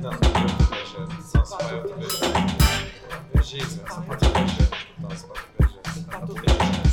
Não, 0.00 0.10
não 0.10 0.18
viajando. 0.68 1.22
Só 1.22 1.38
outra 1.40 1.96
viajando. 1.96 3.42
Giza, 3.42 3.80
só 3.88 4.00
pode 4.02 4.28
viajando. 4.28 4.70
Não, 4.98 5.08
pode 5.08 5.40
viajando. 5.58 6.06
Não, 6.12 6.20
pode 6.20 6.40
viajando. 6.40 6.88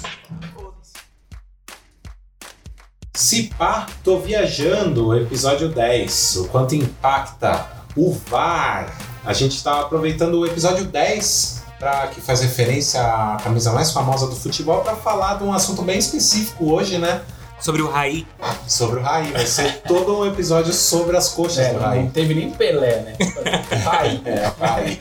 Se 3.13 3.43
pá, 3.57 3.87
tô 4.03 4.19
viajando, 4.19 5.15
episódio 5.15 5.69
10. 5.69 6.35
O 6.37 6.47
quanto 6.47 6.73
impacta 6.73 7.67
o 7.95 8.11
VAR. 8.11 8.91
A 9.23 9.33
gente 9.33 9.63
tá 9.63 9.81
aproveitando 9.81 10.39
o 10.39 10.45
episódio 10.45 10.85
10 10.85 11.63
pra, 11.79 12.07
que 12.07 12.21
faz 12.21 12.41
referência 12.41 13.01
à 13.01 13.37
camisa 13.43 13.71
mais 13.71 13.91
famosa 13.91 14.27
do 14.27 14.35
futebol 14.35 14.81
para 14.81 14.95
falar 14.95 15.35
de 15.35 15.43
um 15.43 15.53
assunto 15.53 15.81
bem 15.81 15.97
específico 15.97 16.71
hoje, 16.71 16.97
né? 16.97 17.21
Sobre 17.59 17.81
o 17.81 17.89
Raí. 17.89 18.27
Sobre 18.67 18.99
o 18.99 19.03
Raí. 19.03 19.31
Vai 19.31 19.45
ser 19.45 19.81
todo 19.87 20.19
um 20.19 20.25
episódio 20.27 20.71
sobre 20.73 21.15
as 21.17 21.29
coxas 21.29 21.59
É, 21.65 21.69
do 21.73 21.79
não 21.79 21.87
Raí. 21.87 22.09
teve 22.13 22.33
nem 22.33 22.51
Pelé, 22.51 22.99
né? 23.01 23.15
Pai. 23.83 24.21
É, 24.25 24.51
Raí. 24.59 24.99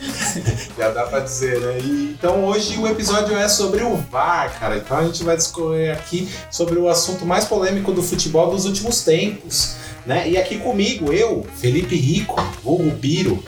Já 0.79 0.91
dá 0.91 1.05
pra 1.05 1.21
dizer, 1.21 1.61
né? 1.61 1.79
E, 1.81 2.17
então 2.19 2.45
hoje 2.45 2.79
o 2.79 2.87
episódio 2.87 3.37
é 3.37 3.49
sobre 3.49 3.83
o 3.83 3.97
VAR, 3.97 4.59
cara. 4.59 4.77
Então 4.79 4.97
a 4.99 5.05
gente 5.05 5.23
vai 5.25 5.37
discorrer 5.37 5.93
aqui 5.93 6.29
sobre 6.51 6.79
o 6.79 6.89
assunto 6.89 7.27
mais 7.27 7.45
polêmico 7.45 7.93
do 7.93 8.03
futebol 8.03 8.51
dos 8.51 8.65
últimos 8.65 9.03
tempos. 9.05 9.75
Né? 10.07 10.29
E 10.31 10.37
aqui 10.39 10.59
comigo, 10.59 11.13
eu, 11.13 11.47
Felipe 11.57 11.97
Rico, 11.97 12.41
vulgo 12.63 12.91
Biro, 12.91 13.43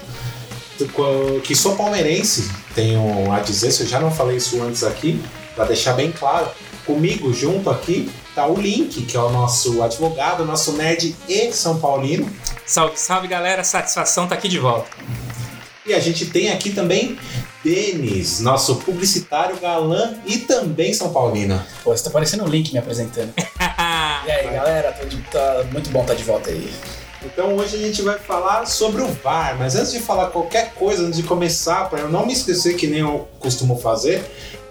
que 1.44 1.54
sou 1.54 1.76
palmeirense, 1.76 2.50
tenho 2.74 3.30
a 3.32 3.40
dizer, 3.40 3.70
se 3.72 3.82
eu 3.82 3.86
já 3.86 4.00
não 4.00 4.10
falei 4.10 4.36
isso 4.36 4.60
antes 4.62 4.82
aqui, 4.82 5.22
pra 5.54 5.64
deixar 5.64 5.92
bem 5.94 6.10
claro. 6.12 6.48
Comigo, 6.86 7.32
junto 7.32 7.68
aqui, 7.70 8.10
tá 8.36 8.46
o 8.46 8.54
Link, 8.54 9.02
que 9.06 9.16
é 9.16 9.20
o 9.20 9.30
nosso 9.30 9.82
advogado, 9.82 10.44
nosso 10.44 10.72
nerd 10.72 11.16
e 11.26 11.50
São 11.52 11.80
Paulino. 11.80 12.30
Salve, 12.66 12.98
salve 12.98 13.26
galera, 13.26 13.64
satisfação 13.64 14.28
tá 14.28 14.34
aqui 14.34 14.46
de 14.46 14.58
volta. 14.58 14.90
E 15.86 15.94
a 15.94 15.98
gente 16.00 16.26
tem 16.26 16.50
aqui 16.50 16.70
também 16.70 17.18
Denis, 17.64 18.40
nosso 18.40 18.76
publicitário 18.76 19.56
galã 19.58 20.14
e 20.26 20.38
também 20.38 20.92
São 20.92 21.12
Paulino. 21.12 21.60
Pô, 21.82 21.96
você 21.96 22.04
tá 22.04 22.10
parecendo 22.10 22.44
um 22.44 22.48
link 22.48 22.72
me 22.72 22.78
apresentando. 22.78 23.32
E 24.26 24.30
aí, 24.30 24.50
galera, 24.50 24.90
tô 24.90 25.06
de- 25.06 25.18
tá 25.30 25.64
muito 25.70 25.88
bom 25.90 26.00
estar 26.02 26.14
de 26.14 26.24
volta 26.24 26.50
aí. 26.50 26.68
Então 27.24 27.54
hoje 27.54 27.76
a 27.76 27.78
gente 27.78 28.02
vai 28.02 28.18
falar 28.18 28.66
sobre 28.66 29.00
o 29.00 29.06
VAR, 29.06 29.56
mas 29.56 29.76
antes 29.76 29.92
de 29.92 30.00
falar 30.00 30.26
qualquer 30.30 30.72
coisa, 30.74 31.04
antes 31.04 31.16
de 31.18 31.22
começar, 31.22 31.88
para 31.88 32.00
eu 32.00 32.08
não 32.08 32.26
me 32.26 32.32
esquecer 32.32 32.74
que 32.74 32.88
nem 32.88 33.00
eu 33.00 33.28
costumo 33.38 33.78
fazer, 33.78 34.24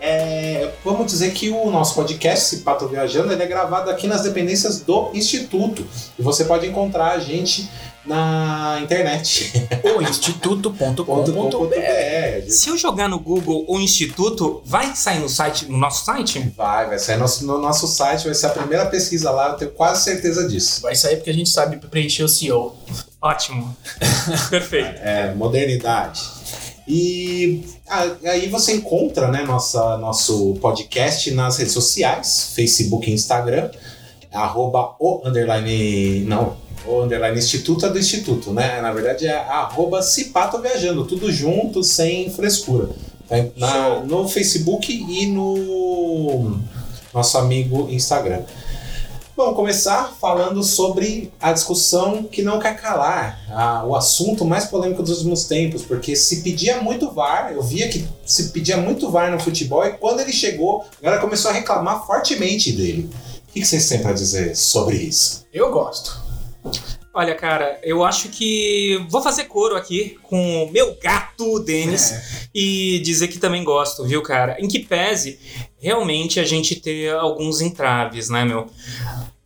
é, 0.05 0.71
vamos 0.83 1.07
dizer 1.07 1.33
que 1.33 1.49
o 1.49 1.71
nosso 1.71 1.95
podcast, 1.95 2.45
Se 2.45 2.57
Pato 2.57 2.87
Viajando, 2.87 3.33
ele 3.33 3.41
é 3.41 3.47
gravado 3.47 3.89
aqui 3.89 4.05
nas 4.05 4.21
dependências 4.21 4.81
do 4.81 5.09
Instituto. 5.13 5.85
E 6.17 6.21
você 6.21 6.45
pode 6.45 6.67
encontrar 6.67 7.13
a 7.13 7.19
gente 7.19 7.67
na 8.05 8.79
internet. 8.81 9.51
O 9.83 10.01
instituto.com.br. 10.01 12.49
Se 12.49 12.69
eu 12.69 12.77
jogar 12.77 13.09
no 13.09 13.19
Google 13.19 13.65
o 13.67 13.79
Instituto, 13.79 14.61
vai 14.63 14.95
sair 14.95 15.19
no 15.19 15.27
site, 15.27 15.65
no 15.65 15.77
nosso 15.77 16.05
site? 16.05 16.53
Vai, 16.55 16.87
vai 16.87 16.99
sair 16.99 17.17
no, 17.17 17.25
no 17.41 17.59
nosso 17.59 17.87
site, 17.87 18.25
vai 18.25 18.35
ser 18.35 18.47
a 18.47 18.49
primeira 18.49 18.85
pesquisa 18.85 19.31
lá, 19.31 19.49
eu 19.49 19.55
tenho 19.55 19.71
quase 19.71 20.03
certeza 20.03 20.47
disso. 20.47 20.81
Vai 20.81 20.95
sair 20.95 21.15
porque 21.15 21.31
a 21.31 21.33
gente 21.33 21.49
sabe 21.49 21.77
preencher 21.77 22.23
o 22.23 22.29
CEO. 22.29 22.75
Ótimo. 23.21 23.75
Perfeito. 24.51 24.99
É, 25.01 25.33
modernidade. 25.33 26.21
E 26.87 27.63
a- 27.87 28.11
aí 28.31 28.47
você 28.47 28.73
encontra 28.75 29.29
né, 29.29 29.43
nossa, 29.43 29.97
nosso 29.97 30.53
podcast 30.61 31.31
nas 31.31 31.57
redes 31.57 31.73
sociais, 31.73 32.51
Facebook 32.53 33.09
e 33.09 33.13
Instagram, 33.13 33.69
arroba 34.31 34.95
o 34.99 35.21
underline. 35.27 36.21
Não, 36.25 36.55
o 36.85 37.01
underline 37.01 37.37
Instituto 37.39 37.85
é 37.85 37.89
do 37.89 37.97
Instituto, 37.97 38.51
né? 38.53 38.79
Na 38.81 38.91
verdade 38.93 39.25
é 39.25 39.35
arroba 39.35 40.01
Cipato 40.03 40.61
Viajando, 40.61 41.05
tudo 41.05 41.31
junto, 41.31 41.83
sem 41.83 42.29
frescura. 42.29 42.89
Tá 43.27 43.37
na- 43.57 43.99
no 44.01 44.27
Facebook 44.29 44.93
e 44.93 45.25
no 45.25 46.59
nosso 47.11 47.37
amigo 47.39 47.87
Instagram. 47.89 48.43
Vamos 49.35 49.55
começar 49.57 50.13
falando 50.19 50.63
sobre 50.63 51.29
a 51.41 51.51
discussão 51.51 52.23
que 52.23 52.41
não 52.41 52.57
quer 52.57 52.79
calar, 52.79 53.37
a- 53.51 53.83
o 53.85 53.93
assunto 53.93 54.45
mais 54.45 54.63
polêmico 54.65 55.03
dos 55.03 55.17
últimos 55.17 55.43
tempos, 55.43 55.81
porque 55.81 56.15
se 56.15 56.41
pedia 56.41 56.81
muito 56.81 57.11
VAR, 57.11 57.51
eu 57.51 57.61
via 57.61 57.89
que 57.89 58.07
se 58.25 58.49
pedia 58.53 58.77
muito 58.77 59.11
VAR 59.11 59.29
no 59.31 59.39
futebol 59.39 59.85
e 59.85 59.91
quando 59.91 60.21
ele 60.21 60.31
chegou, 60.31 60.85
a 60.99 61.03
galera 61.03 61.21
começou 61.21 61.51
a 61.51 61.53
reclamar 61.53 62.05
fortemente 62.07 62.71
dele. 62.71 63.09
O 63.49 63.51
que 63.51 63.65
vocês 63.65 63.89
têm 63.89 64.01
para 64.01 64.13
dizer 64.13 64.55
sobre 64.55 64.95
isso? 64.97 65.45
Eu 65.53 65.69
gosto. 65.69 66.23
Olha, 67.13 67.33
cara, 67.35 67.79
eu 67.83 68.03
acho 68.03 68.27
que 68.27 69.05
vou 69.09 69.21
fazer 69.21 69.45
coro 69.45 69.75
aqui 69.77 70.17
com 70.23 70.63
o 70.65 70.71
meu 70.71 70.97
gato, 71.01 71.59
Denis, 71.59 72.11
É. 72.11 72.23
e 72.53 72.99
dizer 72.99 73.29
que 73.29 73.37
também 73.39 73.63
gosto, 73.63 74.03
viu, 74.03 74.21
cara? 74.21 74.57
Em 74.59 74.67
que 74.67 74.79
pese 74.79 75.39
realmente 75.79 76.41
a 76.41 76.43
gente 76.43 76.75
ter 76.75 77.13
alguns 77.15 77.61
entraves, 77.61 78.27
né, 78.29 78.43
meu? 78.43 78.67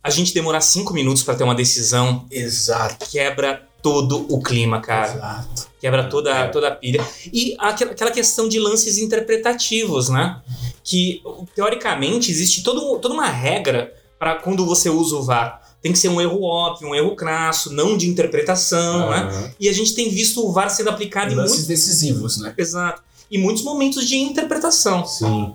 A 0.02 0.08
gente 0.10 0.32
demorar 0.32 0.60
cinco 0.62 0.92
minutos 0.94 1.22
pra 1.22 1.34
ter 1.34 1.44
uma 1.44 1.54
decisão 1.54 2.24
Exato. 2.30 3.06
quebra 3.10 3.62
todo 3.82 4.26
o 4.28 4.42
clima, 4.42 4.80
cara. 4.80 5.12
Exato. 5.14 5.68
Quebra 5.80 6.04
toda, 6.08 6.30
É. 6.30 6.48
toda 6.48 6.68
a 6.68 6.70
pilha. 6.70 7.04
E 7.32 7.54
aquela 7.58 7.92
aquela 7.92 8.10
questão 8.10 8.48
de 8.48 8.58
lances 8.58 8.98
interpretativos, 8.98 10.08
né? 10.08 10.40
Que, 10.82 11.22
teoricamente, 11.54 12.30
existe 12.30 12.62
todo, 12.62 12.98
toda 12.98 13.14
uma 13.14 13.26
regra 13.28 13.92
para 14.18 14.36
quando 14.36 14.64
você 14.66 14.88
usa 14.90 15.16
o 15.16 15.22
VAR. 15.22 15.60
Tem 15.82 15.92
que 15.92 15.98
ser 15.98 16.08
um 16.08 16.20
erro 16.20 16.42
óbvio, 16.42 16.88
um 16.88 16.94
erro 16.94 17.16
crasso, 17.16 17.72
não 17.72 17.96
de 17.96 18.06
interpretação, 18.08 19.08
né? 19.10 19.16
Aham. 19.30 19.50
E 19.58 19.68
a 19.68 19.72
gente 19.72 19.94
tem 19.94 20.10
visto 20.10 20.44
o 20.46 20.52
VAR 20.52 20.68
sendo 20.70 20.90
aplicado 20.90 21.32
em 21.32 21.36
Lances 21.36 21.52
muitos... 21.52 21.66
decisivos, 21.66 22.38
né? 22.38 22.52
Exato. 22.56 23.02
Em 23.30 23.38
muitos 23.38 23.62
momentos 23.62 24.06
de 24.06 24.16
interpretação. 24.16 25.06
Sim. 25.06 25.54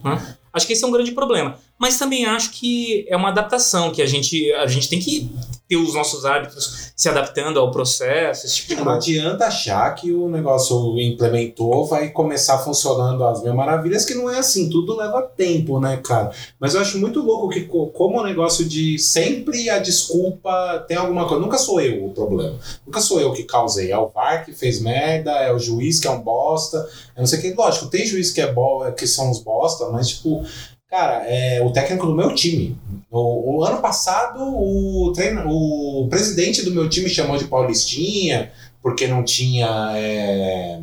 Acho 0.53 0.65
que 0.65 0.73
esse 0.73 0.83
é 0.83 0.87
um 0.87 0.91
grande 0.91 1.11
problema. 1.11 1.59
Mas 1.77 1.97
também 1.99 2.25
acho 2.25 2.51
que 2.51 3.05
é 3.09 3.17
uma 3.17 3.29
adaptação, 3.29 3.91
que 3.91 4.01
a 4.01 4.05
gente, 4.05 4.51
a 4.53 4.65
gente 4.65 4.87
tem 4.89 4.99
que 4.99 5.29
ter 5.67 5.75
os 5.75 5.93
nossos 5.93 6.23
hábitos 6.25 6.91
se 6.95 7.09
adaptando 7.09 7.59
ao 7.59 7.69
processo, 7.71 8.45
esse 8.45 8.55
tipo 8.57 8.69
de 8.69 8.75
Não 8.75 8.83
coisa. 8.83 8.97
adianta 8.99 9.45
achar 9.47 9.93
que 9.95 10.11
o 10.13 10.29
negócio 10.29 10.97
implementou, 10.99 11.85
vai 11.85 12.09
começar 12.09 12.59
funcionando 12.59 13.23
às 13.25 13.43
mil 13.43 13.53
maravilhas, 13.53 14.05
que 14.05 14.13
não 14.13 14.29
é 14.29 14.39
assim, 14.39 14.69
tudo 14.69 14.95
leva 14.95 15.21
tempo, 15.23 15.79
né, 15.79 15.97
cara? 15.97 16.31
Mas 16.59 16.75
eu 16.75 16.81
acho 16.81 16.97
muito 16.99 17.19
louco 17.21 17.49
que, 17.49 17.61
co- 17.61 17.87
como 17.87 18.19
o 18.19 18.23
negócio 18.23 18.63
de 18.63 18.97
sempre 18.99 19.69
a 19.69 19.79
desculpa 19.79 20.85
tem 20.87 20.95
alguma 20.97 21.27
coisa. 21.27 21.43
Nunca 21.43 21.57
sou 21.57 21.81
eu 21.81 22.05
o 22.05 22.11
problema. 22.13 22.57
Nunca 22.85 23.01
sou 23.01 23.19
eu 23.19 23.33
que 23.33 23.43
causei. 23.43 23.91
É 23.91 23.97
o 23.97 24.07
VAR 24.07 24.45
que 24.45 24.53
fez 24.53 24.79
merda, 24.79 25.31
é 25.31 25.51
o 25.51 25.59
juiz 25.59 25.99
que 25.99 26.07
é 26.07 26.11
um 26.11 26.21
bosta. 26.21 26.77
Eu 27.15 27.21
não 27.21 27.25
sei 27.25 27.39
o 27.39 27.41
que. 27.41 27.53
Lógico, 27.53 27.87
tem 27.87 28.05
juiz 28.05 28.31
que, 28.31 28.39
é 28.39 28.51
bo 28.51 28.89
que 28.93 29.07
são 29.07 29.29
uns 29.29 29.39
bosta, 29.39 29.89
mas, 29.89 30.09
tipo, 30.09 30.45
cara, 30.95 31.23
é 31.27 31.61
o 31.61 31.71
técnico 31.71 32.07
do 32.07 32.15
meu 32.15 32.33
time. 32.33 32.77
O, 33.11 33.57
o 33.57 33.63
ano 33.65 33.81
passado, 33.81 34.41
o, 34.41 35.11
treino, 35.13 35.43
o 35.47 36.07
presidente 36.09 36.63
do 36.63 36.71
meu 36.71 36.87
time 36.89 37.09
chamou 37.09 37.37
de 37.37 37.45
Paulistinha, 37.45 38.51
porque 38.81 39.05
não 39.05 39.23
tinha. 39.23 39.67
é, 39.95 40.79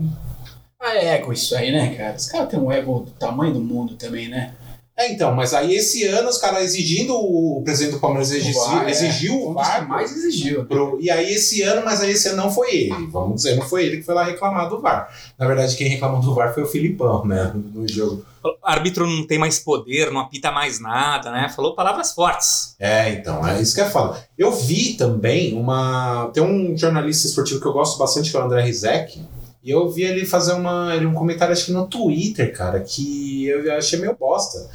Ah, 0.78 0.97
é 0.97 1.15
ego 1.15 1.33
isso 1.33 1.56
aí, 1.56 1.73
né, 1.73 1.95
cara? 1.95 2.17
Os 2.17 2.27
caras 2.27 2.49
têm 2.50 2.61
um 2.61 2.71
ego 2.71 3.00
do 3.00 3.11
tamanho 3.12 3.55
do 3.55 3.61
mundo 3.61 3.95
também, 3.95 4.28
né? 4.28 4.53
É, 4.97 5.10
então, 5.10 5.34
mas 5.34 5.54
aí 5.54 5.75
esse 5.75 6.04
ano 6.04 6.28
os 6.28 6.36
caras 6.38 6.62
exigindo, 6.64 7.14
o 7.16 7.62
presidente 7.64 7.94
do 7.94 7.98
Palmeiras 8.00 8.30
exigiu, 8.30 8.60
O 8.60 8.64
VAR, 8.66 8.86
é. 8.86 8.91
exigiu 8.91 9.32
Um 9.34 9.50
o 9.50 9.54
dos 9.54 9.62
que 9.66 9.69
VAR. 9.72 9.88
mais 9.88 10.12
exigiu. 10.16 10.64
pro- 10.66 10.98
e 11.00 11.10
aí 11.10 11.32
esse 11.32 11.62
ano, 11.62 11.82
mas 11.84 12.03
aí 12.03 12.10
esse 12.12 12.28
ano 12.28 12.36
não 12.36 12.50
foi 12.50 12.75
ele, 12.75 13.06
vamos 13.10 13.36
dizer, 13.36 13.56
não 13.56 13.66
foi 13.66 13.86
ele 13.86 13.97
que 13.97 14.02
foi 14.02 14.14
lá 14.14 14.22
reclamar 14.25 14.69
do 14.69 14.81
VAR. 14.81 15.08
Na 15.38 15.47
verdade, 15.47 15.76
quem 15.76 15.88
reclamou 15.88 16.20
do 16.20 16.34
VAR 16.34 16.52
foi 16.52 16.62
o 16.62 16.66
Filipão, 16.66 17.25
né, 17.25 17.52
no 17.54 17.88
jogo. 17.88 18.25
O 18.44 18.54
árbitro 18.62 19.06
não 19.06 19.26
tem 19.26 19.38
mais 19.38 19.58
poder, 19.60 20.10
não 20.10 20.20
apita 20.20 20.50
mais 20.50 20.78
nada, 20.81 21.31
né? 21.31 21.48
Falou 21.54 21.75
palavras 21.76 22.12
fortes. 22.12 22.75
É, 22.78 23.10
então, 23.12 23.47
é 23.47 23.62
isso 23.62 23.72
que 23.75 23.81
eu 23.81 23.88
falo. 23.88 24.16
Eu 24.36 24.50
vi 24.52 24.94
também 24.94 25.54
uma. 25.54 26.28
Tem 26.34 26.42
um 26.42 26.76
jornalista 26.76 27.28
esportivo 27.28 27.61
que 27.61 27.67
eu 27.69 27.72
gosto 27.72 27.96
bastante, 27.99 28.31
que 28.32 28.37
é 28.37 28.40
o 28.40 28.43
André 28.44 28.62
Rizek. 28.62 29.22
E 29.62 29.70
eu 29.70 29.88
vi 29.88 30.03
ele 30.03 30.26
fazer 30.26 30.55
uma, 30.55 30.97
um 30.97 31.14
comentário, 31.14 31.53
acho 31.53 31.67
que 31.67 31.73
no 31.73 31.87
Twitter, 31.87 32.53
cara, 32.53 32.81
que 32.81 33.47
eu 33.47 33.73
achei 33.75 33.99
meio 33.99 34.17
bosta. 34.19 34.69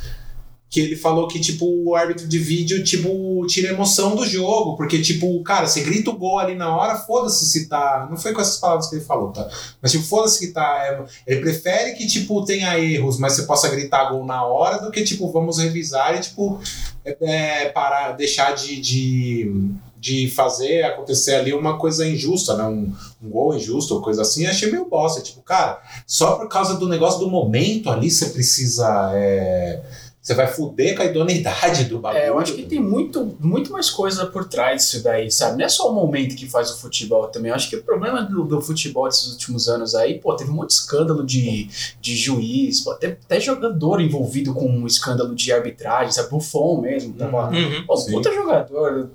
Que 0.69 0.81
ele 0.81 0.97
falou 0.97 1.29
que, 1.29 1.39
tipo, 1.39 1.65
o 1.65 1.95
árbitro 1.95 2.27
de 2.27 2.37
vídeo, 2.39 2.83
tipo, 2.83 3.45
tira 3.47 3.71
emoção 3.71 4.15
do 4.17 4.25
jogo. 4.25 4.75
Porque, 4.75 5.01
tipo, 5.01 5.41
cara, 5.41 5.65
você 5.65 5.81
grita 5.81 6.09
o 6.09 6.17
gol 6.17 6.39
ali 6.39 6.55
na 6.55 6.75
hora, 6.75 6.97
foda-se 6.97 7.45
se 7.45 7.69
tá. 7.69 8.05
Não 8.09 8.17
foi 8.17 8.33
com 8.33 8.41
essas 8.41 8.57
palavras 8.57 8.89
que 8.89 8.95
ele 8.95 9.05
falou, 9.05 9.31
tá? 9.31 9.49
Mas, 9.81 9.91
tipo, 9.91 10.03
foda-se 10.03 10.45
que 10.45 10.53
tá. 10.53 10.85
é, 10.85 11.05
ele 11.25 11.41
prefere 11.41 11.95
que, 11.95 12.05
tipo, 12.05 12.43
tenha 12.43 12.77
erros, 12.77 13.17
mas 13.17 13.33
você 13.33 13.43
possa 13.43 13.69
gritar 13.69 14.09
gol 14.09 14.25
na 14.25 14.45
hora, 14.45 14.79
do 14.79 14.91
que, 14.91 15.03
tipo, 15.03 15.31
vamos 15.31 15.57
revisar 15.57 16.17
e, 16.17 16.19
tipo, 16.19 16.59
é, 17.05 17.17
é, 17.21 17.69
parar, 17.69 18.11
deixar 18.11 18.53
de, 18.53 18.79
de, 18.81 19.71
de 19.99 20.29
fazer 20.29 20.83
acontecer 20.83 21.35
ali 21.35 21.53
uma 21.53 21.77
coisa 21.77 22.07
injusta, 22.07 22.55
né? 22.55 22.63
Um, 22.63 22.93
um 23.21 23.29
gol 23.29 23.55
injusto 23.55 23.95
ou 23.95 24.01
coisa 24.01 24.21
assim. 24.21 24.43
Eu 24.45 24.51
achei 24.51 24.71
meio 24.71 24.85
bosta. 24.85 25.21
Tipo, 25.21 25.41
cara, 25.41 25.81
só 26.05 26.35
por 26.35 26.47
causa 26.47 26.75
do 26.77 26.87
negócio 26.87 27.19
do 27.19 27.29
momento 27.29 27.89
ali 27.89 28.09
você 28.11 28.27
precisa. 28.27 29.11
é, 29.13 29.81
Você 30.21 30.33
vai 30.35 30.45
fuder 30.47 30.95
com 30.95 31.01
a 31.03 31.05
idoneidade 31.05 31.85
do 31.85 31.99
bagulho. 31.99 32.21
É, 32.21 32.27
eu 32.29 32.37
acho 32.37 32.53
que 32.53 32.63
tem 32.63 32.81
muito, 32.81 33.37
muito 33.39 33.71
mais 33.71 33.89
coisa 33.89 34.25
por 34.25 34.45
trás 34.45 34.81
disso 34.81 35.01
daí, 35.01 35.31
sabe? 35.31 35.57
Não 35.57 35.65
é 35.65 35.69
só 35.69 35.89
o 35.89 35.95
momento 35.95 36.35
que 36.35 36.45
faz 36.49 36.69
o 36.69 36.77
futebol 36.79 37.27
também. 37.29 37.49
Eu 37.49 37.55
acho 37.55 37.69
que 37.69 37.77
o 37.77 37.83
problema 37.83 38.21
do, 38.21 38.43
do 38.43 38.61
futebol 38.61 39.07
desses 39.07 39.31
últimos 39.31 39.69
anos 39.69 39.95
aí, 39.95 40.19
pô, 40.19 40.35
teve 40.35 40.51
um 40.51 40.55
monte 40.55 40.67
de 40.67 40.73
escândalo 40.75 41.25
de, 41.25 41.69
de 42.01 42.15
juiz, 42.15 42.81
pô, 42.81 42.91
até, 42.91 43.07
até 43.07 43.39
jogador 43.39 44.01
envolvido 44.01 44.53
com 44.53 44.67
um 44.67 44.85
escândalo 44.85 45.33
de 45.33 45.51
arbitragem, 45.53 46.11
sabe? 46.11 46.29
Buffon 46.29 46.81
mesmo, 46.81 47.13
tava. 47.13 47.49
Uhum. 47.49 47.85
Pô, 47.87 47.95
puta 48.05 48.29
jogador, 48.33 49.09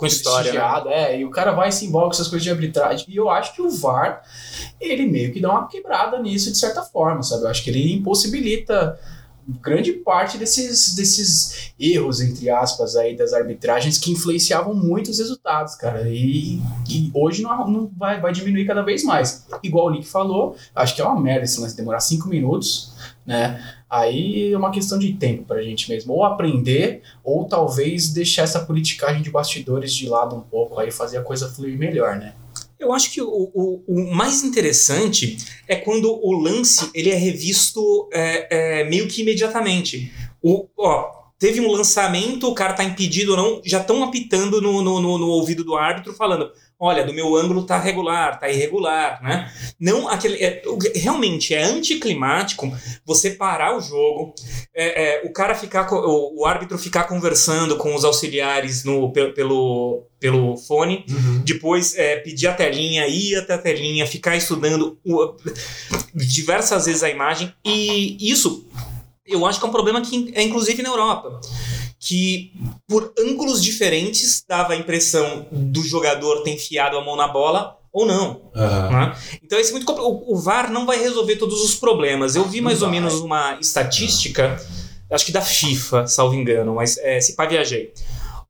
Com 0.00 0.06
história, 0.06 0.52
né? 0.52 1.14
é, 1.14 1.20
e 1.20 1.24
o 1.24 1.30
cara 1.30 1.52
vai 1.52 1.68
e 1.68 1.72
se 1.72 1.84
envolve 1.84 2.06
com 2.06 2.14
essas 2.14 2.28
coisas 2.28 2.42
de 2.42 2.50
arbitragem. 2.50 3.06
E 3.08 3.16
eu 3.16 3.28
acho 3.28 3.54
que 3.54 3.60
o 3.60 3.70
VAR, 3.70 4.22
ele 4.80 5.06
meio 5.06 5.32
que 5.32 5.40
dá 5.40 5.50
uma 5.50 5.68
quebrada 5.68 6.18
nisso 6.18 6.50
de 6.50 6.56
certa 6.56 6.82
forma, 6.82 7.22
sabe? 7.22 7.42
Eu 7.42 7.48
acho 7.48 7.62
que 7.62 7.70
ele 7.70 7.92
impossibilita 7.92 8.98
grande 9.62 9.92
parte 9.92 10.38
desses, 10.38 10.94
desses 10.94 11.72
erros, 11.78 12.20
entre 12.20 12.50
aspas, 12.50 12.96
aí 12.96 13.16
das 13.16 13.32
arbitragens 13.32 13.98
que 13.98 14.12
influenciavam 14.12 14.74
muito 14.74 15.10
os 15.10 15.18
resultados, 15.18 15.74
cara. 15.74 16.08
E, 16.08 16.60
e 16.88 17.10
hoje 17.14 17.42
não, 17.42 17.68
não 17.68 17.90
vai, 17.96 18.20
vai 18.20 18.32
diminuir 18.32 18.66
cada 18.66 18.82
vez 18.82 19.04
mais. 19.04 19.46
Igual 19.62 19.86
o 19.86 19.90
Nick 19.90 20.06
falou, 20.06 20.56
acho 20.74 20.94
que 20.94 21.00
é 21.00 21.04
uma 21.04 21.20
merda 21.20 21.44
esse 21.44 21.60
lance 21.60 21.76
demorar 21.76 22.00
cinco 22.00 22.28
minutos, 22.28 22.92
né? 23.26 23.62
Aí 23.88 24.52
é 24.52 24.56
uma 24.56 24.70
questão 24.70 24.98
de 24.98 25.12
tempo 25.14 25.44
pra 25.44 25.62
gente 25.62 25.90
mesmo. 25.90 26.12
Ou 26.12 26.24
aprender, 26.24 27.02
ou 27.24 27.44
talvez 27.44 28.08
deixar 28.12 28.42
essa 28.42 28.60
politicagem 28.60 29.22
de 29.22 29.30
bastidores 29.30 29.92
de 29.92 30.08
lado 30.08 30.36
um 30.36 30.40
pouco, 30.40 30.78
aí 30.78 30.92
fazer 30.92 31.18
a 31.18 31.22
coisa 31.22 31.48
fluir 31.48 31.76
melhor, 31.76 32.16
né? 32.16 32.34
Eu 32.80 32.94
acho 32.94 33.12
que 33.12 33.20
o, 33.20 33.28
o, 33.28 33.84
o 33.86 34.14
mais 34.14 34.42
interessante 34.42 35.36
é 35.68 35.76
quando 35.76 36.10
o 36.10 36.32
lance 36.32 36.90
ele 36.94 37.10
é 37.10 37.14
revisto 37.14 38.08
é, 38.10 38.80
é, 38.80 38.84
meio 38.84 39.06
que 39.06 39.20
imediatamente. 39.20 40.10
O, 40.42 40.66
ó, 40.78 41.10
teve 41.38 41.60
um 41.60 41.70
lançamento, 41.70 42.48
o 42.48 42.54
cara 42.54 42.72
tá 42.72 42.82
impedido 42.82 43.32
ou 43.32 43.36
não, 43.36 43.60
já 43.64 43.80
estão 43.80 44.02
apitando 44.02 44.62
no, 44.62 44.82
no, 44.82 44.98
no, 44.98 45.18
no 45.18 45.26
ouvido 45.28 45.62
do 45.62 45.76
árbitro 45.76 46.14
falando. 46.14 46.50
Olha, 46.82 47.04
do 47.04 47.12
meu 47.12 47.36
ângulo 47.36 47.64
tá 47.66 47.78
regular, 47.78 48.40
tá 48.40 48.48
irregular, 48.48 49.22
né? 49.22 49.52
Não 49.78 50.08
aquele. 50.08 50.42
é, 50.42 50.62
realmente 50.94 51.54
é 51.54 51.62
anticlimático 51.62 52.72
você 53.04 53.30
parar 53.32 53.76
o 53.76 53.80
jogo, 53.82 54.34
é, 54.74 55.18
é, 55.20 55.26
o 55.26 55.32
cara 55.32 55.54
ficar, 55.54 55.86
o, 55.92 56.40
o 56.40 56.46
árbitro 56.46 56.78
ficar 56.78 57.04
conversando 57.04 57.76
com 57.76 57.94
os 57.94 58.02
auxiliares 58.02 58.82
no, 58.82 59.12
pe- 59.12 59.32
pelo, 59.32 60.04
pelo 60.18 60.56
fone, 60.56 61.04
Uhum. 61.10 61.42
depois 61.44 61.94
é, 61.98 62.16
pedir 62.16 62.46
a 62.46 62.54
telinha, 62.54 63.06
ir 63.06 63.36
até 63.36 63.52
a 63.54 63.58
telinha, 63.58 64.06
ficar 64.06 64.34
estudando 64.36 64.98
o- 65.04 65.34
diversas 66.14 66.86
vezes 66.86 67.02
a 67.02 67.10
imagem. 67.10 67.52
E 67.64 68.16
isso 68.20 68.66
eu 69.26 69.46
acho 69.46 69.60
que 69.60 69.64
é 69.64 69.68
um 69.68 69.72
problema 69.72 70.00
que 70.00 70.32
é 70.34 70.42
inclusive 70.42 70.82
na 70.82 70.88
Europa. 70.88 71.40
Que 72.02 72.52
por 72.88 73.12
ângulos 73.18 73.62
diferentes 73.62 74.42
dava 74.48 74.72
a 74.72 74.76
impressão 74.76 75.46
do 75.52 75.82
jogador 75.84 76.42
ter 76.42 76.52
enfiado 76.52 76.96
a 76.96 77.04
mão 77.04 77.14
na 77.14 77.28
bola 77.28 77.76
ou 77.92 78.06
não. 78.06 78.50
Aham. 78.56 78.90
né? 78.90 79.16
Então 79.44 79.58
esse 79.58 79.68
é 79.68 79.72
muito 79.72 79.84
compl- 79.84 80.00
o, 80.02 80.32
o 80.34 80.38
VAR 80.38 80.72
não 80.72 80.86
vai 80.86 80.98
resolver 80.98 81.36
todos 81.36 81.60
os 81.62 81.74
problemas. 81.74 82.34
Eu 82.36 82.44
vi 82.46 82.60
mais 82.62 82.80
Não 82.80 82.86
ou 82.86 82.92
vai. 82.92 83.00
menos 83.00 83.20
uma 83.20 83.58
estatística, 83.60 84.58
acho 85.12 85.26
que 85.26 85.32
da 85.32 85.42
FIFA, 85.42 86.06
salvo 86.06 86.34
engano, 86.34 86.74
mas 86.74 86.96
é, 86.98 87.20
se 87.20 87.34
pá 87.36 87.44
viajei. 87.46 87.92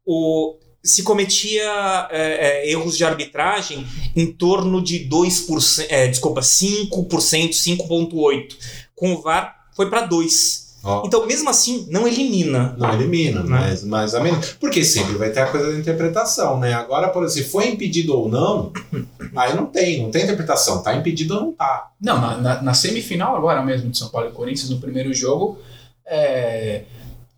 O, 0.06 0.56
se 0.84 1.02
cometia 1.02 2.08
é, 2.10 2.66
é, 2.68 2.70
erros 2.70 2.96
de 2.96 3.04
arbitragem 3.04 3.84
em 4.14 4.30
torno 4.32 4.80
de 4.82 5.08
2%, 5.08 5.86
é, 5.88 6.06
desculpa, 6.06 6.40
5%, 6.40 7.50
5,8%. 7.50 8.56
Com 8.94 9.14
o 9.14 9.22
VAR 9.22 9.56
foi 9.74 9.90
para 9.90 10.06
2%. 10.08 10.69
Ó. 10.82 11.02
Então, 11.06 11.26
mesmo 11.26 11.50
assim, 11.50 11.86
não 11.90 12.08
elimina. 12.08 12.74
Não 12.78 12.92
elimina, 12.94 13.42
Né? 13.42 13.48
mas, 13.48 13.84
mas 13.84 14.14
a 14.14 14.20
menos. 14.20 14.54
Porque 14.58 14.82
sempre 14.84 15.14
vai 15.16 15.30
ter 15.30 15.40
a 15.40 15.46
coisa 15.46 15.72
da 15.72 15.78
interpretação, 15.78 16.58
né? 16.58 16.72
Agora, 16.72 17.08
por 17.10 17.22
exemplo, 17.24 17.44
se 17.44 17.50
foi 17.50 17.68
impedido 17.68 18.16
ou 18.16 18.28
não, 18.28 18.72
aí 19.36 19.54
não 19.54 19.66
tem, 19.66 20.02
não 20.02 20.10
tem 20.10 20.22
interpretação. 20.24 20.82
Tá 20.82 20.94
impedido 20.96 21.34
ou 21.34 21.40
não 21.42 21.52
tá. 21.52 21.90
Não, 22.00 22.18
na, 22.20 22.36
na- 22.38 22.62
na 22.62 22.74
semifinal 22.74 23.36
agora 23.36 23.62
mesmo 23.62 23.90
de 23.90 23.98
São 23.98 24.08
Paulo 24.08 24.28
e 24.28 24.32
Corinthians, 24.32 24.70
no 24.70 24.80
primeiro 24.80 25.12
jogo, 25.12 25.58
é, 26.06 26.84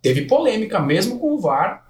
teve 0.00 0.23
polêmica 0.27 0.79
mesmo 0.79 1.19
com 1.19 1.33
o 1.33 1.41
VAR. 1.41 1.83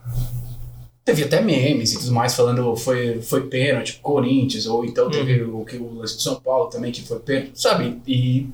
Teve 1.04 1.24
até 1.24 1.40
memes 1.42 1.92
e 1.92 1.98
tudo 1.98 2.12
mais 2.12 2.32
falando 2.32 2.76
foi, 2.76 3.20
foi 3.20 3.48
pênalti 3.48 3.98
Corinthians, 4.00 4.66
ou 4.66 4.84
então 4.84 5.10
teve 5.10 5.42
o 5.42 5.64
que 5.64 5.76
o 5.76 5.94
lance 5.96 6.16
de 6.16 6.22
São 6.22 6.36
Paulo 6.36 6.70
também 6.70 6.92
que 6.92 7.02
foi 7.02 7.18
pênalti, 7.18 7.60
sabe? 7.60 8.00
E 8.06 8.46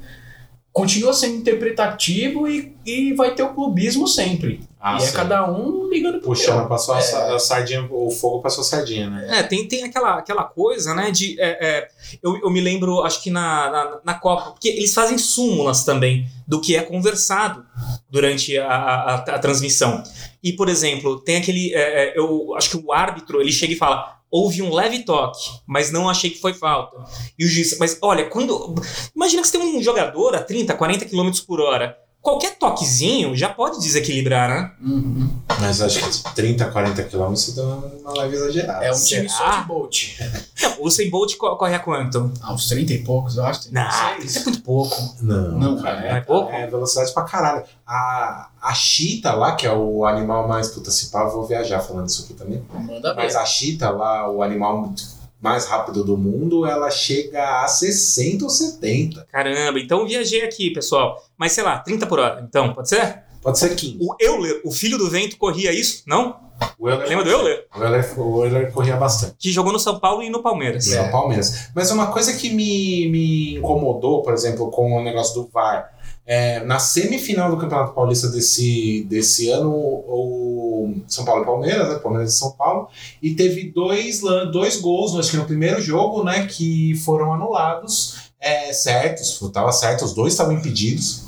continua 0.79 1.13
sendo 1.13 1.39
interpretativo 1.39 2.47
e, 2.47 2.73
e 2.87 3.13
vai 3.13 3.35
ter 3.35 3.43
o 3.43 3.53
clubismo 3.53 4.07
sempre. 4.07 4.61
Ah, 4.81 4.95
e 4.95 5.03
é 5.03 5.07
sim. 5.07 5.13
cada 5.17 5.51
um 5.51 5.89
ligando 5.89 6.21
pro 6.21 6.29
Puxando 6.29 6.69
pra 6.69 6.79
sua 6.79 7.01
É. 7.01 7.35
a 7.35 7.39
sardinha, 7.41 7.85
o 7.91 8.09
fogo 8.13 8.41
pra 8.41 8.49
sua 8.49 8.63
sardinha, 8.63 9.11
né? 9.11 9.41
É, 9.41 9.43
tem, 9.43 9.67
tem 9.67 9.83
aquela, 9.83 10.19
aquela 10.19 10.45
coisa, 10.45 10.95
né, 10.95 11.11
de... 11.11 11.37
é, 11.41 11.49
é, 11.61 11.89
eu, 12.23 12.39
eu 12.41 12.49
me 12.49 12.61
lembro, 12.61 13.03
acho 13.03 13.21
que 13.21 13.29
na, 13.29 13.71
na, 13.71 13.99
na 14.05 14.15
Copa, 14.15 14.53
porque 14.53 14.69
eles 14.69 14.95
fazem 14.95 15.19
súmulas 15.19 15.83
também 15.83 16.29
do 16.47 16.61
que 16.61 16.77
é 16.77 16.83
conversado 16.83 17.67
durante 18.09 18.57
a, 18.57 18.69
a, 18.69 19.15
a 19.17 19.39
transmissão. 19.41 20.01
E, 20.41 20.53
por 20.53 20.69
exemplo, 20.69 21.19
tem 21.19 21.39
aquele... 21.39 21.75
é, 21.75 22.05
é, 22.05 22.19
eu 22.19 22.55
acho 22.57 22.71
que 22.71 22.77
o 22.77 22.93
árbitro, 22.93 23.41
ele 23.41 23.51
chega 23.51 23.73
e 23.73 23.77
fala... 23.77 24.18
Houve 24.31 24.63
um 24.63 24.73
leve 24.73 25.05
toque, 25.05 25.51
mas 25.67 25.91
não 25.91 26.09
achei 26.09 26.31
que 26.31 26.41
foi 26.41 26.53
falta. 26.53 26.97
E 27.39 27.45
o 27.45 27.49
juiz... 27.49 27.79
Mas, 27.79 27.99
olha, 28.03 28.29
quando... 28.29 28.75
Imagina 29.15 29.43
que 29.43 29.49
você 29.49 29.59
tem 29.59 29.77
um 29.77 29.83
jogador 29.83 30.35
a 30.35 30.43
30, 30.43 30.75
40 30.75 31.05
km 31.07 31.31
por 31.47 31.61
hora. 31.61 31.99
Qualquer 32.29 32.59
toquezinho 32.59 33.35
já 33.35 33.49
pode 33.49 33.81
desequilibrar, 33.81 34.49
né? 34.51 34.73
Uhum. 34.83 35.31
Mas 35.61 35.81
acho 35.81 35.99
que 36.25 36.35
30, 36.35 36.67
40 36.67 37.03
quilômetros 37.05 37.55
dá 37.55 37.63
uma 37.65 38.13
leve 38.21 38.37
exagerada. 38.37 38.85
É 38.85 38.91
um 38.91 38.95
Será? 38.95 39.17
time 39.23 39.29
só 39.31 39.61
de 39.61 39.67
Bolt. 39.67 40.09
Não, 40.63 40.81
o 40.81 40.87
Usain 40.87 41.09
Bolt 41.11 41.37
co- 41.37 41.57
corre 41.57 41.75
a 41.75 41.79
quanto? 41.79 42.31
Ah, 42.43 42.53
uns 42.53 42.69
30 42.69 42.93
e 42.93 42.99
poucos, 43.03 43.37
eu 43.39 43.45
acho. 43.47 43.73
Não, 43.73 43.89
36. 43.89 44.25
isso 44.31 44.39
é 44.41 44.43
muito 44.45 44.63
pouco. 44.63 44.97
Não, 45.23 45.59
Não, 45.59 45.83
cara. 45.83 46.01
é 46.07 46.21
pouco? 46.21 46.53
É 46.53 46.67
velocidade 46.67 47.13
pra 47.15 47.23
caralho. 47.25 47.65
A, 47.87 48.49
a 48.61 48.75
chita 48.75 49.33
lá, 49.33 49.55
que 49.57 49.67
é 49.67 49.73
o 49.73 50.05
animal 50.05 50.47
mais. 50.47 50.69
Puta, 50.69 50.91
se 50.91 51.07
pá, 51.11 51.25
vou 51.25 51.47
viajar 51.47 51.81
falando 51.81 52.09
isso 52.09 52.25
aqui 52.25 52.35
também. 52.35 52.63
Manda. 52.73 53.15
Mas 53.15 53.35
a 53.37 53.45
chita 53.47 53.89
lá, 53.91 54.31
o 54.31 54.43
animal 54.43 54.93
mais 55.41 55.67
rápido 55.67 56.05
do 56.05 56.17
mundo, 56.17 56.67
ela 56.67 56.91
chega 56.91 57.63
a 57.65 57.69
60 57.69 58.45
ou 58.45 58.51
70. 58.51 59.27
Caramba, 59.31 59.79
então 59.79 60.07
viajei 60.07 60.43
aqui, 60.43 60.71
pessoal. 60.71 61.23
Mas 61.37 61.53
sei 61.53 61.65
lá, 61.65 61.79
30 61.79 62.07
por 62.07 62.19
hora, 62.19 62.45
então, 62.47 62.75
pode 62.75 62.89
ser? 62.89 63.23
Pode 63.41 63.59
ser 63.59 63.75
15. 63.75 63.99
O 64.01 64.17
Euler, 64.21 64.61
o 64.65 64.73
filho 64.73 64.99
do 64.99 65.09
vento, 65.09 65.37
corria 65.37 65.73
isso? 65.73 66.03
Não? 66.07 66.37
O 66.79 66.89
Euler, 66.89 67.09
Lembra 67.09 67.25
do 67.25 67.31
Euler? 67.31 67.67
O 67.75 67.83
Euler, 67.83 68.21
o 68.21 68.45
Euler 68.45 68.73
corria 68.73 68.97
bastante. 68.97 69.37
Que 69.39 69.53
jogou 69.53 69.73
no 69.73 69.79
São 69.79 70.01
Paulo 70.01 70.23
e 70.23 70.29
no 70.31 70.43
Palmeiras. 70.43 70.93
É. 70.93 71.09
Palmeiras. 71.09 71.71
Mas 71.75 71.91
uma 71.91 72.09
coisa 72.09 72.37
que 72.37 72.51
me, 72.51 73.09
me 73.09 73.57
incomodou, 73.59 74.23
por 74.23 74.35
exemplo, 74.35 74.71
com 74.71 74.93
o 74.93 75.03
negócio 75.03 75.35
do 75.41 75.49
VAR, 75.49 75.98
é, 76.29 76.63
na 76.63 76.79
semifinal 76.79 77.51
do 77.51 77.57
Campeonato 77.57 77.95
Paulista 77.95 78.29
desse, 78.29 79.07
desse 79.09 79.49
ano, 79.49 79.73
o 79.73 80.95
São 81.09 81.25
Paulo 81.25 81.43
e 81.43 81.47
Palmeiras, 81.47 81.89
né? 81.89 81.95
Palmeiras 82.01 82.35
e 82.35 82.37
São 82.37 82.51
Paulo, 82.51 82.89
e 83.23 83.35
teve 83.35 83.73
dois, 83.73 84.21
dois 84.53 84.79
gols, 84.79 85.19
acho 85.19 85.31
que 85.31 85.37
no 85.39 85.47
primeiro 85.47 85.81
jogo, 85.81 86.23
né, 86.23 86.47
que 86.47 86.95
foram 86.97 87.33
anulados, 87.33 88.31
é, 88.39 88.75
certos, 88.75 89.41
tava 89.51 89.73
certo, 89.73 90.05
os 90.05 90.13
dois 90.13 90.35
estavam 90.35 90.53
impedidos. 90.53 91.25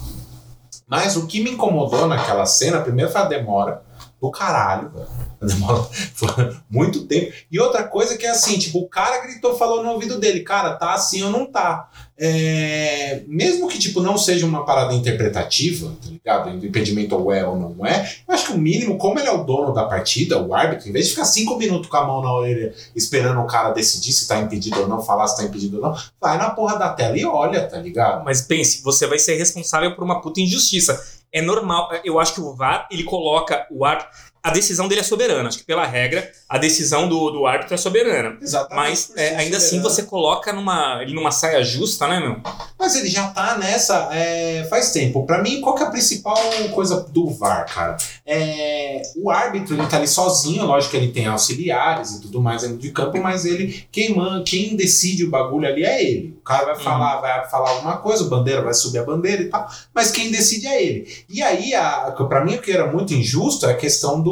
Mas 0.86 1.16
o 1.16 1.26
que 1.26 1.42
me 1.42 1.52
incomodou 1.52 2.06
naquela 2.06 2.44
cena, 2.44 2.82
primeiro 2.82 3.10
foi 3.10 3.22
a 3.22 3.24
demora 3.24 3.82
do 4.20 4.30
caralho, 4.30 4.90
velho. 4.90 5.29
Muito 6.68 7.06
tempo. 7.06 7.32
E 7.50 7.58
outra 7.58 7.84
coisa 7.84 8.16
que 8.16 8.26
é 8.26 8.30
assim, 8.30 8.58
tipo, 8.58 8.78
o 8.78 8.88
cara 8.88 9.22
gritou, 9.22 9.56
falou 9.56 9.82
no 9.82 9.90
ouvido 9.90 10.18
dele, 10.18 10.40
cara, 10.40 10.74
tá 10.74 10.92
assim 10.92 11.22
ou 11.22 11.30
não 11.30 11.46
tá. 11.46 11.88
É, 12.22 13.22
mesmo 13.26 13.66
que, 13.66 13.78
tipo, 13.78 14.02
não 14.02 14.18
seja 14.18 14.44
uma 14.44 14.66
parada 14.66 14.92
interpretativa, 14.92 15.90
tá 16.02 16.10
ligado? 16.10 16.66
Impedimento 16.66 17.16
ou 17.16 17.32
é 17.32 17.46
ou 17.46 17.56
não 17.56 17.86
é, 17.86 18.12
eu 18.28 18.34
acho 18.34 18.48
que 18.48 18.52
o 18.52 18.58
mínimo, 18.58 18.98
como 18.98 19.18
ele 19.18 19.28
é 19.28 19.32
o 19.32 19.42
dono 19.42 19.72
da 19.72 19.86
partida, 19.86 20.38
o 20.38 20.54
árbitro, 20.54 20.86
em 20.86 20.92
vez 20.92 21.06
de 21.06 21.12
ficar 21.12 21.24
cinco 21.24 21.56
minutos 21.56 21.88
com 21.88 21.96
a 21.96 22.04
mão 22.04 22.20
na 22.20 22.30
orelha 22.30 22.74
esperando 22.94 23.40
o 23.40 23.46
cara 23.46 23.70
decidir 23.70 24.12
se 24.12 24.28
tá 24.28 24.38
impedido 24.38 24.80
ou 24.80 24.86
não, 24.86 25.00
falar 25.00 25.26
se 25.28 25.38
tá 25.38 25.44
impedido 25.44 25.78
ou 25.78 25.82
não, 25.82 25.96
vai 26.20 26.36
na 26.36 26.50
porra 26.50 26.78
da 26.78 26.90
tela 26.90 27.16
e 27.16 27.24
olha, 27.24 27.66
tá 27.66 27.78
ligado? 27.78 28.22
Mas 28.22 28.42
pense, 28.42 28.82
você 28.82 29.06
vai 29.06 29.18
ser 29.18 29.36
responsável 29.36 29.94
por 29.94 30.04
uma 30.04 30.20
puta 30.20 30.42
injustiça. 30.42 31.02
É 31.32 31.40
normal, 31.40 31.88
eu 32.04 32.18
acho 32.18 32.34
que 32.34 32.40
o 32.40 32.54
VAR, 32.54 32.86
ele 32.90 33.04
coloca 33.04 33.66
o 33.70 33.82
ar. 33.84 34.10
A 34.42 34.50
decisão 34.50 34.88
dele 34.88 35.00
é 35.00 35.04
soberana. 35.04 35.48
Acho 35.48 35.58
que 35.58 35.64
pela 35.64 35.86
regra, 35.86 36.30
a 36.48 36.58
decisão 36.58 37.08
do, 37.08 37.30
do 37.30 37.46
árbitro 37.46 37.74
é 37.74 37.76
soberana. 37.76 38.38
Exatamente. 38.40 38.76
Mas 38.90 39.12
é, 39.16 39.28
ser 39.30 39.34
ainda 39.36 39.56
assim 39.56 39.80
você 39.80 40.02
coloca 40.04 40.52
numa, 40.52 41.00
ele 41.02 41.14
numa 41.14 41.30
saia 41.30 41.62
justa, 41.62 42.06
né, 42.08 42.20
meu? 42.20 42.36
Mas 42.78 42.94
ele 42.96 43.08
já 43.08 43.28
tá 43.28 43.58
nessa 43.58 44.08
é, 44.12 44.66
faz 44.70 44.92
tempo. 44.92 45.26
Pra 45.26 45.42
mim, 45.42 45.60
qual 45.60 45.74
que 45.74 45.82
é 45.82 45.86
a 45.86 45.90
principal 45.90 46.36
coisa 46.72 47.00
do 47.10 47.28
VAR, 47.30 47.66
cara? 47.72 47.96
É, 48.26 49.02
o 49.16 49.30
árbitro, 49.30 49.74
ele 49.74 49.86
tá 49.86 49.96
ali 49.98 50.08
sozinho, 50.08 50.64
lógico 50.64 50.92
que 50.92 50.96
ele 50.96 51.12
tem 51.12 51.26
auxiliares 51.26 52.12
e 52.12 52.20
tudo 52.22 52.40
mais 52.40 52.62
dentro 52.62 52.78
de 52.78 52.90
campo, 52.90 53.20
mas 53.20 53.44
ele, 53.44 53.86
quem, 53.92 54.14
man, 54.16 54.42
quem 54.44 54.76
decide 54.76 55.24
o 55.24 55.30
bagulho 55.30 55.66
ali 55.68 55.84
é 55.84 56.02
ele. 56.02 56.36
O 56.40 56.42
cara 56.44 56.64
vai 56.64 56.74
Uhum. 56.76 56.80
falar, 56.80 57.20
vai 57.20 57.48
falar 57.50 57.70
alguma 57.70 57.98
coisa, 57.98 58.24
o 58.24 58.28
bandeira 58.28 58.62
vai 58.62 58.72
subir 58.72 58.98
a 58.98 59.04
bandeira 59.04 59.42
e 59.42 59.48
tal, 59.50 59.68
mas 59.94 60.10
quem 60.10 60.30
decide 60.30 60.66
é 60.66 60.82
ele. 60.82 61.12
E 61.28 61.42
aí, 61.42 61.74
a, 61.74 62.10
pra 62.28 62.44
mim, 62.44 62.54
o 62.54 62.62
que 62.62 62.70
era 62.72 62.90
muito 62.90 63.12
injusto 63.12 63.66
é 63.66 63.72
a 63.72 63.76
questão 63.76 64.20
do. 64.20 64.29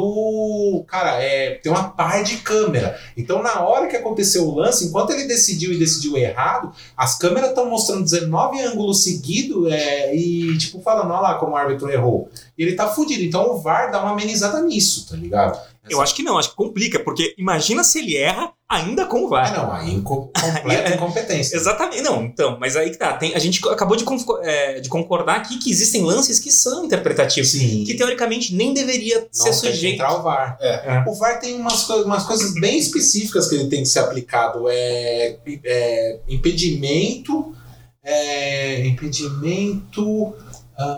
Cara, 0.87 1.21
é, 1.21 1.55
tem 1.55 1.71
uma 1.71 1.89
par 1.89 2.23
de 2.23 2.37
câmera. 2.37 2.99
Então, 3.15 3.43
na 3.43 3.61
hora 3.61 3.87
que 3.87 3.95
aconteceu 3.95 4.47
o 4.47 4.55
lance, 4.55 4.85
enquanto 4.85 5.11
ele 5.11 5.25
decidiu 5.25 5.71
e 5.71 5.79
decidiu 5.79 6.17
errado, 6.17 6.71
as 6.95 7.17
câmeras 7.17 7.49
estão 7.49 7.69
mostrando 7.69 8.03
19 8.03 8.61
ângulos 8.61 9.03
seguidos 9.03 9.71
é, 9.71 10.15
e, 10.15 10.57
tipo, 10.57 10.81
falando, 10.81 11.11
olha 11.11 11.21
lá 11.21 11.35
como 11.35 11.53
o 11.53 11.55
árbitro 11.55 11.89
errou. 11.89 12.29
Ele 12.57 12.73
tá 12.73 12.87
fudido. 12.87 13.23
Então 13.23 13.51
o 13.51 13.57
VAR 13.59 13.91
dá 13.91 14.01
uma 14.01 14.11
amenizada 14.11 14.61
nisso, 14.61 15.07
tá 15.09 15.15
ligado? 15.15 15.59
Eu 15.89 16.01
acho 16.01 16.13
que 16.15 16.23
não, 16.23 16.37
acho 16.37 16.49
que 16.51 16.55
complica, 16.55 16.99
porque 16.99 17.33
imagina 17.37 17.83
se 17.83 17.99
ele 17.99 18.15
erra 18.15 18.51
ainda 18.67 19.05
com 19.05 19.23
o 19.23 19.27
Ah, 19.27 19.29
VAR. 19.29 19.57
não, 19.57 19.71
aí 19.71 20.01
completa 20.01 20.43
É. 20.91 20.95
incompetência. 20.95 21.55
Exatamente, 21.55 22.01
não, 22.01 22.23
então, 22.23 22.57
mas 22.59 22.75
aí 22.75 22.91
que 22.91 22.97
tá. 22.97 23.13
Tem, 23.13 23.33
a 23.33 23.39
gente 23.39 23.67
acabou 23.69 23.97
de, 23.97 24.05
é, 24.43 24.79
de 24.79 24.89
concordar 24.89 25.37
aqui 25.37 25.57
que 25.57 25.71
existem 25.71 26.03
lances 26.03 26.39
que 26.39 26.51
são 26.51 26.85
interpretativos, 26.85 27.51
Sim. 27.51 27.83
que 27.83 27.95
teoricamente 27.95 28.53
nem 28.53 28.73
deveria 28.73 29.27
ser 29.31 29.43
tem 29.45 29.51
que 29.51 29.57
sujeito. 29.67 29.93
entrar 29.95 30.19
o 30.19 30.21
VAR. 30.23 30.57
É. 30.61 31.03
O 31.07 31.13
VAR 31.15 31.39
tem 31.39 31.55
umas, 31.55 31.83
co- 31.85 32.03
umas 32.03 32.23
coisas 32.25 32.53
bem 32.53 32.77
específicas 32.77 33.47
que 33.47 33.55
ele 33.55 33.69
tem 33.69 33.81
que 33.83 33.89
ser 33.89 33.99
aplicado. 33.99 34.65
É, 34.69 35.37
é 35.65 36.19
impedimento. 36.27 37.55
É, 38.03 38.85
impedimento. 38.87 40.33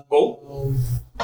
Gol, 0.10 0.75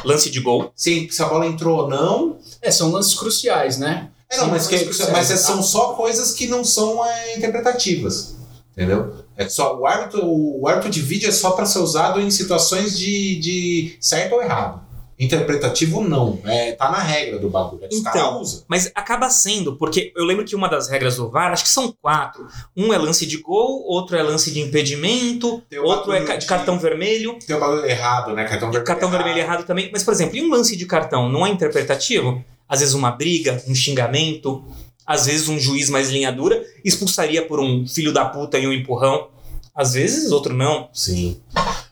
lance 0.04 0.30
de 0.30 0.40
gol. 0.40 0.72
Sim, 0.76 1.08
se 1.10 1.22
a 1.22 1.28
bola 1.28 1.46
entrou 1.46 1.82
ou 1.84 1.90
não. 1.90 2.38
É, 2.62 2.72
são 2.72 2.92
lances 2.92 3.14
cruciais, 3.16 3.78
né? 3.78 4.10
É, 4.30 4.36
não, 4.38 4.44
São 4.46 4.52
mas, 4.54 4.68
que- 4.68 4.80
cruciais. 4.84 5.12
mas 5.12 5.32
é- 5.32 5.38
são 5.38 5.62
só 5.64 5.94
coisas 5.94 6.32
que 6.34 6.48
não 6.48 6.64
são 6.64 7.04
é, 7.06 7.38
interpretativas. 7.38 8.36
Entendeu? 8.74 9.16
É 9.36 9.48
só, 9.50 9.76
o, 9.80 9.86
árbitro, 9.88 10.22
o 10.24 10.68
árbitro 10.68 10.90
de 10.92 11.02
vídeo 11.02 11.28
é 11.30 11.32
só 11.32 11.52
para 11.52 11.66
ser 11.66 11.80
usado 11.80 12.20
em 12.22 12.30
situações 12.30 12.98
de, 12.98 13.40
de 13.40 13.98
certo 14.00 14.34
ou 14.36 14.42
errado. 14.42 14.82
Interpretativo 15.20 16.02
não. 16.08 16.40
É, 16.46 16.74
tá 16.74 16.92
na 16.92 17.00
regra 17.00 17.40
do 17.40 17.50
bagulho. 17.50 17.84
É 17.84 17.88
que 17.88 17.96
Então, 17.96 18.40
usam. 18.40 18.64
Mas 18.68 18.92
acaba 18.94 19.30
sendo, 19.30 19.76
porque 19.76 20.12
eu 20.16 20.24
lembro 20.24 20.46
que 20.46 20.56
uma 20.56 20.68
das 20.70 20.88
regras 20.88 21.16
do 21.16 21.30
VAR, 21.30 21.52
acho 21.52 21.64
que 21.64 21.70
são 21.70 21.92
quatro. 22.02 22.48
Um 22.76 22.94
é 22.94 22.98
lance 22.98 23.26
de 23.26 23.38
gol, 23.38 23.84
outro 23.88 24.16
é 24.16 24.22
lance 24.22 24.52
de 24.52 24.60
impedimento, 24.60 25.62
outro 25.84 26.14
é 26.14 26.20
de 26.24 26.38
de- 26.38 26.46
cartão 26.46 26.78
vermelho. 26.78 27.38
Tem 27.46 27.56
o 27.56 27.60
bagulho 27.60 27.86
errado, 27.86 28.34
né? 28.34 28.44
Cartão 28.46 28.70
vermelho. 28.70 28.86
Cartão 28.86 29.10
vermelho 29.10 29.40
errado 29.40 29.66
também. 29.66 29.90
Mas, 29.92 30.04
por 30.04 30.14
exemplo, 30.14 30.38
e 30.38 30.44
um 30.44 30.50
lance 30.52 30.76
de 30.76 30.86
cartão 30.86 31.30
não 31.30 31.46
é 31.46 31.50
interpretativo? 31.50 32.44
Às 32.70 32.82
vezes 32.82 32.94
uma 32.94 33.12
briga, 33.12 33.64
um 33.68 33.74
xingamento, 33.74 34.64
às 35.06 35.26
vezes 35.26 35.48
um 35.48 35.58
juiz 35.60 35.90
mais 35.90 36.10
linha 36.10 36.32
dura 36.32 36.64
expulsaria 36.84 37.42
por 37.46 37.60
um 37.60 37.88
filho 37.88 38.12
da 38.14 38.26
puta 38.26 38.60
e 38.60 38.68
um 38.68 38.74
empurrão. 38.74 39.30
Às 39.74 39.94
vezes 39.94 40.32
outro 40.32 40.54
não. 40.54 40.90
Sim. 40.94 41.40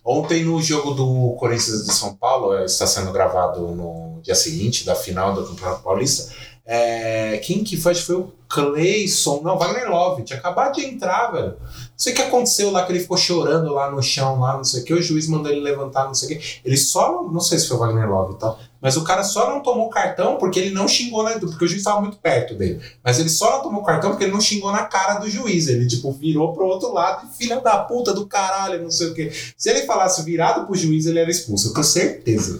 Ontem 0.05 0.43
no 0.45 0.61
jogo 0.61 0.91
do 0.91 1.35
Corinthians 1.39 1.83
de 1.83 1.91
São 1.91 2.13
Paulo, 2.13 2.53
eh, 2.53 2.65
está 2.65 2.85
sendo 2.85 3.11
gravado 3.11 3.61
no 3.69 4.19
dia 4.21 4.35
seguinte 4.35 4.85
da 4.85 4.93
final 4.93 5.33
do 5.33 5.43
Campeonato 5.43 5.81
Paulista. 5.81 6.31
é, 6.63 7.37
quem 7.39 7.63
que 7.63 7.75
foi? 7.75 7.91
Acho 7.91 8.01
que 8.01 8.07
foi 8.07 8.15
o 8.17 8.33
Cleison. 8.47 9.41
Não, 9.41 9.57
Wagner 9.57 9.89
Love. 9.89 10.23
Tinha 10.23 10.37
acabado 10.37 10.75
de 10.75 10.85
entrar, 10.85 11.31
velho. 11.31 11.55
Não 11.59 11.97
sei 11.97 12.13
o 12.13 12.15
que 12.15 12.21
aconteceu 12.21 12.71
lá, 12.71 12.85
que 12.85 12.91
ele 12.91 12.99
ficou 12.99 13.17
chorando 13.17 13.73
lá 13.73 13.89
no 13.89 14.01
chão, 14.01 14.39
lá, 14.39 14.57
não 14.57 14.63
sei 14.63 14.81
o 14.81 14.85
que. 14.85 14.93
O 14.93 15.01
juiz 15.01 15.27
mandou 15.27 15.51
ele 15.51 15.61
levantar, 15.61 16.05
não 16.05 16.13
sei 16.13 16.37
o 16.37 16.39
que. 16.39 16.61
Ele 16.63 16.77
só, 16.77 17.23
não, 17.23 17.39
sei 17.39 17.57
se 17.57 17.67
foi 17.67 17.77
o 17.77 17.79
Wagner 17.79 18.09
Love 18.09 18.37
tal, 18.39 18.59
mas 18.85 18.95
o 18.97 19.03
cara 19.03 19.23
só 19.23 19.49
não 19.49 19.63
tomou 19.63 19.89
cartão 19.89 20.37
porque 20.37 20.59
ele 20.59 20.69
não 20.69 20.87
xingou, 20.87 21.23
né? 21.23 21.39
Porque 21.39 21.65
o 21.65 21.67
juiz 21.67 21.79
estava 21.81 21.99
muito 22.01 22.17
perto 22.17 22.53
dele. 22.53 22.79
Mas 23.03 23.17
ele 23.19 23.29
só 23.29 23.49
não 23.57 23.63
tomou 23.63 23.81
cartão 23.83 24.11
porque 24.11 24.25
ele 24.25 24.31
não 24.31 24.39
xingou 24.39 24.71
na 24.71 24.85
cara 24.85 25.15
do 25.15 25.27
juiz. 25.27 25.67
Ele, 25.67 25.87
tipo, 25.87 26.11
virou 26.11 26.53
pro 26.53 26.67
outro 26.67 26.93
lado 26.93 27.27
e 27.27 27.35
filha 27.35 27.59
da 27.59 27.79
puta 27.79 28.13
do 28.13 28.27
caralho, 28.27 28.83
não 28.83 28.91
sei 28.91 29.07
o 29.07 29.13
quê. 29.15 29.31
Se 29.57 29.71
ele 29.71 29.87
falasse 29.87 30.21
virado 30.21 30.67
pro 30.67 30.75
juiz, 30.75 31.07
ele 31.07 31.17
era 31.17 31.31
expulso. 31.31 31.69
Eu 31.69 31.73
tenho 31.73 31.83
certeza. 31.83 32.59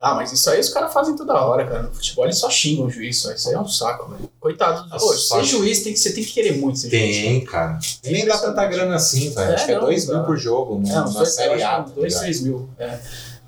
Ah, 0.00 0.14
mas 0.14 0.30
isso 0.32 0.48
aí 0.50 0.60
os 0.60 0.68
caras 0.68 0.92
fazem 0.92 1.16
toda 1.16 1.34
hora, 1.34 1.66
cara. 1.66 1.82
No 1.84 1.92
futebol 1.92 2.24
eles 2.24 2.38
só 2.38 2.48
xingam 2.48 2.86
o 2.86 2.90
juiz, 2.90 3.18
só. 3.18 3.32
Isso 3.32 3.48
aí 3.48 3.54
é 3.54 3.58
um 3.60 3.68
saco, 3.68 4.10
velho. 4.10 4.30
Coitado. 4.40 4.88
Nossa, 4.88 5.04
Pô, 5.04 5.12
ser 5.14 5.44
juiz, 5.44 5.82
tem 5.82 5.92
que, 5.92 5.98
você 5.98 6.12
tem 6.12 6.22
que 6.24 6.32
querer 6.32 6.56
muito 6.58 6.78
ser 6.78 6.90
juiz. 6.90 7.16
Tem, 7.16 7.44
cara. 7.44 7.78
E 8.04 8.10
nem 8.10 8.24
dá 8.24 8.38
tanta 8.38 8.64
grana 8.66 8.94
assim, 8.96 9.30
velho. 9.30 9.50
É, 9.50 9.54
Acho 9.54 9.66
que 9.66 9.72
é 9.72 9.74
não, 9.74 9.84
2 9.84 10.06
dá. 10.06 10.14
mil 10.14 10.24
por 10.24 10.36
jogo 10.38 10.78
no- 10.78 10.86
É, 10.88 11.02
uns 11.02 11.12
na 11.14 11.18
dois, 11.20 11.34
Série 11.34 11.62
A. 11.62 11.76
acho, 11.78 11.84
tá 11.88 11.94
dois, 11.94 12.06
ligado? 12.12 12.20
três 12.22 12.40
mil. 12.42 12.68
É. 12.78 12.98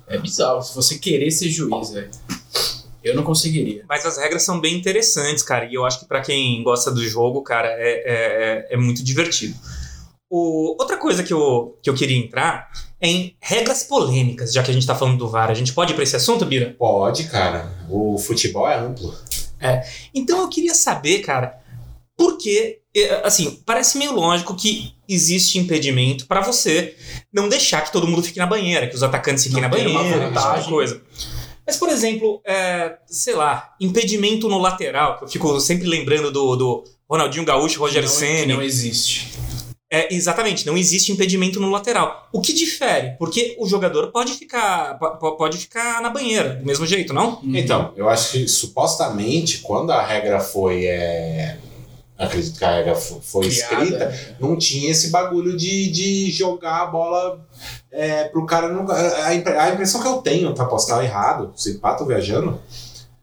é 0.09 0.17
bizarro. 0.17 0.61
Se 0.61 0.75
você 0.75 0.97
querer 0.97 1.31
ser 1.31 1.49
juiz, 1.49 1.91
velho. 1.91 2.09
Eu 3.03 3.15
não 3.15 3.23
conseguiria. 3.23 3.85
Mas 3.87 4.05
as 4.05 4.17
regras 4.17 4.43
são 4.43 4.59
bem 4.59 4.75
interessantes, 4.77 5.41
cara. 5.41 5.65
E 5.65 5.73
eu 5.73 5.85
acho 5.85 5.99
que 6.01 6.05
pra 6.05 6.21
quem 6.21 6.61
gosta 6.63 6.91
do 6.91 7.05
jogo, 7.07 7.41
cara, 7.41 7.69
é, 7.69 7.79
é, 7.79 8.67
é- 8.69 8.73
é 8.73 8.77
muito 8.77 9.01
divertido. 9.03 9.55
O- 10.29 10.75
outra 10.79 10.97
coisa 10.97 11.23
que 11.23 11.33
eu, 11.33 11.77
que 11.81 11.89
eu 11.89 11.95
queria 11.95 12.17
entrar 12.17 12.69
é 13.01 13.07
em 13.07 13.35
regras 13.41 13.83
polêmicas, 13.83 14.51
já 14.53 14.61
que 14.61 14.69
a 14.69 14.73
gente 14.73 14.85
tá 14.85 14.93
falando 14.95 15.17
do 15.17 15.29
VAR. 15.29 15.49
A 15.49 15.53
gente 15.53 15.73
pode 15.73 15.93
ir 15.93 15.95
pra 15.95 16.03
esse 16.03 16.15
assunto, 16.15 16.45
Bira? 16.45 16.75
Pode, 16.77 17.23
cara. 17.29 17.71
O 17.89 18.17
futebol 18.17 18.69
é 18.69 18.77
amplo. 18.77 19.15
Então 20.13 20.41
eu 20.41 20.49
queria 20.49 20.73
saber, 20.75 21.19
cara, 21.19 21.57
por 22.17 22.37
que. 22.37 22.79
eh, 22.95 23.21
Assim, 23.23 23.61
parece 23.65 23.97
meio 23.97 24.13
lógico 24.13 24.55
que 24.55 24.93
existe 25.09 25.57
impedimento 25.57 26.25
pra 26.27 26.39
você 26.41 26.95
não 27.33 27.49
deixar 27.49 27.81
que 27.81 27.91
todo 27.91 28.07
mundo 28.07 28.23
fique 28.23 28.37
na 28.39 28.45
banheira, 28.45 28.87
que 28.87 28.95
os 28.95 29.03
atacantes 29.03 29.43
fiquem 29.43 29.61
Não 29.61 29.69
na 29.69 29.75
banheira, 29.75 29.89
tipo 30.11 30.33
vantagem. 30.33 30.69
coisa. 30.69 31.01
Mas, 31.65 31.77
por 31.77 31.89
exemplo, 31.89 32.41
é, 32.45 32.93
sei 33.07 33.35
lá, 33.35 33.73
impedimento 33.81 34.47
no 34.47 34.57
lateral, 34.57 35.17
que 35.17 35.23
eu 35.25 35.27
fico 35.27 35.59
sempre 35.59 35.87
lembrando 35.87 36.31
do, 36.31 36.55
do 36.55 36.83
Ronaldinho 37.09 37.45
Gaúcho, 37.45 37.79
Roger 37.79 38.01
não, 38.03 38.09
Ceni. 38.09 38.53
não 38.53 38.61
existe. 38.61 39.27
É, 39.91 40.13
exatamente, 40.13 40.67
não 40.67 40.77
existe 40.77 41.11
impedimento 41.11 41.59
no 41.59 41.69
lateral. 41.71 42.29
O 42.31 42.39
que 42.41 42.53
difere? 42.53 43.15
Porque 43.17 43.55
o 43.59 43.67
jogador 43.67 44.11
pode 44.11 44.33
ficar, 44.33 44.99
po- 44.99 45.17
po- 45.17 45.35
pode 45.35 45.57
ficar 45.57 45.99
na 46.01 46.09
banheira, 46.11 46.55
do 46.55 46.65
mesmo 46.65 46.85
jeito, 46.85 47.11
não? 47.11 47.39
Uhum. 47.41 47.55
Então, 47.55 47.91
eu 47.97 48.07
acho 48.07 48.33
que 48.33 48.47
supostamente, 48.47 49.59
quando 49.59 49.91
a 49.91 50.03
regra 50.05 50.39
foi. 50.39 50.85
é, 50.85 51.57
Acredito 52.19 52.59
que 52.59 52.65
a 52.65 52.71
regra 52.71 52.95
fo- 52.95 53.21
foi 53.21 53.47
Criada, 53.49 53.83
escrita, 53.83 54.03
é. 54.03 54.35
não 54.39 54.57
tinha 54.57 54.91
esse 54.91 55.09
bagulho 55.09 55.55
de, 55.55 55.89
de 55.89 56.29
jogar 56.31 56.81
a 56.81 56.85
bola 56.87 57.39
é, 57.89 58.25
pro 58.25 58.45
cara 58.45 58.67
não. 58.67 58.85
A, 58.91 59.27
a 59.27 59.69
impressão 59.73 60.01
que 60.01 60.07
eu 60.07 60.17
tenho, 60.17 60.53
tá? 60.53 60.65
Posso 60.65 60.89
estar 60.89 61.01
errado, 61.03 61.53
se 61.55 61.75
pá, 61.79 61.93
tô 61.95 62.05
viajando. 62.05 62.59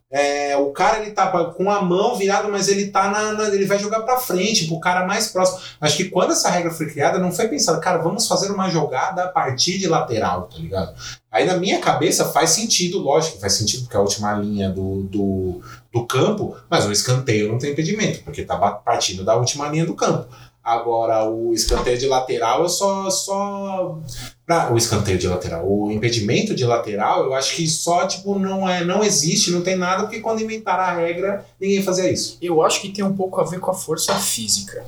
É, 0.08 0.56
o 0.56 0.70
cara 0.70 1.02
ele 1.02 1.10
tá 1.10 1.26
com 1.50 1.68
a 1.68 1.82
mão 1.82 2.14
virada, 2.16 2.46
mas 2.48 2.68
ele 2.68 2.86
tá 2.86 3.10
na, 3.10 3.32
na- 3.32 3.48
Ele 3.52 3.66
vai 3.66 3.76
jogar 3.78 4.00
pra 4.02 4.16
frente, 4.16 4.66
pro 4.66 4.78
cara 4.80 5.04
mais 5.04 5.28
próximo. 5.28 5.60
Acho 5.80 5.96
que 5.96 6.04
quando 6.08 6.30
essa 6.32 6.48
regra 6.48 6.70
foi 6.70 6.86
criada, 6.88 7.18
não 7.18 7.32
foi 7.32 7.48
pensado, 7.48 7.80
cara, 7.80 7.98
vamos 7.98 8.26
fazer 8.28 8.50
uma 8.52 8.70
jogada 8.70 9.24
a 9.24 9.28
partir 9.28 9.78
de 9.78 9.88
lateral, 9.88 10.44
tá 10.44 10.58
ligado? 10.58 10.94
Aí 11.30 11.44
na 11.44 11.56
minha 11.56 11.80
cabeça 11.80 12.24
faz 12.24 12.50
sentido, 12.50 12.98
lógico, 13.00 13.40
faz 13.40 13.54
sentido, 13.54 13.82
porque 13.82 13.96
a 13.96 14.00
última 14.00 14.32
linha 14.34 14.70
do, 14.70 15.02
do, 15.02 15.60
do 16.00 16.06
campo, 16.06 16.56
mas 16.70 16.84
o 16.86 16.92
escanteio 16.92 17.50
não 17.50 17.58
tem 17.58 17.72
impedimento, 17.72 18.22
porque 18.22 18.42
tá 18.42 18.56
partindo 18.56 19.24
da 19.24 19.36
última 19.36 19.68
linha 19.68 19.86
do 19.86 19.94
campo. 19.94 20.26
Agora, 20.62 21.24
o 21.30 21.52
escanteio 21.52 21.96
de 21.96 22.06
lateral 22.08 22.62
eu 22.64 22.68
só. 22.68 23.08
só 23.08 23.98
pra- 24.44 24.72
o 24.72 24.76
escanteio 24.76 25.16
de 25.16 25.28
lateral. 25.28 25.64
O 25.64 25.92
impedimento 25.92 26.56
de 26.56 26.64
lateral, 26.64 27.22
eu 27.24 27.34
acho 27.34 27.54
que 27.54 27.68
só, 27.68 28.04
tipo, 28.06 28.36
não, 28.36 28.68
é, 28.68 28.84
não 28.84 29.04
existe, 29.04 29.52
não 29.52 29.62
tem 29.62 29.76
nada, 29.76 30.02
porque 30.02 30.18
quando 30.18 30.42
inventaram 30.42 30.82
a 30.82 30.92
regra, 30.92 31.44
ninguém 31.60 31.82
fazia 31.84 32.10
isso. 32.10 32.36
Eu 32.42 32.62
acho 32.62 32.80
que 32.80 32.88
tem 32.90 33.04
um 33.04 33.14
pouco 33.14 33.40
a 33.40 33.44
ver 33.44 33.60
com 33.60 33.70
a 33.70 33.74
força 33.74 34.12
física. 34.16 34.84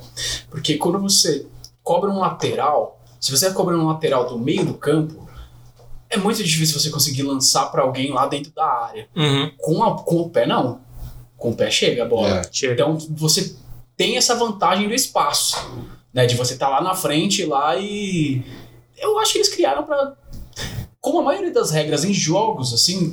Porque 0.50 0.76
quando 0.78 0.98
você 0.98 1.46
cobra 1.82 2.10
um 2.10 2.18
lateral, 2.18 3.00
se 3.20 3.30
você 3.30 3.48
cobra 3.52 3.76
um 3.78 3.86
lateral 3.86 4.28
do 4.28 4.36
meio 4.36 4.64
do 4.64 4.74
campo, 4.74 5.28
é 6.10 6.16
muito 6.16 6.42
difícil 6.42 6.80
você 6.80 6.90
conseguir 6.90 7.22
lançar 7.22 7.66
pra 7.70 7.82
alguém 7.82 8.12
lá 8.12 8.26
dentro 8.26 8.50
da 8.52 8.64
área. 8.66 9.06
Uhum. 9.14 9.52
Com, 9.58 9.84
a- 9.84 9.96
com 10.02 10.16
o 10.22 10.28
pé, 10.30 10.44
não. 10.44 10.80
Com 11.38 11.50
o 11.50 11.54
pé 11.56 11.70
chega 11.70 12.02
a 12.02 12.06
bola. 12.06 12.42
É. 12.42 12.66
Então 12.66 12.98
você 13.10 13.54
tem 13.96 14.18
essa 14.18 14.34
vantagem 14.34 14.86
do 14.88 14.94
espaço, 14.94 15.56
né? 16.12 16.26
De 16.26 16.34
você 16.34 16.52
estar 16.52 16.68
lá 16.68 16.82
na 16.82 16.94
frente 16.94 17.46
lá 17.46 17.76
e 17.76 18.42
eu 18.98 19.18
acho 19.18 19.32
que 19.32 19.38
eles 19.38 19.48
criaram 19.48 19.84
pra. 19.84 20.14
como 21.00 21.20
a 21.20 21.22
maioria 21.22 21.52
das 21.52 21.70
regras 21.70 22.04
em 22.04 22.12
jogos, 22.12 22.74
assim, 22.74 23.12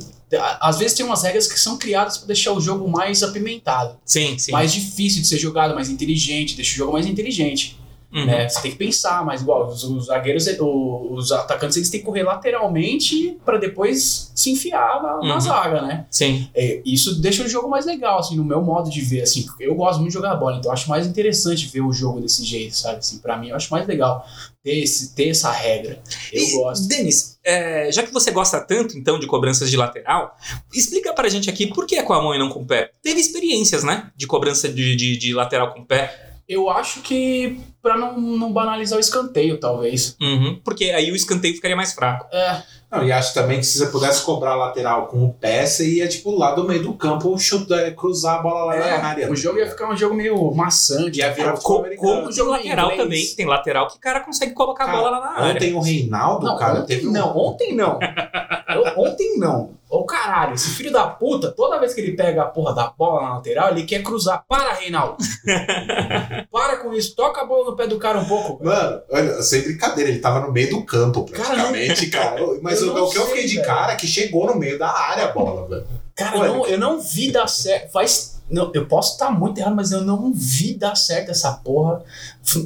às 0.60 0.80
vezes 0.80 0.98
tem 0.98 1.06
umas 1.06 1.22
regras 1.24 1.48
que 1.48 1.60
são 1.60 1.78
criadas 1.78 2.18
pra 2.18 2.28
deixar 2.28 2.52
o 2.52 2.60
jogo 2.60 2.90
mais 2.90 3.22
apimentado, 3.24 3.98
Sim, 4.04 4.38
sim. 4.40 4.52
mais 4.52 4.74
difícil 4.74 5.22
de 5.22 5.28
ser 5.28 5.38
jogado, 5.38 5.76
mais 5.76 5.88
inteligente, 5.90 6.56
deixa 6.56 6.74
o 6.74 6.78
jogo 6.78 6.94
mais 6.94 7.06
inteligente. 7.06 7.80
Uhum. 8.14 8.26
né? 8.26 8.48
Você 8.48 8.62
tem 8.62 8.72
que 8.72 8.78
pensar, 8.78 9.26
mas 9.26 9.42
igual 9.42 9.68
os, 9.68 9.84
os 9.84 10.06
zagueiros, 10.06 10.48
o- 10.60 11.14
os 11.14 11.32
atacantes, 11.32 11.76
eles 11.78 11.90
têm 11.90 12.00
que 12.00 12.06
correr 12.06 12.24
lateralmente 12.24 13.38
pra 13.46 13.58
depois 13.58 14.32
se 14.34 14.52
enfiar 14.52 15.02
na, 15.02 15.18
na 15.28 15.34
Uhum. 15.36 15.40
zaga, 15.42 15.82
né? 15.82 16.06
Sim. 16.10 16.50
É, 16.56 16.82
isso 16.86 17.20
deixa 17.22 17.44
o 17.44 17.48
jogo 17.48 17.70
mais 17.70 17.86
legal, 17.86 18.20
assim, 18.20 18.36
no 18.36 18.44
meu 18.44 18.62
modo 18.62 18.90
de 18.90 19.02
ver, 19.02 19.22
assim, 19.22 19.46
eu 19.60 19.76
gosto 19.76 19.98
muito 20.00 20.10
de 20.10 20.14
jogar 20.16 20.36
bola, 20.36 20.58
então 20.58 20.70
eu 20.70 20.74
acho 20.74 20.90
mais 20.90 21.06
interessante 21.06 21.68
ver 21.68 21.82
o 21.82 21.92
jogo 21.94 22.22
desse 22.22 22.44
jeito, 22.44 22.76
sabe? 22.76 22.98
Assim, 23.00 23.20
pra 23.20 23.38
mim, 23.38 23.50
eu 23.50 23.56
acho 23.56 23.72
mais 23.72 23.86
legal 23.88 24.26
ter, 24.64 24.80
esse, 24.80 25.14
ter 25.14 25.30
essa 25.30 25.52
regra. 25.52 26.02
Eu 26.32 26.42
E, 26.44 26.52
gosto. 26.54 26.88
Denis, 26.88 27.38
é, 27.44 27.92
já 27.92 28.02
que 28.04 28.12
você 28.14 28.32
gosta 28.32 28.60
tanto, 28.60 28.98
então, 28.98 29.20
de 29.20 29.28
cobranças 29.28 29.70
de 29.70 29.78
lateral, 29.78 30.36
explica 30.74 31.14
pra 31.14 31.30
gente 31.30 31.50
aqui 31.50 31.68
por 31.68 31.86
que 31.86 31.96
é 31.96 32.04
com 32.04 32.14
a 32.14 32.22
mão 32.22 32.34
e 32.34 32.40
não 32.40 32.50
com 32.50 32.62
o 32.62 32.66
pé. 32.66 32.92
Teve 33.04 33.20
experiências, 33.20 33.84
né? 33.84 34.10
De 34.16 34.26
cobrança 34.26 34.68
de, 34.70 34.96
de, 34.96 35.18
de 35.18 35.34
lateral 35.34 35.74
com 35.74 35.82
o 35.82 35.86
pé. 35.86 36.25
Eu 36.48 36.70
acho 36.70 37.02
que 37.02 37.60
pra 37.82 37.98
não, 37.98 38.20
não 38.20 38.52
banalizar 38.54 38.98
o 38.98 39.02
escanteio, 39.02 39.60
talvez. 39.60 40.16
Uhum, 40.22 40.60
porque 40.64 40.86
aí 40.86 41.12
o 41.12 41.16
escanteio 41.16 41.56
ficaria 41.56 41.76
mais 41.76 41.94
fraco. 41.94 42.28
É, 42.32 42.62
Não, 42.92 43.04
e 43.04 43.12
acho 43.12 43.34
também 43.34 43.60
que 43.60 43.66
se 43.66 43.78
você 43.80 43.88
pudesse 43.88 44.24
cobrar 44.24 44.52
a 44.52 44.56
lateral 44.56 45.08
com 45.08 45.26
o 45.26 45.34
pé, 45.34 45.66
você 45.66 45.88
ia, 45.88 46.08
tipo, 46.08 46.32
lá 46.36 46.54
do 46.54 46.64
meio 46.64 46.84
do 46.84 46.94
campo 46.94 47.38
chutar, 47.40 47.92
cruzar 47.96 48.40
a 48.40 48.42
bola 48.44 48.66
lá 48.76 48.76
na 48.78 49.08
área. 49.08 49.32
o 49.32 49.36
jogo 49.36 49.58
ia 49.60 49.68
ficar 49.70 49.90
um 49.92 49.98
jogo 49.98 50.14
meio 50.16 50.52
maçante. 50.54 51.20
Ia 51.20 51.32
virar 51.32 51.54
Co-. 51.54 51.84
Como 51.98 52.28
o 52.28 52.32
jogo 52.32 52.52
lateral 52.52 52.92
inglês. 52.92 53.04
também. 53.04 53.36
Tem 53.36 53.46
lateral 53.46 53.88
que 53.88 53.98
o 53.98 54.00
cara 54.00 54.20
consegue 54.20 54.54
colocar 54.54 54.84
a 54.84 54.88
Cara, 54.88 54.98
bola 55.00 55.10
lá 55.12 55.20
na 55.20 55.32
área. 55.32 55.56
Ontem 55.56 55.74
o 55.74 55.80
Reinaldo, 55.80 56.46
Não, 56.46 56.58
cara, 56.58 56.80
ontem 56.82 56.88
teve 56.96 57.08
um... 57.08 57.12
não, 57.12 57.36
ontem 57.38 57.76
não. 57.76 57.98
Ontem 58.98 59.38
não. 59.38 59.76
Ô 59.90 60.04
caralho, 60.04 60.56
esse 60.56 60.72
filho 60.72 60.92
da 60.92 61.08
puta, 61.08 61.52
toda 61.52 61.80
vez 61.80 61.94
que 61.94 62.02
ele 62.02 62.16
pega 62.16 62.42
a 62.42 62.48
porra 62.48 62.74
da 62.74 62.88
bola 62.88 63.22
na 63.22 63.36
lateral, 63.36 63.70
ele 63.70 63.84
quer 63.84 64.02
cruzar. 64.02 64.44
Para, 64.48 64.74
Reinaldo! 64.74 65.18
Para 66.52 66.78
com 66.78 66.94
isso, 66.94 67.16
toca 67.16 67.42
a 67.42 67.46
bola 67.46 67.70
no 67.72 67.76
pé 67.78 67.88
do 67.88 67.98
cara 68.00 68.20
um 68.20 68.26
pouco. 68.26 68.64
Mano, 68.64 69.02
olha, 69.10 69.42
sem 69.42 69.62
brincadeira, 69.62 70.10
ele 70.10 70.20
tava 70.20 70.40
no 70.40 70.52
meio 70.52 70.70
do 70.70 70.84
campo, 70.84 71.24
praticamente, 71.24 72.08
cara. 72.08 72.42
Mas 72.62 72.82
eu 72.82 72.92
o, 72.92 72.96
não 72.96 73.06
o 73.06 73.10
que 73.10 73.18
eu 73.18 73.28
fiquei 73.28 73.46
de 73.46 73.56
velho. 73.56 73.68
cara 73.68 73.94
é 73.94 73.96
que 73.96 74.08
chegou 74.08 74.48
no 74.48 74.56
meio 74.56 74.78
da 74.80 74.90
área 74.90 75.26
a 75.26 75.32
bola, 75.32 75.68
velho. 75.68 75.88
Cara, 76.16 76.40
Olha, 76.40 76.48
eu 76.48 76.54
não, 76.54 76.68
eu 76.68 76.80
não 76.80 77.00
vi 77.00 77.32
dar 77.32 77.48
certo. 77.48 77.92
Faz. 77.92 78.35
Não, 78.50 78.72
eu 78.74 78.86
posso 78.86 79.14
estar 79.14 79.32
muito 79.32 79.58
errado, 79.58 79.76
mas 79.76 79.92
eu 79.92 80.02
não 80.02 80.32
vi 80.34 80.76
dar 80.76 80.96
certo 80.96 81.32
essa 81.32 81.52
porra. 81.52 82.04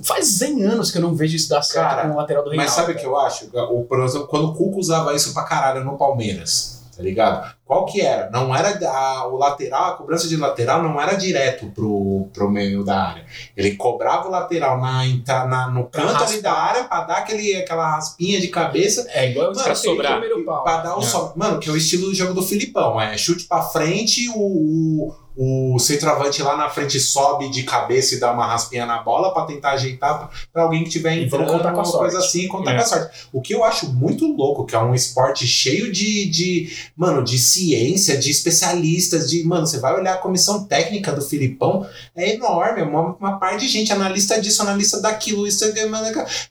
Faz 0.03 0.27
100 0.27 0.63
anos 0.63 0.91
que 0.91 0.97
eu 0.97 1.01
não 1.01 1.15
vejo 1.15 1.35
isso 1.35 1.49
dar 1.49 1.61
certo 1.61 1.87
Cara, 1.87 2.07
com 2.07 2.15
o 2.15 2.17
lateral 2.17 2.43
do 2.43 2.49
Reinaldo. 2.49 2.69
Mas 2.69 2.75
sabe 2.75 2.93
o 2.93 2.95
que 2.97 3.05
eu 3.05 3.17
acho? 3.17 3.49
O, 3.71 3.85
por 3.85 4.03
exemplo, 4.03 4.27
quando 4.27 4.49
o 4.49 4.53
Cuco 4.53 4.77
usava 4.77 5.13
isso 5.15 5.33
pra 5.33 5.43
caralho 5.43 5.83
no 5.83 5.97
Palmeiras, 5.97 6.83
tá 6.95 7.01
ligado? 7.01 7.55
Qual 7.69 7.85
que 7.85 8.01
era? 8.01 8.31
Não 8.31 8.55
era 8.55 8.79
a, 8.89 9.27
o 9.27 9.37
lateral, 9.37 9.85
a 9.85 9.91
cobrança 9.91 10.27
de 10.27 10.35
lateral 10.35 10.81
não 10.81 10.99
era 10.99 11.13
direto 11.13 11.67
pro, 11.67 12.27
pro 12.33 12.49
meio 12.49 12.83
da 12.83 12.99
área. 13.09 13.25
Ele 13.55 13.75
cobrava 13.75 14.27
o 14.27 14.31
lateral 14.31 14.81
na, 14.81 15.05
entra- 15.05 15.45
na, 15.45 15.69
no 15.69 15.83
Pra 15.83 16.01
canto 16.01 16.23
ali 16.23 16.41
da 16.41 16.51
área 16.51 16.85
pra 16.85 17.01
dar 17.01 17.17
aquele, 17.17 17.55
aquela 17.57 17.91
raspinha 17.91 18.41
de 18.41 18.47
cabeça 18.47 19.05
É 19.11 19.29
igual 19.29 19.49
Mano, 19.51 19.59
caras 19.61 19.77
sobrar. 19.77 20.13
no 20.15 20.19
primeiro 20.21 20.43
pau. 20.43 20.63
Pra 20.63 20.77
dar 20.77 20.97
o 20.97 21.01
É. 21.01 21.05
só. 21.05 21.31
Mano, 21.35 21.59
que 21.59 21.69
é 21.69 21.71
o 21.71 21.77
estilo 21.77 22.07
do 22.07 22.15
jogo 22.15 22.33
do 22.33 22.41
Filipão. 22.41 22.99
É 22.99 23.15
chute 23.15 23.43
pra 23.45 23.61
frente, 23.61 24.27
o, 24.35 25.13
o, 25.35 25.75
o 25.75 25.79
centroavante 25.79 26.41
lá 26.41 26.57
na 26.57 26.69
frente 26.69 26.99
sobe 26.99 27.49
de 27.49 27.63
cabeça 27.63 28.15
e 28.15 28.19
dá 28.19 28.31
uma 28.33 28.45
raspinha 28.47 28.85
na 28.85 29.01
bola 29.03 29.31
pra 29.33 29.45
tentar 29.45 29.71
ajeitar 29.71 30.17
pra, 30.17 30.29
pra 30.51 30.63
alguém 30.63 30.83
que 30.83 30.89
tiver 30.89 31.15
entrando, 31.17 31.51
uma 31.51 31.71
coisa 31.73 31.91
sorte. 31.91 32.15
assim, 32.17 32.47
contar 32.47 32.71
É. 32.71 32.75
com 32.77 32.81
a 32.81 32.85
sorte. 32.85 33.27
O 33.31 33.41
que 33.41 33.53
eu 33.53 33.63
acho 33.63 33.93
muito 33.93 34.25
louco, 34.25 34.65
que 34.65 34.75
é 34.75 34.79
um 34.79 34.93
esporte 34.95 35.45
cheio 35.47 35.91
de, 35.91 36.27
de 36.29 36.75
mano, 36.97 37.23
de 37.23 37.37
ciência, 37.59 38.17
de 38.17 38.29
especialistas, 38.29 39.29
de, 39.29 39.43
mano, 39.43 39.67
você 39.67 39.79
vai 39.79 39.93
olhar 39.93 40.13
a 40.13 40.17
comissão 40.17 40.65
técnica 40.65 41.11
do 41.11 41.21
Filipão, 41.21 41.85
é 42.15 42.35
enorme, 42.35 42.81
é 42.81 42.83
uma, 42.83 43.15
uma 43.15 43.39
parte 43.39 43.65
de 43.65 43.67
gente, 43.67 43.91
analista 43.91 44.39
disso, 44.39 44.61
analista 44.61 45.01
daquilo, 45.01 45.47
isso, 45.47 45.65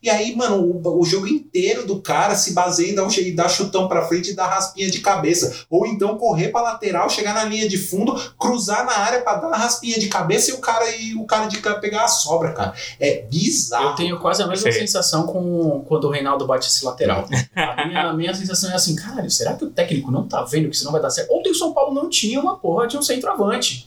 e 0.02 0.10
aí, 0.10 0.34
mano, 0.36 0.62
o, 0.62 1.00
o 1.00 1.04
jogo 1.04 1.26
inteiro 1.26 1.86
do 1.86 2.00
cara 2.00 2.34
se 2.34 2.52
baseia 2.52 2.90
em 2.90 2.94
dar, 2.94 3.04
um, 3.04 3.34
dar 3.34 3.48
chutão 3.48 3.88
pra 3.88 4.06
frente 4.06 4.30
e 4.30 4.34
dar 4.34 4.46
raspinha 4.46 4.90
de 4.90 5.00
cabeça. 5.00 5.64
Ou 5.70 5.86
então 5.86 6.16
correr 6.16 6.48
pra 6.48 6.62
lateral, 6.62 7.08
chegar 7.08 7.34
na 7.34 7.44
linha 7.44 7.68
de 7.68 7.78
fundo, 7.78 8.14
cruzar 8.38 8.84
na 8.84 8.92
área 8.92 9.20
pra 9.20 9.36
dar 9.36 9.48
uma 9.48 9.56
raspinha 9.56 9.98
de 9.98 10.08
cabeça 10.08 10.50
e 10.50 10.54
o 10.54 10.58
cara 10.58 10.90
e 10.96 11.14
o 11.14 11.24
cara 11.24 11.46
de 11.46 11.58
cá 11.58 11.74
pegar 11.74 12.04
a 12.04 12.08
sobra, 12.08 12.52
cara. 12.52 12.74
É 13.00 13.22
bizarro. 13.22 13.90
Eu 13.90 13.94
tenho 13.94 14.18
quase 14.18 14.42
a 14.42 14.46
mesma 14.46 14.70
Sei. 14.70 14.80
sensação 14.80 15.26
com 15.26 15.84
quando 15.86 16.04
o 16.04 16.10
Reinaldo 16.10 16.46
bate 16.46 16.68
esse 16.68 16.84
lateral. 16.84 17.26
A 17.78 17.86
minha, 17.86 18.02
a 18.02 18.12
minha 18.12 18.34
sensação 18.34 18.70
é 18.70 18.74
assim, 18.74 18.94
caralho, 18.96 19.30
será 19.30 19.54
que 19.54 19.64
o 19.64 19.70
técnico 19.70 20.10
não 20.10 20.26
tá 20.26 20.42
vendo 20.42 20.68
que 20.68 20.76
isso 20.76 20.84
não 20.84 20.92
vai 20.92 20.97
dar 21.00 21.10
certo? 21.10 21.32
Ontem 21.32 21.50
o 21.50 21.54
São 21.54 21.72
Paulo 21.72 21.94
não 21.94 22.08
tinha 22.08 22.40
uma 22.40 22.56
porra 22.56 22.86
de 22.86 22.96
um 22.96 23.02
centroavante. 23.02 23.86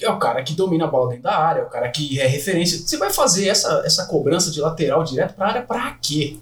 É 0.00 0.10
o 0.10 0.18
cara 0.18 0.42
que 0.42 0.54
domina 0.54 0.84
a 0.84 0.88
bola 0.88 1.08
dentro 1.08 1.24
da 1.24 1.36
área, 1.36 1.60
é 1.60 1.64
o 1.64 1.68
cara 1.68 1.88
que 1.88 2.20
é 2.20 2.26
referência. 2.26 2.78
Você 2.78 2.96
vai 2.96 3.10
fazer 3.10 3.48
essa, 3.48 3.82
essa 3.84 4.06
cobrança 4.06 4.50
de 4.50 4.60
lateral 4.60 5.02
direto 5.04 5.34
pra 5.34 5.48
área 5.48 5.62
pra 5.62 5.96
quê? 6.00 6.38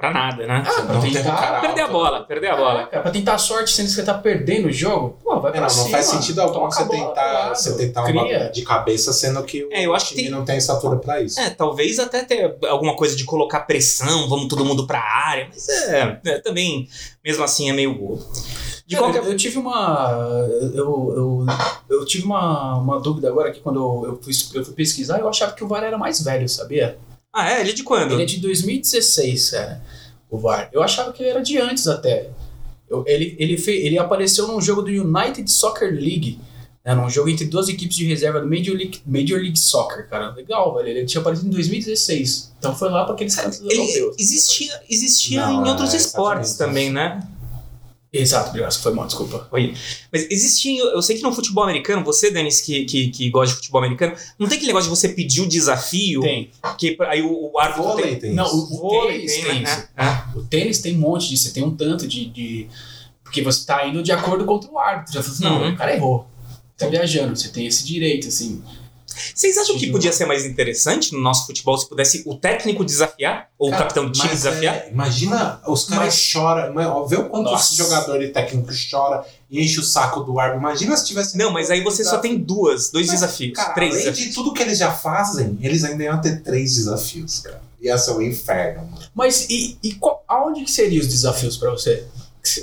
Pra 0.00 0.10
nada, 0.12 0.46
né? 0.46 0.64
Ah, 0.66 0.82
pra 0.82 1.00
tentar. 1.00 1.60
perder 1.60 1.80
a 1.82 1.86
bola, 1.88 2.24
perder 2.24 2.46
a 2.48 2.56
bola. 2.56 2.88
É, 2.90 2.98
pra 2.98 3.10
tentar 3.10 3.34
a 3.34 3.38
sorte, 3.38 3.70
sendo 3.70 3.86
que 3.86 3.92
você 3.92 4.02
tá 4.02 4.14
perdendo 4.14 4.68
o 4.68 4.72
jogo, 4.72 5.18
pô, 5.22 5.38
vai 5.40 5.50
É, 5.50 5.52
pra 5.52 5.60
não, 5.62 5.68
cima. 5.68 5.84
não 5.84 5.90
faz 5.90 6.06
sentido 6.06 6.40
algum 6.40 6.54
toca 6.60 6.70
você 6.76 6.88
tentar, 6.88 7.48
você 7.54 7.76
tentar 7.76 8.00
um 8.02 8.04
cria. 8.06 8.22
bagulho 8.22 8.52
de 8.52 8.62
cabeça, 8.62 9.12
sendo 9.12 9.42
que 9.44 9.62
o 9.64 9.68
É, 9.72 9.84
eu 9.84 9.94
acho 9.94 10.08
que 10.08 10.14
time 10.14 10.28
tem- 10.28 10.36
não 10.38 10.44
tem 10.44 10.56
estatura 10.56 10.96
pra 10.96 11.20
isso. 11.20 11.38
É, 11.38 11.50
talvez 11.50 11.98
até 11.98 12.24
ter 12.24 12.56
alguma 12.68 12.96
coisa 12.96 13.14
de 13.14 13.24
colocar 13.24 13.60
pressão, 13.60 14.28
vamos 14.28 14.48
todo 14.48 14.64
mundo 14.64 14.86
pra 14.86 15.00
área, 15.00 15.48
mas 15.52 15.68
é, 15.68 16.20
é, 16.24 16.38
também, 16.38 16.88
mesmo 17.24 17.44
assim, 17.44 17.68
é 17.68 17.72
meio 17.72 17.94
bobo. 17.94 18.24
De 18.86 18.96
Cara, 18.96 19.12
qualquer 19.12 19.30
eu 19.30 19.36
tive 19.36 19.56
uma. 19.58 20.10
Eu, 20.74 21.14
eu, 21.16 21.46
eu 21.88 22.04
tive 22.04 22.24
uma, 22.24 22.76
uma 22.78 22.98
dúvida 22.98 23.28
agora 23.28 23.52
que 23.52 23.60
quando 23.60 23.78
eu, 23.78 24.10
eu, 24.12 24.18
fui, 24.20 24.32
eu 24.58 24.64
fui 24.64 24.74
pesquisar, 24.74 25.20
eu 25.20 25.28
achava 25.28 25.52
que 25.52 25.62
o 25.62 25.68
VAR 25.68 25.84
era 25.84 25.96
mais 25.96 26.20
velho, 26.24 26.48
sabia? 26.48 26.98
Ah, 27.32 27.50
é? 27.52 27.60
Ele 27.60 27.70
é 27.70 27.74
de 27.74 27.82
quando? 27.84 28.12
Ele 28.12 28.22
é 28.22 28.26
de 28.26 28.38
2016, 28.40 29.50
cara, 29.50 29.82
o 30.30 30.38
VAR. 30.38 30.68
Eu 30.72 30.82
achava 30.82 31.12
que 31.12 31.22
ele 31.22 31.30
era 31.30 31.40
de 31.40 31.58
antes 31.58 31.86
até. 31.86 32.30
Eu- 32.88 33.04
ele, 33.06 33.36
ele, 33.38 33.56
fe, 33.56 33.70
ele 33.72 33.98
apareceu 33.98 34.48
num 34.48 34.60
jogo 34.60 34.82
do 34.82 34.90
United 34.90 35.50
Soccer 35.50 35.92
League. 35.92 36.40
Né, 36.82 36.94
num 36.94 37.10
jogo 37.10 37.28
entre 37.28 37.44
duas 37.44 37.68
equipes 37.68 37.94
de 37.94 38.06
reserva 38.06 38.40
do 38.40 38.46
Major 38.46 38.74
League, 38.74 39.02
Major 39.06 39.38
League 39.38 39.58
Soccer, 39.58 40.08
cara. 40.08 40.30
Legal, 40.32 40.74
velho. 40.74 40.88
Ele 40.88 41.04
tinha 41.04 41.20
aparecido 41.20 41.48
em 41.48 41.50
2016. 41.50 42.52
Então 42.58 42.74
foi 42.74 42.88
lá 42.88 43.04
para 43.04 43.14
aqueles 43.14 43.34
caras 43.36 43.60
Ele 43.60 43.74
europeus. 43.74 44.16
existia, 44.18 44.80
existia 44.88 45.46
Não, 45.46 45.66
em 45.66 45.68
outros 45.68 45.92
é, 45.92 45.98
esportes 45.98 46.54
também, 46.54 46.90
né? 46.90 47.22
Exato, 48.12 48.48
obrigado. 48.50 48.72
Foi 48.80 48.92
mal, 48.92 49.06
desculpa. 49.06 49.48
Mas 49.52 50.26
existia, 50.30 50.82
eu 50.82 51.00
sei 51.00 51.16
que 51.16 51.22
no 51.22 51.32
futebol 51.32 51.62
americano, 51.62 52.04
você, 52.04 52.28
Denis, 52.30 52.60
que, 52.60 52.84
que, 52.84 53.08
que 53.08 53.30
gosta 53.30 53.50
de 53.54 53.56
futebol 53.58 53.80
americano, 53.82 54.14
não 54.36 54.48
tem 54.48 54.56
aquele 54.56 54.72
negócio 54.72 54.90
de 54.90 54.96
você 54.96 55.08
pedir 55.10 55.42
o 55.42 55.48
desafio, 55.48 56.20
Tem. 56.20 56.50
que 56.76 56.96
aí 57.02 57.22
o, 57.22 57.52
o 57.52 57.58
árbitro 57.58 57.84
Vôlei 57.84 58.04
tem... 58.10 58.18
tem 58.18 58.34
Não, 58.34 58.46
o, 58.46 58.58
o 58.74 58.78
Vôlei 58.78 59.18
tênis 59.18 59.32
tem, 59.34 59.44
tem 59.44 59.62
né? 59.62 59.62
isso. 59.62 59.88
É. 59.96 60.38
O 60.38 60.42
tênis 60.42 60.78
tem 60.80 60.96
um 60.96 60.98
monte 60.98 61.28
disso, 61.28 61.44
você 61.44 61.52
tem 61.52 61.62
um 61.62 61.70
tanto 61.76 62.06
de. 62.08 62.26
de- 62.26 62.66
porque 63.22 63.42
você 63.42 63.64
tá 63.64 63.86
indo 63.86 64.02
de 64.02 64.10
acordo 64.10 64.44
contra 64.44 64.68
o 64.68 64.76
árbitro. 64.76 65.14
Já 65.14 65.22
falou 65.22 65.34
assim, 65.36 65.44
não, 65.44 65.62
Uhum. 65.62 65.72
o 65.72 65.76
cara 65.76 65.94
errou. 65.94 66.26
Tá 66.76 66.88
viajando, 66.88 67.36
você 67.36 67.48
tem 67.50 67.64
esse 67.66 67.86
direito, 67.86 68.26
assim. 68.26 68.60
Vocês 69.34 69.56
acham 69.58 69.74
que 69.76 69.86
Sim. 69.86 69.92
podia 69.92 70.12
ser 70.12 70.26
mais 70.26 70.44
interessante 70.44 71.12
no 71.12 71.20
nosso 71.20 71.46
futebol 71.46 71.76
se 71.78 71.88
pudesse 71.88 72.22
o 72.26 72.34
técnico 72.36 72.84
desafiar? 72.84 73.48
Ou 73.58 73.68
o 73.68 73.70
Cara, 73.70 73.82
capitão 73.84 74.06
do 74.06 74.12
time 74.12 74.28
desafiar? 74.30 74.74
é, 74.76 74.90
imagina, 74.90 75.60
os 75.66 75.84
caras 75.84 76.04
Mas- 76.06 76.14
choram. 76.14 77.06
Vê 77.06 77.16
o 77.16 77.28
quanto 77.28 77.50
Nossa. 77.50 77.70
os 77.72 77.76
jogadores 77.76 78.32
técnicos 78.32 78.76
choram 78.76 79.22
e 79.50 79.62
enche 79.64 79.80
o 79.80 79.82
saco 79.82 80.20
do 80.20 80.38
árbitro. 80.38 80.60
Imagina 80.60 80.96
se 80.96 81.06
tivesse. 81.06 81.36
Não, 81.36 81.50
mas 81.52 81.70
aí 81.70 81.82
você 81.82 82.04
só 82.04 82.18
tem 82.18 82.38
duas, 82.38 82.90
dois 82.90 83.06
Mas, 83.08 83.20
desafios, 83.20 83.54
Cara, 83.56 83.74
três 83.74 83.92
além 83.92 84.04
desafios. 84.04 84.28
de 84.28 84.34
tudo 84.34 84.52
que 84.52 84.62
eles 84.62 84.78
já 84.78 84.90
fazem, 84.92 85.58
eles 85.60 85.84
ainda 85.84 86.04
iam 86.04 86.20
ter 86.20 86.42
três 86.42 86.74
desafios, 86.76 87.40
cara. 87.40 87.60
Ia 87.82 87.96
ser 87.96 88.10
um 88.12 88.20
inferno, 88.22 88.84
mano. 88.90 89.02
Mas 89.14 89.46
e, 89.48 89.78
e 89.82 89.94
qual- 89.94 90.22
aonde 90.28 90.64
que 90.64 90.70
seriam 90.70 91.00
os 91.00 91.08
desafios 91.08 91.56
pra 91.56 91.70
você? 91.70 92.04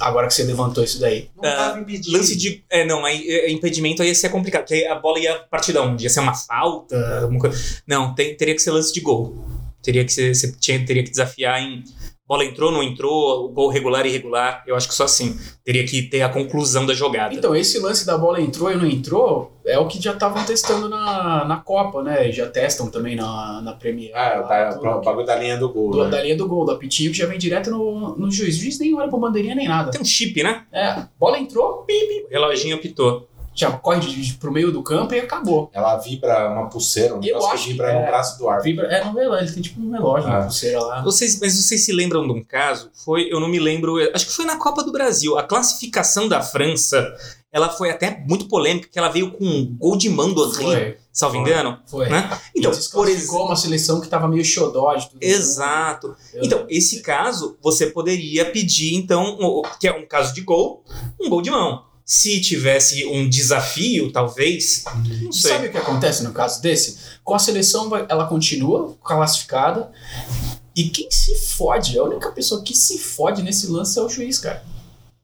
Agora 0.01 0.27
que 0.27 0.33
você 0.33 0.43
levantou 0.43 0.83
isso 0.83 0.99
daí. 0.99 1.29
Não 1.35 1.49
Ah, 1.49 1.55
tava 1.55 1.79
impedido. 1.79 2.17
Lance 2.17 2.35
de. 2.35 2.63
É, 2.69 2.85
não, 2.85 3.05
aí 3.05 3.27
é, 3.29 3.51
impedimento 3.51 4.01
aí 4.01 4.09
ia 4.09 4.15
ser 4.15 4.29
complicado, 4.29 4.61
porque 4.65 4.85
a 4.85 4.95
bola 4.95 5.19
ia 5.19 5.35
partir 5.39 5.73
da 5.73 5.81
onde? 5.83 6.03
Ia 6.03 6.09
ser 6.09 6.19
uma 6.21 6.33
falta? 6.33 7.21
Alguma 7.21 7.39
coisa. 7.39 7.57
Não, 7.87 8.13
tem- 8.15 8.35
teria 8.35 8.55
que 8.55 8.61
ser 8.61 8.71
lance 8.71 8.93
de 8.93 8.99
gol. 9.01 9.35
Teria 9.83 10.03
que 10.03 10.11
ser. 10.11 10.33
Você 10.35 10.51
tinha, 10.59 10.83
teria 10.85 11.03
que 11.03 11.09
desafiar 11.11 11.61
em. 11.61 11.83
Bola 12.27 12.43
entrou, 12.43 12.71
não 12.73 12.83
entrou, 12.83 13.47
gol 13.49 13.69
regular 13.69 14.05
e 14.05 14.09
irregular. 14.09 14.61
Eu 14.67 14.75
acho 14.75 14.87
que 14.89 14.93
só 14.93 15.05
assim. 15.05 15.39
Teria 15.63 15.85
que 15.85 16.01
ter 16.03 16.21
a 16.23 16.29
conclusão 16.29 16.85
da 16.85 16.93
jogada. 16.93 17.33
Então, 17.33 17.55
esse 17.55 17.79
lance 17.79 18.05
da 18.05 18.17
bola 18.17 18.41
entrou 18.41 18.69
e 18.69 18.75
não 18.75 18.85
entrou 18.85 19.57
é 19.65 19.79
o 19.79 19.87
que 19.87 20.01
já 20.01 20.11
estavam 20.11 20.43
testando 20.43 20.89
na, 20.89 21.45
na 21.45 21.57
Copa, 21.57 22.03
né? 22.03 22.29
Já 22.31 22.45
testam 22.47 22.89
também 22.91 23.15
na, 23.15 23.61
na 23.61 23.73
Premier. 23.73 24.11
Ah, 24.13 24.39
lá, 24.41 24.73
tá, 24.75 24.97
o 24.97 25.01
bagulho 25.01 25.25
da 25.25 25.35
linha 25.37 25.55
do 25.57 25.69
gol. 25.71 25.89
Do- 25.91 26.03
né? 26.03 26.09
da 26.09 26.21
linha 26.21 26.35
do 26.35 26.47
gol, 26.49 26.65
da 26.65 26.75
pitinho 26.75 27.11
que 27.11 27.17
já 27.17 27.25
vem 27.25 27.39
direto 27.39 27.69
no, 27.71 28.17
no 28.17 28.29
juiz. 28.29 28.57
O 28.57 28.61
juiz 28.61 28.77
nem 28.77 28.93
olha 28.93 29.07
pra 29.09 29.17
bandeirinha 29.17 29.55
nem 29.55 29.67
nada. 29.67 29.91
Tem 29.91 30.01
um 30.01 30.05
chip, 30.05 30.43
né? 30.43 30.65
É, 30.73 31.05
bola 31.17 31.39
entrou, 31.39 31.83
pipi, 31.83 32.25
O 32.25 32.29
reloginho 32.29 32.75
apitou. 32.75 33.25
Já 33.57 33.71
corre 33.71 33.99
de, 33.99 34.21
de, 34.21 34.33
pro 34.35 34.51
meio 34.51 34.71
do 34.71 34.83
campo 34.83 35.13
e 35.15 35.19
acabou. 35.19 35.69
Ela 35.73 35.97
vibra 35.97 36.49
uma 36.49 36.69
pulseira, 36.69 37.15
um 37.15 37.19
Eu 37.23 37.45
acho 37.47 37.63
que 37.65 37.71
vibra 37.71 37.87
que 37.87 37.93
no 37.93 37.99
é. 38.01 38.05
braço 38.05 38.37
do 38.37 38.47
árbitro. 38.47 38.69
Vibra, 38.83 38.87
é 38.87 39.03
no 39.03 39.13
relógio, 39.17 39.45
ele 39.45 39.53
tem 39.53 39.63
tipo 39.63 39.81
um 39.81 39.91
relógio, 39.91 40.29
uma 40.29 40.37
Ah. 40.39 40.43
pulseira 40.43 40.79
lá. 40.79 41.01
Vocês, 41.03 41.39
mas 41.41 41.55
vocês 41.55 41.83
se 41.83 41.91
lembram 41.91 42.23
de 42.25 42.31
um 42.33 42.43
caso? 42.43 42.91
Foi, 43.03 43.27
eu 43.31 43.39
não 43.39 43.47
me 43.49 43.59
lembro, 43.59 43.95
acho 44.13 44.27
que 44.27 44.31
foi 44.31 44.45
na 44.45 44.57
Copa 44.57 44.83
do 44.83 44.91
Brasil. 44.91 45.37
A 45.37 45.43
classificação 45.43 46.27
da 46.29 46.41
França 46.41 47.13
ela 47.51 47.69
foi 47.69 47.89
até 47.89 48.23
muito 48.27 48.47
polêmica, 48.47 48.87
que 48.91 48.99
ela 48.99 49.09
veio 49.09 49.31
com 49.31 49.43
um 49.43 49.75
gol 49.79 49.97
de 49.97 50.09
mão 50.09 50.31
do 50.31 50.43
Henry, 50.45 50.55
Foi, 50.63 50.97
salvo 51.11 51.35
Foi. 51.37 51.41
engano. 51.41 51.79
foi. 51.87 52.07
Né? 52.09 52.29
Então, 52.55 52.71
e 52.71 52.89
por 52.91 53.07
exemplo. 53.07 53.21
ficou 53.25 53.45
uma 53.47 53.55
seleção 53.55 53.99
que 54.01 54.07
tava 54.07 54.27
meio 54.27 54.45
xodó 54.45 54.93
de 54.93 55.09
tudo. 55.09 55.23
Exato. 55.23 56.15
Eu- 56.33 56.43
Então, 56.43 56.65
esse 56.69 57.01
caso, 57.01 57.57
você 57.63 57.87
poderia 57.87 58.45
pedir, 58.51 58.93
então, 58.95 59.37
o- 59.39 59.63
que 59.79 59.87
é 59.87 59.91
um 59.93 60.05
caso 60.05 60.35
de 60.35 60.41
gol, 60.41 60.83
um 61.19 61.29
gol 61.29 61.41
de 61.41 61.49
mão. 61.49 61.83
Se 62.09 62.39
tivesse 62.39 63.05
um 63.05 63.27
desafio, 63.27 64.09
talvez, 64.13 64.85
não 65.21 65.29
sei. 65.29 65.51
sabe 65.51 65.67
o 65.67 65.71
que 65.71 65.77
acontece 65.77 66.23
no 66.23 66.31
caso 66.31 66.61
desse? 66.61 66.97
Com 67.21 67.35
a 67.35 67.39
seleção, 67.39 67.91
ela 68.07 68.25
continua 68.27 68.95
classificada. 69.03 69.91
E 70.73 70.85
quem 70.87 71.11
se 71.11 71.35
fode, 71.35 71.99
a 71.99 72.03
única 72.03 72.31
pessoa 72.31 72.63
que 72.63 72.73
se 72.73 72.97
fode 72.97 73.43
nesse 73.43 73.67
lance 73.67 73.99
é 73.99 74.01
o 74.01 74.07
juiz, 74.07 74.39
cara. 74.39 74.63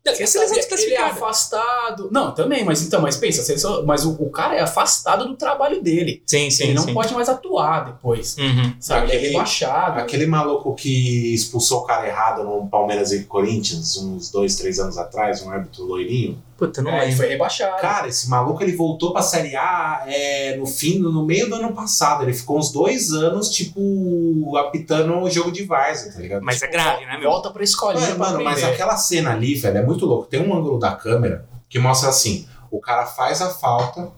Não, 0.05 0.11
e 0.13 0.21
a 0.23 0.27
seleção 0.27 0.77
Ele 0.77 0.93
é 0.95 1.01
afastado. 1.01 2.09
Não, 2.11 2.33
também, 2.33 2.65
mas 2.65 2.81
então, 2.81 3.01
mas 3.01 3.15
pensa, 3.15 3.39
a 3.41 3.45
seleção- 3.45 3.85
mas 3.85 4.03
o, 4.03 4.11
o 4.21 4.29
cara 4.29 4.53
é 4.55 4.59
afastado 4.59 5.25
do 5.25 5.37
trabalho 5.37 5.81
dele. 5.81 6.21
Sim, 6.25 6.49
sim, 6.49 6.63
ele 6.65 6.73
não 6.73 6.83
sim. 6.83 6.93
pode 6.93 7.13
mais 7.13 7.29
atuar 7.29 7.85
depois. 7.85 8.35
Uhum. 8.37 8.73
Sabe? 8.81 9.05
Ele 9.05 9.13
é 9.13 9.15
Aquele- 9.15 9.31
rebaixado. 9.31 9.99
Aquele 10.01 10.25
maluco 10.25 10.75
que 10.75 11.33
expulsou 11.33 11.79
o 11.79 11.83
cara 11.85 12.05
errado 12.05 12.43
no 12.43 12.67
Palmeiras 12.67 13.13
e 13.13 13.23
Corinthians 13.23 13.95
uns 13.95 14.29
dois, 14.29 14.57
três 14.57 14.77
anos 14.77 14.97
atrás, 14.97 15.41
um 15.41 15.49
árbitro 15.49 15.85
loirinho. 15.85 16.37
Puta, 16.67 16.81
não 16.81 16.91
É, 16.91 17.01
lembro. 17.01 17.17
foi 17.17 17.27
rebaixado. 17.27 17.81
Cara, 17.81 18.07
esse 18.07 18.29
maluco 18.29 18.63
ele 18.63 18.75
voltou 18.75 19.11
pra 19.13 19.21
Série 19.21 19.55
A 19.55 20.03
é, 20.07 20.55
no 20.57 20.65
fim, 20.65 20.99
no 20.99 21.25
meio 21.25 21.49
do 21.49 21.55
ano 21.55 21.73
passado. 21.73 22.23
Ele 22.23 22.33
ficou 22.33 22.57
uns 22.57 22.71
dois 22.71 23.11
anos, 23.11 23.49
tipo, 23.49 24.55
apitando 24.57 25.17
o 25.19 25.29
jogo 25.29 25.51
de 25.51 25.63
Várzea, 25.63 26.13
tá 26.13 26.19
ligado? 26.19 26.41
Mas 26.43 26.61
é 26.61 26.67
grave, 26.67 27.05
né, 27.05 27.17
meu? 27.17 27.29
Volta 27.29 27.49
pra 27.51 27.63
escolinha. 27.63 28.01
Mano, 28.01 28.15
pra 28.17 28.29
mano, 28.31 28.43
mas 28.43 28.63
aquela 28.63 28.97
cena 28.97 29.31
ali, 29.31 29.55
velho, 29.55 29.77
é 29.77 29.81
muito 29.83 30.05
louco. 30.05 30.27
Tem 30.27 30.41
um 30.41 30.53
ângulo 30.55 30.79
da 30.79 30.91
câmera 30.93 31.45
que 31.69 31.79
mostra 31.79 32.09
assim: 32.09 32.47
o 32.71 32.79
cara 32.79 33.05
faz 33.05 33.41
a 33.41 33.49
falta, 33.49 34.09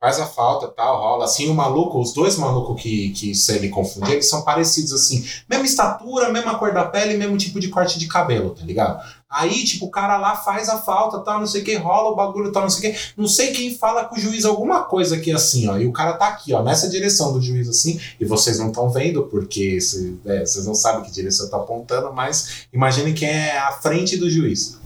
faz 0.00 0.20
a 0.20 0.26
falta, 0.26 0.68
tal, 0.68 1.00
rola 1.00 1.24
assim, 1.24 1.48
o 1.48 1.54
maluco, 1.54 2.00
os 2.00 2.12
dois 2.12 2.36
malucos 2.36 2.80
que, 2.80 3.10
que 3.10 3.34
se 3.34 3.52
ele 3.54 3.68
confundir, 3.68 4.12
eles 4.12 4.28
são 4.28 4.42
parecidos 4.42 4.92
assim, 4.92 5.24
mesma 5.48 5.64
estatura, 5.64 6.30
mesma 6.30 6.58
cor 6.58 6.72
da 6.72 6.84
pele, 6.84 7.16
mesmo 7.16 7.36
tipo 7.36 7.58
de 7.58 7.68
corte 7.68 7.98
de 7.98 8.06
cabelo, 8.06 8.50
tá 8.50 8.62
ligado? 8.62 9.02
Aí, 9.28 9.64
tipo, 9.64 9.86
o 9.86 9.90
cara 9.90 10.16
lá 10.18 10.36
faz 10.36 10.68
a 10.68 10.78
falta, 10.78 11.18
tal, 11.18 11.40
não 11.40 11.46
sei 11.46 11.62
o 11.62 11.64
que, 11.64 11.74
rola 11.74 12.10
o 12.10 12.14
bagulho, 12.14 12.52
tal, 12.52 12.62
não 12.62 12.70
sei 12.70 12.90
o 12.90 12.94
que. 12.94 13.00
Não 13.16 13.26
sei 13.26 13.52
quem 13.52 13.74
fala 13.74 14.04
com 14.04 14.14
o 14.14 14.18
juiz 14.18 14.44
alguma 14.44 14.84
coisa 14.84 15.16
aqui 15.16 15.32
assim, 15.32 15.66
ó. 15.68 15.76
E 15.76 15.86
o 15.86 15.92
cara 15.92 16.12
tá 16.12 16.28
aqui, 16.28 16.54
ó, 16.54 16.62
nessa 16.62 16.88
direção 16.88 17.32
do 17.32 17.42
juiz 17.42 17.68
assim, 17.68 17.98
e 18.20 18.24
vocês 18.24 18.58
não 18.60 18.68
estão 18.68 18.88
vendo, 18.88 19.24
porque 19.24 19.78
é, 20.26 20.46
vocês 20.46 20.64
não 20.64 20.74
sabem 20.74 21.02
que 21.02 21.10
direção 21.10 21.50
tá 21.50 21.56
apontando, 21.56 22.12
mas 22.12 22.66
imagine 22.72 23.12
quem 23.14 23.28
é 23.28 23.58
à 23.58 23.72
frente 23.72 24.16
do 24.16 24.30
juiz. 24.30 24.78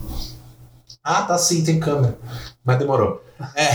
Ah, 1.03 1.23
tá 1.23 1.39
sim, 1.39 1.65
tem 1.65 1.81
câmera. 1.81 2.19
Mas 2.63 2.79
demorou. 2.79 3.23
É, 3.55 3.71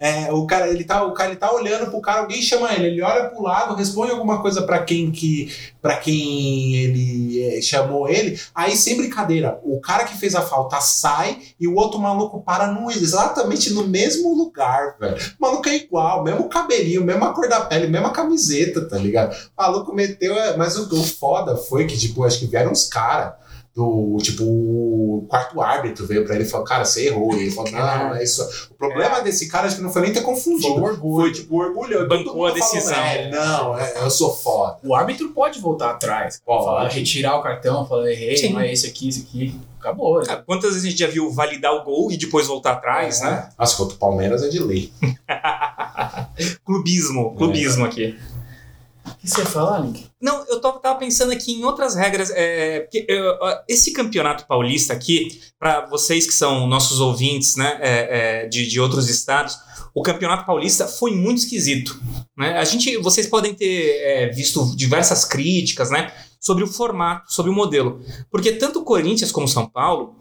é, 0.26 0.32
o 0.32 0.46
cara 0.46 0.68
ele 0.68 0.82
tá, 0.82 1.04
o 1.04 1.12
cara 1.12 1.30
ele 1.30 1.38
tá 1.38 1.52
olhando 1.52 1.90
pro 1.90 2.00
cara, 2.00 2.20
alguém 2.20 2.40
chama 2.40 2.72
ele, 2.72 2.86
ele 2.86 3.02
olha 3.02 3.28
pro 3.28 3.42
lado, 3.42 3.74
responde 3.74 4.12
alguma 4.12 4.40
coisa 4.40 4.62
pra 4.62 4.82
quem 4.82 5.10
que 5.10 5.52
para 5.80 5.96
quem 5.98 6.74
ele 6.76 7.42
é, 7.42 7.60
chamou 7.60 8.08
ele. 8.08 8.40
Aí 8.54 8.74
sem 8.74 8.96
brincadeira, 8.96 9.60
o 9.62 9.78
cara 9.78 10.04
que 10.04 10.16
fez 10.16 10.34
a 10.34 10.40
falta 10.40 10.80
sai 10.80 11.38
e 11.60 11.68
o 11.68 11.74
outro 11.74 12.00
maluco 12.00 12.40
para 12.40 12.66
no 12.68 12.90
exatamente 12.90 13.70
no 13.74 13.86
mesmo 13.86 14.34
lugar, 14.34 14.96
velho. 14.98 15.16
O 15.38 15.42
maluco 15.42 15.68
é 15.68 15.76
igual, 15.76 16.24
mesmo 16.24 16.48
cabelinho, 16.48 17.04
mesma 17.04 17.34
cor 17.34 17.48
da 17.48 17.60
pele, 17.60 17.88
mesma 17.88 18.10
camiseta, 18.10 18.88
tá 18.88 18.96
ligado? 18.96 19.34
O 19.34 19.62
maluco 19.62 19.94
meteu, 19.94 20.34
é, 20.34 20.56
mas 20.56 20.78
o, 20.78 20.88
o 20.94 21.04
foda 21.04 21.56
foi 21.56 21.86
que 21.86 21.98
tipo, 21.98 22.24
acho 22.24 22.38
que 22.38 22.46
vieram 22.46 22.72
uns 22.72 22.88
caras 22.88 23.34
do 23.74 24.18
tipo 24.20 24.44
o 24.44 25.24
quarto 25.28 25.60
árbitro 25.62 26.06
veio 26.06 26.24
pra 26.26 26.34
ele 26.34 26.44
e 26.44 26.48
falou: 26.48 26.66
Cara, 26.66 26.84
você 26.84 27.06
errou. 27.06 27.34
E 27.34 27.42
ele 27.42 27.50
falou: 27.50 27.70
Não, 27.72 28.08
não 28.08 28.14
é 28.16 28.22
isso. 28.22 28.42
O 28.70 28.74
problema 28.74 29.20
desse 29.20 29.48
cara 29.48 29.66
acho 29.66 29.76
que 29.76 29.82
não 29.82 29.92
foi 29.92 30.02
nem 30.02 30.12
ter 30.12 30.20
Foi 30.22 30.34
confundido. 30.34 30.74
um 30.74 30.82
orgulho. 30.82 31.22
Foi 31.22 31.32
tipo 31.32 31.56
orgulho. 31.56 32.06
Bancou 32.08 32.46
a 32.46 32.50
decisão. 32.52 32.92
falou, 32.94 33.08
é, 33.08 33.30
não, 33.30 33.78
é, 33.78 33.94
eu 34.02 34.10
sou 34.10 34.34
foda. 34.34 34.78
O 34.84 34.94
árbitro 34.94 35.30
pode 35.30 35.58
voltar 35.60 35.90
atrás. 35.90 36.40
Pode. 36.44 36.64
Falar, 36.64 36.88
retirar 36.88 37.36
o 37.38 37.42
cartão, 37.42 37.86
falar, 37.86 38.10
errei, 38.10 38.36
Sim. 38.36 38.52
não 38.52 38.60
é 38.60 38.70
esse 38.72 38.86
aqui, 38.86 39.08
esse 39.08 39.22
aqui. 39.22 39.58
Acabou. 39.80 40.22
Ah, 40.28 40.36
Quantas 40.36 40.70
vezes 40.70 40.84
a 40.86 40.90
gente 40.90 40.98
já 41.00 41.08
viu 41.08 41.30
validar 41.30 41.72
o 41.74 41.82
gol 41.82 42.12
e 42.12 42.16
depois 42.16 42.46
voltar 42.46 42.72
atrás, 42.72 43.20
né? 43.20 43.48
Nossa, 43.58 43.76
contra 43.76 43.96
o 43.96 43.98
Palmeiras 43.98 44.42
é 44.42 44.48
de 44.48 44.60
lei. 44.60 44.92
Clubismo, 46.64 47.34
clubismo 47.36 47.84
aqui. 47.84 48.16
O 49.06 49.16
que 49.16 49.28
você 49.28 49.44
fala, 49.44 49.78
Link? 49.78 50.06
Não, 50.20 50.44
eu 50.48 50.60
tava, 50.60 50.94
pensando 50.96 51.32
aqui 51.32 51.52
em 51.52 51.64
outras 51.64 51.94
regras. 51.94 52.30
É, 52.30 52.80
porque, 52.80 53.06
é, 53.08 53.38
ó, 53.40 53.58
esse 53.68 53.92
campeonato 53.92 54.46
paulista 54.46 54.92
aqui, 54.92 55.40
para 55.58 55.86
vocês 55.86 56.26
que 56.26 56.34
são 56.34 56.66
nossos 56.66 57.00
ouvintes 57.00 57.56
né, 57.56 57.78
é, 57.80 58.44
é, 58.44 58.48
de, 58.48 58.66
de 58.66 58.80
outros 58.80 59.08
estados, 59.08 59.58
o 59.94 60.02
campeonato 60.02 60.46
paulista 60.46 60.86
foi 60.86 61.12
muito 61.12 61.38
esquisito. 61.38 62.00
Né? 62.36 62.56
A 62.58 62.64
gente, 62.64 62.96
vocês 62.98 63.26
podem 63.26 63.54
ter 63.54 64.00
é, 64.02 64.28
visto 64.28 64.74
diversas 64.76 65.24
críticas 65.24 65.90
né, 65.90 66.12
sobre 66.40 66.64
o 66.64 66.66
formato, 66.66 67.32
sobre 67.32 67.50
o 67.50 67.54
modelo. 67.54 68.00
Porque 68.30 68.52
tanto 68.52 68.80
o 68.80 68.84
Corinthians 68.84 69.30
como 69.30 69.46
o 69.46 69.50
São 69.50 69.66
Paulo 69.68 70.16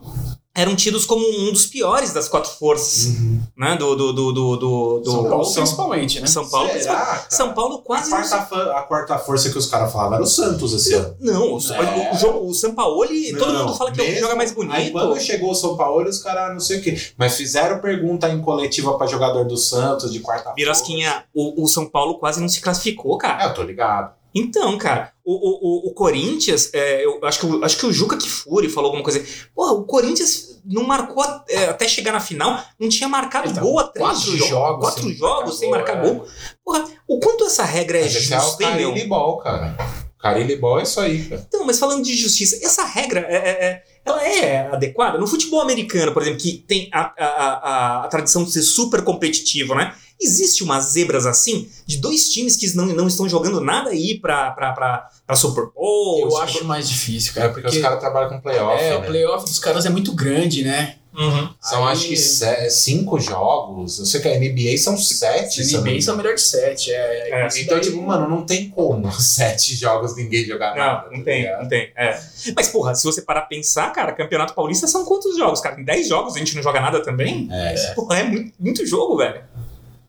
eram 0.54 0.76
tidos 0.76 1.06
como 1.06 1.26
um 1.26 1.52
dos 1.54 1.66
piores 1.66 2.12
das 2.12 2.28
quatro 2.28 2.52
forças 2.52 3.16
né, 3.58 3.76
do, 3.78 3.96
do, 3.96 4.12
do, 4.14 4.32
do, 4.34 4.58
do- 4.58 5.00
do- 5.00 5.12
São 5.12 5.24
Paulo, 5.30 5.46
São, 5.46 5.64
principalmente, 5.64 6.20
né? 6.20 6.28
São 6.28 6.50
Paulo, 6.50 6.70
Será? 6.70 7.26
São 7.30 7.54
Paulo 7.54 7.76
A 7.76 7.82
quase 7.82 8.12
não 8.12 8.18
quarta, 8.18 8.46
a 8.74 8.82
quarta 8.84 9.18
força 9.18 9.50
que 9.50 9.58
os 9.58 9.68
caras 9.68 9.92
falavam 9.94 10.16
era 10.16 10.24
o 10.24 10.28
Santos 10.28 10.74
esse 10.74 10.94
ano. 10.94 11.16
Não, 11.22 11.54
o, 11.54 11.58
É. 11.74 12.12
o, 12.14 12.18
jogo, 12.18 12.48
o 12.50 12.54
Sampaoli, 12.54 13.34
todo 13.38 13.54
Não, 13.54 13.66
mundo 13.68 13.78
fala 13.78 13.92
que 13.92 14.02
é 14.02 14.04
o 14.04 14.06
que 14.06 14.12
mesmo- 14.12 14.26
joga 14.28 14.36
mais 14.36 14.50
Aí 14.50 14.56
bonito. 14.56 14.92
quando 14.92 15.20
chegou 15.22 15.52
o 15.52 15.56
São 15.56 15.78
Paulo, 15.78 16.08
os 16.10 16.20
caras 16.20 16.52
não 16.52 16.60
sei 16.60 16.80
o 16.80 16.82
quê. 16.82 16.98
Mas 17.18 17.36
fizeram 17.38 17.80
pergunta 17.80 18.28
em 18.30 18.42
coletiva 18.42 18.98
pra 18.98 19.08
jogador 19.08 19.46
do 19.46 19.56
Santos 19.56 20.12
de 20.12 20.20
quarta 20.20 20.52
Birosquinha, 20.54 21.24
o, 21.34 21.64
o 21.64 21.68
São 21.68 21.86
Paulo 21.88 22.20
quase 22.20 22.42
não 22.42 22.50
se 22.50 22.60
classificou, 22.60 23.18
cara. 23.18 23.44
É, 23.44 23.48
eu 23.48 23.54
tô 23.54 23.64
ligado. 23.64 24.20
Então, 24.34 24.78
cara, 24.78 25.12
o, 25.26 25.34
o, 25.34 25.90
o, 25.90 25.94
Corinthians, 25.94 26.70
é, 26.74 27.04
eu 27.06 27.20
acho 27.24 27.40
que, 27.40 27.46
o- 27.46 27.64
acho 27.66 27.78
que 27.78 27.86
o 27.86 27.92
Juca 27.92 28.18
Kifuri 28.18 28.70
falou 28.70 28.88
alguma 28.88 29.04
coisa. 29.04 29.24
Porra, 29.54 29.74
o 29.74 29.84
Corinthians 29.84 30.62
não 30.66 30.84
marcou 30.84 31.24
é, 31.50 31.66
até 31.66 31.88
chegar 31.88 32.12
na 32.14 32.20
final, 32.20 32.64
não 32.80 32.88
tinha 32.88 33.10
marcado 33.10 33.54
tá 33.54 33.60
gol 33.62 33.80
há 33.80 33.84
três 33.90 34.08
quatro 34.08 34.32
jo- 34.38 34.46
jogos 34.48 34.86
quatro 34.86 35.04
sem 35.04 35.14
jogos 35.14 35.44
marcar 35.44 35.58
sem 35.60 35.70
gol, 35.70 35.78
marcar 35.78 35.98
é. 35.98 36.02
gol. 36.10 36.28
Porra, 36.64 36.86
o 37.08 37.20
quanto 37.20 37.44
essa 37.46 37.64
regra 37.66 37.98
é 37.98 38.04
é 38.04 38.06
o 38.06 38.10
justa, 38.10 38.64
hein, 38.64 38.76
meu? 38.76 39.08
Ball, 39.08 39.38
cara. 39.40 39.76
Carilli 40.20 40.56
Ball 40.56 40.80
é 40.80 40.84
isso 40.84 41.00
aí, 41.00 41.26
cara. 41.26 41.44
Então, 41.48 41.66
mas 41.66 41.80
falando 41.80 42.04
de 42.04 42.16
justiça, 42.16 42.56
essa 42.64 42.86
regra, 42.86 43.22
é, 43.28 43.36
é- 43.36 43.66
é- 43.66 43.84
ela 44.06 44.24
é 44.28 44.68
adequada? 44.72 45.18
No 45.18 45.28
futebol 45.28 45.62
americano, 45.62 46.12
por 46.12 46.22
exemplo, 46.22 46.40
que 46.40 46.54
tem 46.68 46.90
a, 46.94 47.14
a, 47.18 47.26
a, 47.26 48.06
a 48.06 48.08
tradição 48.08 48.44
de 48.44 48.52
ser 48.52 48.62
super 48.62 49.04
competitivo, 49.04 49.74
né? 49.76 49.94
Existe 50.22 50.64
umas 50.64 50.86
zebras 50.92 51.26
assim, 51.26 51.68
de 51.86 51.98
dois 51.98 52.30
times 52.30 52.56
que 52.56 52.76
não, 52.76 52.86
não 52.88 53.08
estão 53.08 53.28
jogando 53.28 53.60
nada 53.60 53.90
aí 53.90 54.20
pra, 54.20 54.52
pra, 54.52 54.72
pra, 54.74 55.10
pra 55.26 55.36
Super 55.36 55.66
Bowl? 55.74 56.20
Eu 56.30 56.38
acho 56.38 56.64
mais 56.66 56.88
difícil, 56.88 57.34
cara. 57.34 57.48
É 57.48 57.50
porque, 57.50 57.68
os 57.68 57.78
caras 57.78 58.00
trabalham 58.00 58.30
com 58.30 58.40
playoff, 58.40 58.84
é, 58.84 58.96
o 58.96 59.02
né? 59.02 59.08
playoff 59.08 59.46
dos 59.46 59.60
caras 59.60 59.86
é 59.86 59.90
muito 59.90 60.14
grande, 60.14 60.64
né? 60.64 60.96
Uhum. 61.14 61.50
São 61.60 61.86
Aí- 61.86 61.92
acho 61.92 62.08
que 62.08 62.16
se- 62.16 62.70
cinco 62.70 63.20
jogos. 63.20 64.00
Eu 64.00 64.06
sei 64.06 64.22
que 64.22 64.30
a 64.30 64.36
NBA 64.40 64.78
são 64.78 64.96
sete. 64.98 65.60
me 65.60 65.92
NBA 65.92 66.02
são 66.02 66.16
melhor 66.16 66.36
de 66.36 66.42
sete. 66.42 66.90
É, 66.90 67.32
É, 67.44 67.48
Então, 67.60 67.78
daí- 67.78 67.82
tipo, 67.84 68.02
mano, 68.02 68.30
não 68.30 68.46
tem 68.46 68.70
como 68.70 69.12
sete 69.20 69.76
jogos 69.76 70.16
ninguém 70.16 70.46
jogar 70.46 70.74
nada. 70.74 71.10
Não, 71.10 71.12
não 71.12 71.20
tá 71.20 71.26
tem, 71.26 71.42
ligado? 71.42 71.62
não 71.64 71.68
tem. 71.68 71.92
É. 71.98 72.18
Mas, 72.56 72.70
porra, 72.70 72.96
se 72.96 73.04
você 73.04 73.22
parar 73.24 73.42
pra 73.42 73.50
pensar, 73.50 73.92
cara, 73.92 74.14
Campeonato 74.14 74.54
Paulista 74.54 74.88
são 74.88 75.04
quantos 75.04 75.36
jogos, 75.36 75.60
cara? 75.60 75.82
Em 75.82 75.84
10 75.84 76.08
jogos 76.08 76.34
a 76.36 76.40
gente 76.40 76.56
não 76.56 76.64
joga 76.64 76.80
nada 76.80 77.04
também? 77.04 77.50
É, 77.52 77.94
Porra, 77.94 78.20
é 78.20 78.24
muito, 78.24 78.54
muito 78.58 78.86
jogo, 78.86 79.18
velho. 79.18 79.42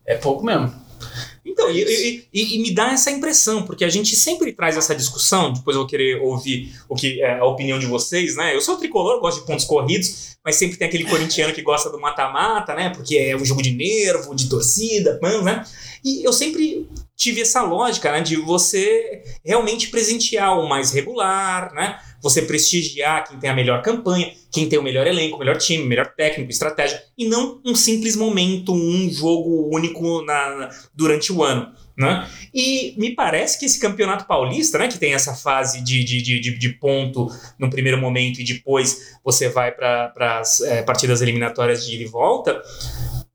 É 0.05 0.15
pouco 0.15 0.43
mesmo. 0.45 0.73
Então, 1.45 1.69
e, 1.69 1.81
e- 1.83 2.27
e- 2.33 2.55
e 2.55 2.59
me 2.61 2.71
dá 2.73 2.93
essa 2.93 3.11
impressão, 3.11 3.63
porque 3.63 3.83
a 3.83 3.89
gente 3.89 4.15
sempre 4.15 4.53
traz 4.53 4.77
essa 4.77 4.95
discussão, 4.95 5.51
depois 5.51 5.75
eu 5.75 5.81
vou 5.81 5.89
querer 5.89 6.21
ouvir 6.21 6.73
o 6.87 6.95
que 6.95 7.21
é 7.21 7.39
a 7.39 7.45
opinião 7.45 7.77
de 7.77 7.85
vocês, 7.85 8.35
né? 8.37 8.55
Eu 8.55 8.61
sou 8.61 8.77
tricolor, 8.77 9.19
gosto 9.19 9.41
de 9.41 9.45
pontos 9.47 9.65
corridos, 9.65 10.37
mas 10.43 10.55
sempre 10.55 10.77
tem 10.77 10.87
aquele 10.87 11.03
corintiano 11.03 11.53
que 11.53 11.61
gosta 11.61 11.89
do 11.89 11.99
mata-mata, 11.99 12.73
né? 12.73 12.89
Porque 12.91 13.17
é 13.17 13.35
um 13.35 13.43
jogo 13.43 13.61
de 13.61 13.71
nervo, 13.71 14.33
de 14.33 14.47
torcida, 14.47 15.17
pan, 15.19 15.41
né? 15.41 15.65
E 16.03 16.25
eu 16.25 16.31
sempre 16.31 16.87
tive 17.15 17.41
essa 17.41 17.61
lógica, 17.61 18.11
né? 18.11 18.21
De 18.21 18.37
você 18.37 19.21
realmente 19.43 19.89
presentear 19.89 20.57
o 20.57 20.67
mais 20.69 20.91
regular, 20.91 21.73
né? 21.73 21.99
Você 22.23 22.41
prestigiar 22.41 23.27
quem 23.27 23.37
tem 23.37 23.49
a 23.49 23.53
melhor 23.53 23.81
campanha, 23.83 24.31
quem 24.51 24.67
tem 24.67 24.79
o 24.79 24.83
melhor 24.83 25.05
elenco, 25.05 25.35
o 25.35 25.39
melhor 25.39 25.57
time, 25.57 25.83
o 25.83 25.87
melhor 25.87 26.13
técnico, 26.15 26.49
estratégia, 26.49 27.03
e 27.17 27.27
não 27.27 27.59
um 27.65 27.75
simples 27.75 28.15
momento, 28.15 28.73
um 28.73 29.09
jogo 29.11 29.69
único 29.75 30.23
na, 30.23 30.55
na- 30.55 30.69
durante 30.95 31.31
o 31.33 31.43
ano. 31.43 31.71
Né? 31.95 32.27
E 32.51 32.95
me 32.97 33.11
parece 33.13 33.59
que 33.59 33.65
esse 33.65 33.79
campeonato 33.79 34.25
paulista, 34.25 34.79
né, 34.79 34.87
que 34.87 34.97
tem 34.97 35.13
essa 35.13 35.35
fase 35.35 35.79
de, 35.83 36.03
de, 36.03 36.21
de, 36.23 36.57
de- 36.57 36.69
ponto 36.69 37.27
no 37.59 37.69
primeiro 37.69 37.99
momento 37.99 38.41
e 38.41 38.43
depois 38.43 39.15
você 39.23 39.47
vai 39.47 39.71
para 39.71 40.11
as 40.39 40.59
partidas 40.87 41.21
eliminatórias 41.21 41.85
de 41.85 41.93
ida 41.93 42.03
e 42.03 42.07
volta, 42.07 42.59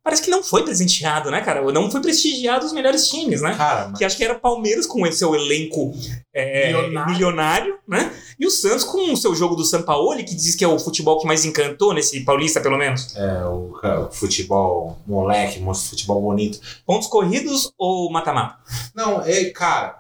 parece 0.09 0.23
que 0.23 0.31
não 0.31 0.42
foi 0.42 0.62
presenteado, 0.64 1.31
né, 1.31 1.42
cara? 1.42 1.61
Não 1.71 1.90
foi 1.90 2.01
prestigiado 2.01 2.64
os 2.64 2.73
melhores 2.73 3.07
times, 3.09 3.42
né? 3.42 3.55
Cara, 3.55 3.92
Que 3.92 4.05
acho 4.07 4.16
que 4.16 4.25
era 4.25 4.35
Palmeiras 4.35 4.87
com 4.87 5.07
esse 5.07 5.18
seu 5.18 5.35
elenco 5.35 5.92
é, 6.35 6.66
Milionário. 6.73 7.12
milionário. 7.12 7.79
né? 7.87 8.12
E 8.40 8.47
o 8.47 8.51
Santos 8.51 8.85
com 8.85 9.12
o 9.12 9.16
seu 9.16 9.35
jogo 9.35 9.55
do 9.57 9.64
Sampaoli, 9.64 10.25
que 10.25 10.35
diz 10.35 10.55
que 10.55 10.64
é 10.64 10.68
o 10.68 10.79
futebol 10.79 11.18
que 11.18 11.27
mais 11.27 11.44
encantou 11.44 11.92
nesse 11.92 12.21
paulista, 12.25 12.61
pelo 12.61 12.79
menos. 12.79 13.14
é, 13.16 13.44
o, 13.44 13.75
o 14.07 14.11
futebol 14.12 14.97
moleque, 15.07 15.59
mo- 15.61 15.75
futebol 15.75 16.23
bonito. 16.23 16.59
Pontos 16.87 17.09
corridos 17.09 17.71
ou 17.77 18.11
mata-mata? 18.11 18.57
Não, 18.94 19.21
é, 19.23 19.44
cara, 19.51 19.97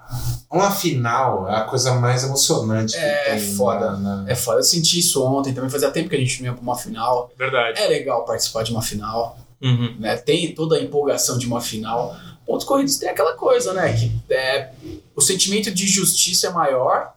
uma 0.50 0.70
final 0.70 1.48
é 1.48 1.56
a 1.56 1.62
coisa 1.64 1.94
mais 1.96 2.22
emocionante 2.24 2.94
que 2.94 2.98
É 3.04 3.34
tem 3.36 3.54
foda. 3.56 3.90
na- 3.96 4.22
na- 4.22 4.30
É 4.30 4.34
foda, 4.34 4.60
eu 4.60 4.64
senti 4.64 5.00
isso 5.00 5.22
ontem, 5.24 5.52
também 5.52 5.68
fazia 5.70 5.90
tempo 5.90 6.08
que 6.08 6.16
a 6.16 6.18
gente 6.18 6.40
não 6.40 6.46
ia 6.50 6.52
pra 6.54 6.62
uma 6.62 6.76
final. 6.76 7.30
Verdade. 7.36 7.78
É 7.80 7.86
legal 7.88 8.24
participar 8.24 8.62
de 8.62 8.70
uma 8.70 8.80
final, 8.82 9.36
Uhum. 9.62 9.96
né? 9.98 10.16
Tem 10.16 10.54
toda 10.54 10.76
a 10.76 10.82
empolgação 10.82 11.36
de 11.38 11.46
uma 11.46 11.60
final. 11.60 12.16
Pontos 12.46 12.64
corridos 12.66 12.96
tem 12.96 13.08
aquela 13.08 13.34
coisa, 13.34 13.72
né? 13.74 13.92
Que 13.92 14.12
é, 14.32 14.72
o 15.14 15.20
sentimento 15.20 15.70
de 15.70 15.86
justiça 15.86 16.46
é 16.46 16.50
maior, 16.50 17.12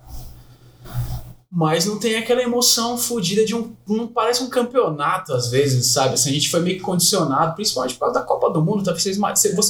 mas 1.50 1.86
não 1.86 2.00
tem 2.00 2.16
aquela 2.16 2.42
emoção 2.42 2.98
fodida 2.98 3.46
de 3.46 3.54
um. 3.56 3.74
Não 3.88 4.08
parece 4.08 4.42
um 4.42 4.50
campeonato, 4.50 5.34
às 5.34 5.50
vezes, 5.50 5.86
sabe? 5.88 6.14
Assim, 6.14 6.30
a 6.30 6.34
gente 6.34 6.50
foi 6.50 6.62
meio 6.62 6.78
que 6.78 6.82
condicionado, 6.84 7.56
principalmente 7.56 7.94
por 7.96 8.02
causa 8.02 8.20
da 8.20 8.26
Copa 8.26 8.50
do 8.50 8.62
Mundo. 8.62 8.84
Tá? 8.84 8.94
Você 8.94 9.12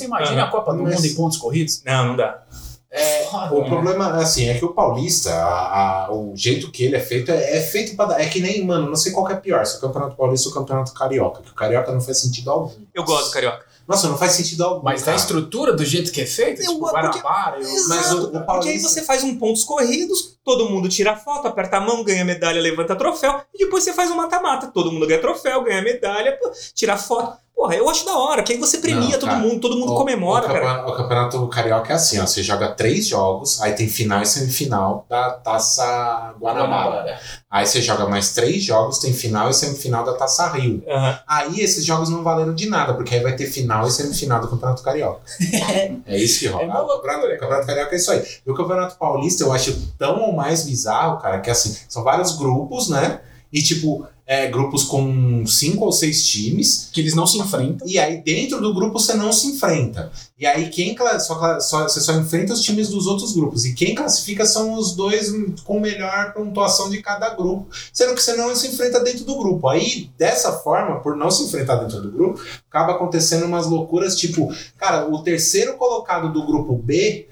imagina 0.06 0.42
Aham. 0.42 0.48
a 0.48 0.52
Copa 0.52 0.74
do 0.74 0.84
Mas- 0.84 0.96
Mundo 0.96 1.06
em 1.06 1.16
pontos 1.16 1.38
corridos? 1.38 1.82
Não, 1.86 2.08
não 2.10 2.16
dá. 2.16 2.44
É, 2.92 3.26
O 3.52 3.64
problema, 3.64 4.18
assim, 4.18 4.50
é 4.50 4.58
que 4.58 4.66
o 4.66 4.74
Paulista, 4.74 5.34
a- 5.34 6.06
a- 6.08 6.12
o 6.14 6.34
jeito 6.36 6.70
que 6.70 6.84
ele 6.84 6.98
é 6.98 7.00
feito, 7.00 7.32
é, 7.32 7.58
é 7.58 7.62
feito 7.62 7.96
pra 7.96 8.06
dar. 8.06 8.20
É 8.22 8.26
que 8.28 8.42
nem, 8.42 8.66
mano, 8.66 8.90
não 8.90 8.96
sei 8.98 9.14
qual 9.14 9.26
que 9.26 9.32
é 9.32 9.38
pior, 9.38 9.66
se 9.66 9.76
é 9.76 9.78
o 9.78 9.82
Campeonato 9.82 10.16
Paulista 10.18 10.50
ou 10.50 10.52
o 10.54 10.58
Campeonato 10.58 10.94
Carioca. 10.94 11.42
Que 11.42 11.52
o 11.52 11.56
Carioca 11.56 11.90
não 11.92 12.02
faz 12.02 12.18
sentido 12.18 12.52
algum. 12.52 12.70
Eu 12.94 13.04
gosto 13.06 13.28
do 13.28 13.32
Carioca. 13.32 13.66
Nossa, 13.88 14.08
não 14.10 14.18
faz 14.18 14.34
sentido 14.34 14.64
algum. 14.64 14.84
Mas 14.84 15.02
da 15.02 15.06
cara. 15.08 15.18
estrutura, 15.18 15.74
do 15.74 15.84
jeito 15.86 16.12
que 16.12 16.22
é 16.22 16.26
feito, 16.26 16.62
Eu- 16.62 16.68
tipo, 16.74 16.80
porque- 16.82 16.96
Guanabara, 17.20 17.60
eu- 17.62 17.88
Mas 17.88 18.12
o- 18.14 18.18
o 18.18 18.22
Porque 18.28 18.38
aí 18.38 18.46
Paulista- 18.46 18.90
você 18.90 19.02
faz 19.04 19.24
um 19.24 19.38
pontos 19.38 19.64
corridos, 19.64 20.38
todo 20.44 20.70
mundo 20.70 20.88
tira 20.88 21.16
foto, 21.16 21.48
aperta 21.48 21.78
a 21.78 21.82
mão, 21.82 22.04
ganha 22.04 22.24
medalha, 22.24 22.62
levanta 22.62 22.96
troféu, 22.96 23.42
e 23.54 23.58
depois 23.66 23.84
você 23.84 23.92
faz 23.94 24.12
um 24.12 24.16
mata-mata. 24.16 24.68
Todo 24.68 24.92
mundo 24.92 25.08
ganha 25.08 25.20
troféu, 25.20 25.64
ganha 25.64 25.82
medalha, 25.82 26.38
pô, 26.42 26.52
tira 26.76 26.96
foto. 26.98 27.38
Porra, 27.62 27.76
eu 27.76 27.88
acho 27.88 28.04
da 28.08 28.18
hora, 28.18 28.42
que 28.42 28.54
aí 28.54 28.58
você 28.60 28.80
premia 28.80 29.02
Não, 29.12 29.20
todo 29.20 29.30
cara. 29.30 29.40
mundo, 29.40 29.60
todo 29.60 29.78
mundo 29.78 29.92
O- 29.94 29.96
comemora, 29.96 30.46
o, 30.46 30.48
cara. 30.48 30.60
campeonato, 30.62 30.90
o 30.90 30.96
campeonato 30.98 31.48
carioca 31.48 31.94
é 31.94 31.96
assim, 31.96 32.20
ó. 32.20 32.26
Você 32.26 32.42
joga 32.42 32.70
três 32.70 33.06
jogos, 33.06 33.62
aí 33.62 33.74
tem 33.74 33.88
final 33.88 34.20
e 34.20 34.26
semifinal 34.26 35.06
da 35.08 35.30
Taça 35.30 36.34
Guanabara. 36.42 36.68
Guanabara. 36.90 37.20
Aí 37.52 37.64
você 37.68 37.80
joga 37.80 38.08
mais 38.10 38.34
três 38.34 38.64
jogos, 38.64 38.98
tem 38.98 39.14
final 39.14 39.48
e 39.48 39.54
semifinal 39.54 40.04
da 40.04 40.14
Taça 40.14 40.48
Rio. 40.50 40.82
Aham. 40.90 41.20
Aí 41.28 41.60
esses 41.62 41.86
jogos 41.86 42.10
não 42.10 42.24
valeram 42.24 42.56
de 42.56 42.68
nada, 42.68 42.96
porque 42.96 43.14
aí 43.14 43.22
vai 43.22 43.36
ter 43.36 43.46
final 43.46 43.86
e 43.86 43.92
semifinal 43.92 44.42
do 44.42 44.48
Campeonato 44.48 44.82
Carioca. 44.82 45.22
é 46.08 46.18
isso 46.18 46.40
que 46.40 46.48
rola. 46.48 46.64
É 46.64 46.66
Ah, 46.66 46.82
o 46.82 46.88
campeonato, 46.88 47.20
loucura, 47.20 47.36
o 47.36 47.40
campeonato 47.40 47.68
Carioca 47.68 47.94
é 47.94 47.98
isso 47.98 48.12
aí. 48.12 48.24
E 48.44 48.50
o 48.50 48.56
Campeonato 48.56 48.96
Paulista 48.98 49.44
eu 49.44 49.54
acho 49.54 49.80
tão 50.00 50.20
ou 50.20 50.34
mais 50.34 50.64
bizarro, 50.64 51.20
cara, 51.22 51.40
que 51.40 51.52
assim, 51.52 51.78
são 51.88 52.04
vários 52.04 52.36
grupos, 52.36 52.90
né? 52.90 53.22
E 53.54 53.62
tipo, 53.62 54.04
é, 54.32 54.48
grupos 54.48 54.84
com 54.86 55.46
cinco 55.46 55.84
ou 55.84 55.92
seis 55.92 56.26
times. 56.26 56.90
Que 56.94 57.02
eles 57.02 57.14
não 57.14 57.28
se 57.28 57.38
enfrentam. 57.38 57.86
E 57.86 58.00
aí 58.00 58.22
dentro 58.24 58.62
do 58.62 58.74
grupo 58.74 58.98
você 58.98 59.14
não 59.14 59.34
se 59.34 59.48
enfrenta. 59.48 60.10
E 60.40 60.46
aí 60.48 60.70
quem 60.70 60.96
só, 61.20 61.60
só- 61.60 61.84
você 61.84 62.00
só 62.00 62.14
enfrenta 62.14 62.54
os 62.54 62.62
times 62.62 62.88
dos 62.88 63.08
outros 63.08 63.34
grupos. 63.34 63.66
E 63.66 63.74
quem 63.74 63.94
classifica 63.94 64.46
são 64.46 64.74
os 64.76 64.96
dois 64.96 65.30
com 65.66 65.80
melhor 65.82 66.34
pontuação 66.34 66.90
de 66.90 67.02
cada 67.02 67.36
grupo. 67.36 67.68
Sendo 67.92 68.16
que 68.16 68.24
você 68.24 68.34
não 68.36 68.56
se 68.56 68.68
enfrenta 68.68 69.02
dentro 69.02 69.26
do 69.26 69.38
grupo. 69.38 69.68
Aí, 69.68 70.10
dessa 70.18 70.54
forma, 70.54 71.02
por 71.02 71.18
não 71.18 71.30
se 71.30 71.44
enfrentar 71.44 71.76
dentro 71.76 72.02
do 72.02 72.10
grupo, 72.12 72.42
acaba 72.70 72.94
acontecendo 72.94 73.46
umas 73.46 73.68
loucuras, 73.68 74.18
tipo, 74.18 74.50
cara, 74.78 75.08
o 75.14 75.22
terceiro 75.24 75.76
colocado 75.76 76.32
do 76.32 76.46
grupo 76.46 76.74
B 76.74 77.28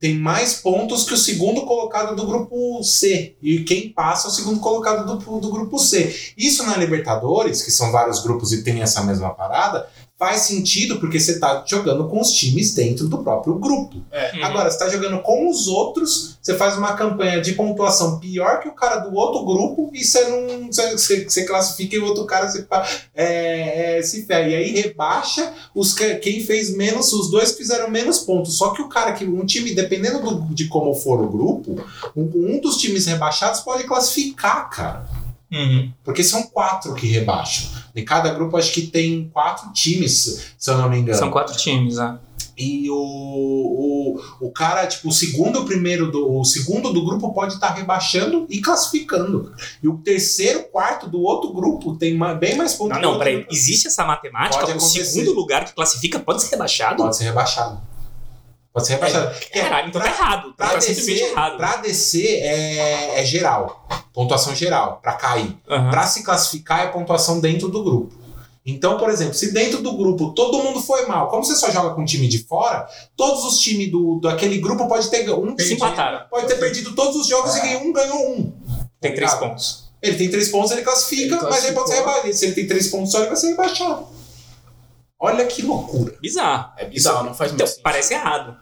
tem 0.00 0.18
mais 0.18 0.54
pontos 0.54 1.04
que 1.04 1.12
o 1.12 1.16
segundo 1.16 1.66
colocado 1.66 2.16
do 2.16 2.26
grupo 2.26 2.82
C. 2.82 3.36
E 3.42 3.64
quem 3.64 3.90
passa 3.90 4.28
é 4.28 4.30
o 4.30 4.32
segundo 4.32 4.58
colocado 4.58 5.04
do, 5.04 5.38
do 5.38 5.50
grupo 5.50 5.78
C. 5.78 6.32
Isso 6.38 6.64
na 6.64 6.74
Libertadores, 6.78 7.62
que 7.62 7.70
são 7.70 7.92
vários 7.92 8.22
grupos 8.22 8.50
e 8.50 8.64
tem 8.64 8.80
essa 8.80 9.02
mesma 9.04 9.28
parada, 9.28 9.86
faz 10.20 10.42
sentido 10.42 11.00
porque 11.00 11.18
você 11.18 11.38
tá 11.40 11.64
jogando 11.66 12.06
com 12.06 12.20
os 12.20 12.30
times 12.32 12.74
dentro 12.74 13.08
do 13.08 13.18
próprio 13.24 13.54
grupo. 13.54 13.96
É. 14.12 14.36
Uhum. 14.36 14.44
Agora, 14.44 14.70
você 14.70 14.78
tá 14.78 14.86
jogando 14.90 15.18
com 15.22 15.48
os 15.50 15.66
outros, 15.66 16.36
você 16.42 16.54
faz 16.58 16.76
uma 16.76 16.92
campanha 16.92 17.40
de 17.40 17.54
pontuação 17.54 18.20
pior 18.20 18.60
que 18.60 18.68
o 18.68 18.72
cara 18.74 18.96
do 18.98 19.16
outro 19.16 19.42
grupo 19.46 19.90
e 19.94 20.04
você 20.04 20.22
não. 20.28 20.66
Você, 20.70 20.92
você- 20.92 21.24
você 21.24 21.44
classifica 21.46 21.96
e 21.96 21.98
o 21.98 22.04
outro 22.04 22.26
cara 22.26 22.50
se, 22.50 22.64
fa- 22.64 22.86
é, 23.14 23.98
é, 23.98 24.02
se 24.02 24.26
ferra. 24.26 24.48
E 24.50 24.54
aí 24.54 24.70
rebaixa 24.82 25.54
os, 25.74 25.94
que- 25.94 26.16
quem 26.16 26.44
fez 26.44 26.76
menos, 26.76 27.10
os 27.14 27.30
dois 27.30 27.52
fizeram 27.56 27.90
menos 27.90 28.18
pontos. 28.18 28.58
Só 28.58 28.70
que 28.74 28.82
o 28.82 28.88
cara 28.90 29.12
que. 29.12 29.24
Um 29.24 29.46
time, 29.46 29.74
dependendo 29.74 30.20
do- 30.20 30.54
de 30.54 30.66
como 30.68 30.94
for 30.94 31.18
o 31.22 31.28
grupo, 31.30 31.76
um, 32.14 32.30
um 32.34 32.60
dos 32.60 32.76
times 32.76 33.06
rebaixados 33.06 33.60
pode 33.60 33.84
classificar, 33.84 34.68
cara. 34.68 35.06
Uhum. 35.52 35.92
Porque 36.04 36.22
são 36.22 36.44
quatro 36.44 36.94
que 36.94 37.06
rebaixam. 37.06 37.70
Em 37.94 38.04
cada 38.04 38.32
grupo, 38.32 38.56
acho 38.56 38.72
que 38.72 38.82
tem 38.82 39.28
quatro 39.32 39.72
times, 39.72 40.52
se 40.56 40.70
eu 40.70 40.78
não 40.78 40.88
me 40.88 40.98
engano. 40.98 41.18
São 41.18 41.30
quatro 41.30 41.56
times, 41.56 41.96
né? 41.96 42.18
E 42.56 42.90
o, 42.90 42.94
o, 42.94 44.20
o 44.46 44.50
cara, 44.50 44.86
tipo, 44.86 45.08
o 45.08 45.12
segundo 45.12 45.60
o 45.60 45.64
primeiro 45.64 46.10
do, 46.10 46.38
o 46.40 46.44
segundo 46.44 46.92
do 46.92 47.04
grupo 47.04 47.32
pode 47.32 47.54
estar 47.54 47.70
rebaixando 47.72 48.46
e 48.50 48.60
classificando. 48.60 49.52
E 49.82 49.88
o 49.88 49.96
terceiro, 49.98 50.64
quarto 50.64 51.08
do 51.08 51.20
outro 51.22 51.52
grupo 51.52 51.96
tem 51.96 52.14
ma- 52.16 52.34
bem 52.34 52.56
mais 52.56 52.74
pontos. 52.74 53.00
Não, 53.00 53.12
não, 53.12 53.18
peraí. 53.18 53.46
Existe 53.50 53.86
essa 53.86 54.04
matemática? 54.04 54.58
Pode 54.60 54.72
O 54.72 54.76
acontecer. 54.76 55.04
segundo 55.06 55.32
lugar 55.32 55.64
que 55.64 55.72
classifica 55.74 56.18
pode 56.18 56.42
ser 56.42 56.50
rebaixado? 56.50 56.96
Pode 57.02 57.16
ser 57.16 57.24
rebaixado. 57.24 57.80
Pode 58.72 58.86
ser 58.86 58.94
rebaixado. 58.94 59.34
Que 59.40 59.60
Caralho, 59.60 59.88
então 59.88 60.00
pra- 60.00 60.10
tá 60.10 60.16
errado. 60.16 60.54
Pra 60.56 60.68
Tá 60.70 60.80
simplesmente 60.80 61.18
descer, 61.18 61.32
errado. 61.32 61.56
pra 61.56 61.76
descer 61.76 62.26
é, 62.42 63.20
é 63.20 63.24
geral. 63.24 63.88
Pontuação 64.12 64.54
geral, 64.54 65.00
pra 65.02 65.14
cair. 65.14 65.56
Aham. 65.68 65.90
Para 65.90 66.06
se 66.06 66.22
classificar 66.22 66.80
é 66.84 66.86
pontuação 66.88 67.40
dentro 67.40 67.68
do 67.68 67.82
grupo. 67.82 68.14
Então, 68.64 68.98
por 68.98 69.08
exemplo, 69.10 69.34
se 69.34 69.52
dentro 69.52 69.82
do 69.82 69.96
grupo 69.96 70.32
todo 70.34 70.62
mundo 70.62 70.80
foi 70.82 71.06
mal, 71.06 71.28
como 71.28 71.42
você 71.42 71.56
só 71.56 71.70
joga 71.70 71.94
com 71.94 72.02
um 72.02 72.04
time 72.04 72.28
de 72.28 72.38
fora, 72.44 72.86
todos 73.16 73.44
os 73.44 73.58
times 73.58 73.90
do, 73.90 74.20
daquele 74.20 74.58
grupo 74.58 74.86
pode 74.86 75.08
ter 75.10 75.28
um 75.32 75.56
Se 75.58 75.74
empataram. 75.74 76.26
pode 76.30 76.46
ter 76.46 76.56
perdido 76.56 76.94
todos 76.94 77.16
os 77.16 77.26
jogos 77.26 77.56
e 77.56 77.60
ganhou 77.62 77.82
um, 77.82 77.92
ganhou 77.92 78.30
um. 78.30 78.52
Tem 79.00 79.10
Tá 79.12 79.16
três 79.16 79.32
ligado? 79.32 79.40
pontos. 79.40 79.90
Ele 80.02 80.16
tem 80.16 80.30
três 80.30 80.48
pontos, 80.50 80.70
ele 80.70 80.82
classifica, 80.82 81.36
Ele 81.36 81.44
mas 81.44 81.64
ele 81.64 81.72
pode 81.74 81.88
ser 81.88 81.96
rebaixado. 81.96 82.32
Se 82.34 82.44
ele 82.46 82.54
tem 82.54 82.66
três 82.66 82.88
pontos 82.88 83.10
só, 83.10 83.18
ele 83.18 83.28
vai 83.28 83.36
ser 83.36 83.48
rebaixado. 83.48 84.06
Olha 85.18 85.44
que 85.46 85.62
loucura. 85.62 86.14
Bizarro. 86.20 86.72
É 86.78 86.84
bizarro, 86.86 87.24
não 87.24 87.34
faz 87.34 87.50
muito 87.50 87.60
Então, 87.62 87.66
sentido. 87.66 87.82
parece 87.82 88.14
errado. 88.14 88.56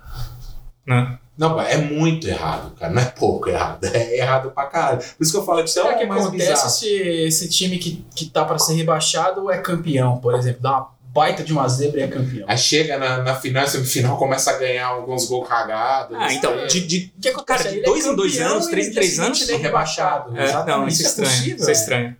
Né? 0.88 1.18
Não, 1.36 1.60
é 1.60 1.76
muito 1.76 2.26
errado, 2.26 2.72
cara. 2.74 2.92
Não 2.92 3.00
é 3.00 3.04
pouco 3.04 3.48
errado. 3.48 3.84
É 3.84 4.16
errado 4.18 4.50
pra 4.50 4.64
caralho. 4.66 4.98
Por 4.98 5.22
isso 5.22 5.30
que 5.30 5.38
eu 5.38 5.44
falo 5.44 5.62
que 5.62 5.70
Será 5.70 5.92
é 5.92 5.94
que 5.98 6.04
o 6.04 6.08
mais 6.08 6.26
acontece 6.26 6.80
se 6.80 6.88
esse 6.96 7.48
time 7.48 7.78
que, 7.78 8.04
que 8.14 8.26
tá 8.26 8.44
pra 8.44 8.58
ser 8.58 8.74
rebaixado 8.74 9.48
é 9.50 9.58
campeão, 9.58 10.16
por 10.18 10.34
exemplo? 10.34 10.60
Dá 10.62 10.72
uma 10.78 10.88
baita 11.14 11.44
de 11.44 11.52
uma 11.52 11.68
zebra 11.68 12.00
e 12.00 12.02
é 12.02 12.08
campeão. 12.08 12.44
Aí 12.48 12.58
chega 12.58 12.98
na, 12.98 13.18
na 13.18 13.34
final, 13.36 13.66
semifinal, 13.68 14.16
começa 14.16 14.50
a 14.50 14.56
ganhar 14.58 14.86
alguns 14.88 15.26
gols 15.26 15.48
cagados. 15.48 16.16
Ah, 16.18 16.32
então, 16.32 16.52
É. 16.52 16.66
de, 16.66 16.80
de- 16.86 17.12
que 17.20 17.28
acontece? 17.28 17.58
Cara, 17.64 17.70
de 17.70 17.76
Ele 17.78 17.86
dois 17.86 18.04
é 18.04 18.08
em 18.08 18.16
dois 18.16 18.40
anos, 18.40 18.66
três 18.66 18.88
em 18.88 18.92
três 18.92 19.18
anos, 19.20 19.40
ele 19.42 19.52
é 19.52 19.56
rebaixado. 19.56 20.30
É, 20.30 20.40
não, 20.40 20.44
Exatamente. 20.44 20.92
isso 20.94 21.02
é 21.02 21.04
é 21.04 21.08
estranho. 21.08 21.30
possível, 21.30 21.56
isso 21.56 21.66
é 21.66 21.70
é. 21.70 21.72
estranho. 21.72 22.16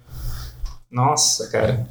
Nossa, 0.91 1.49
cara. 1.51 1.87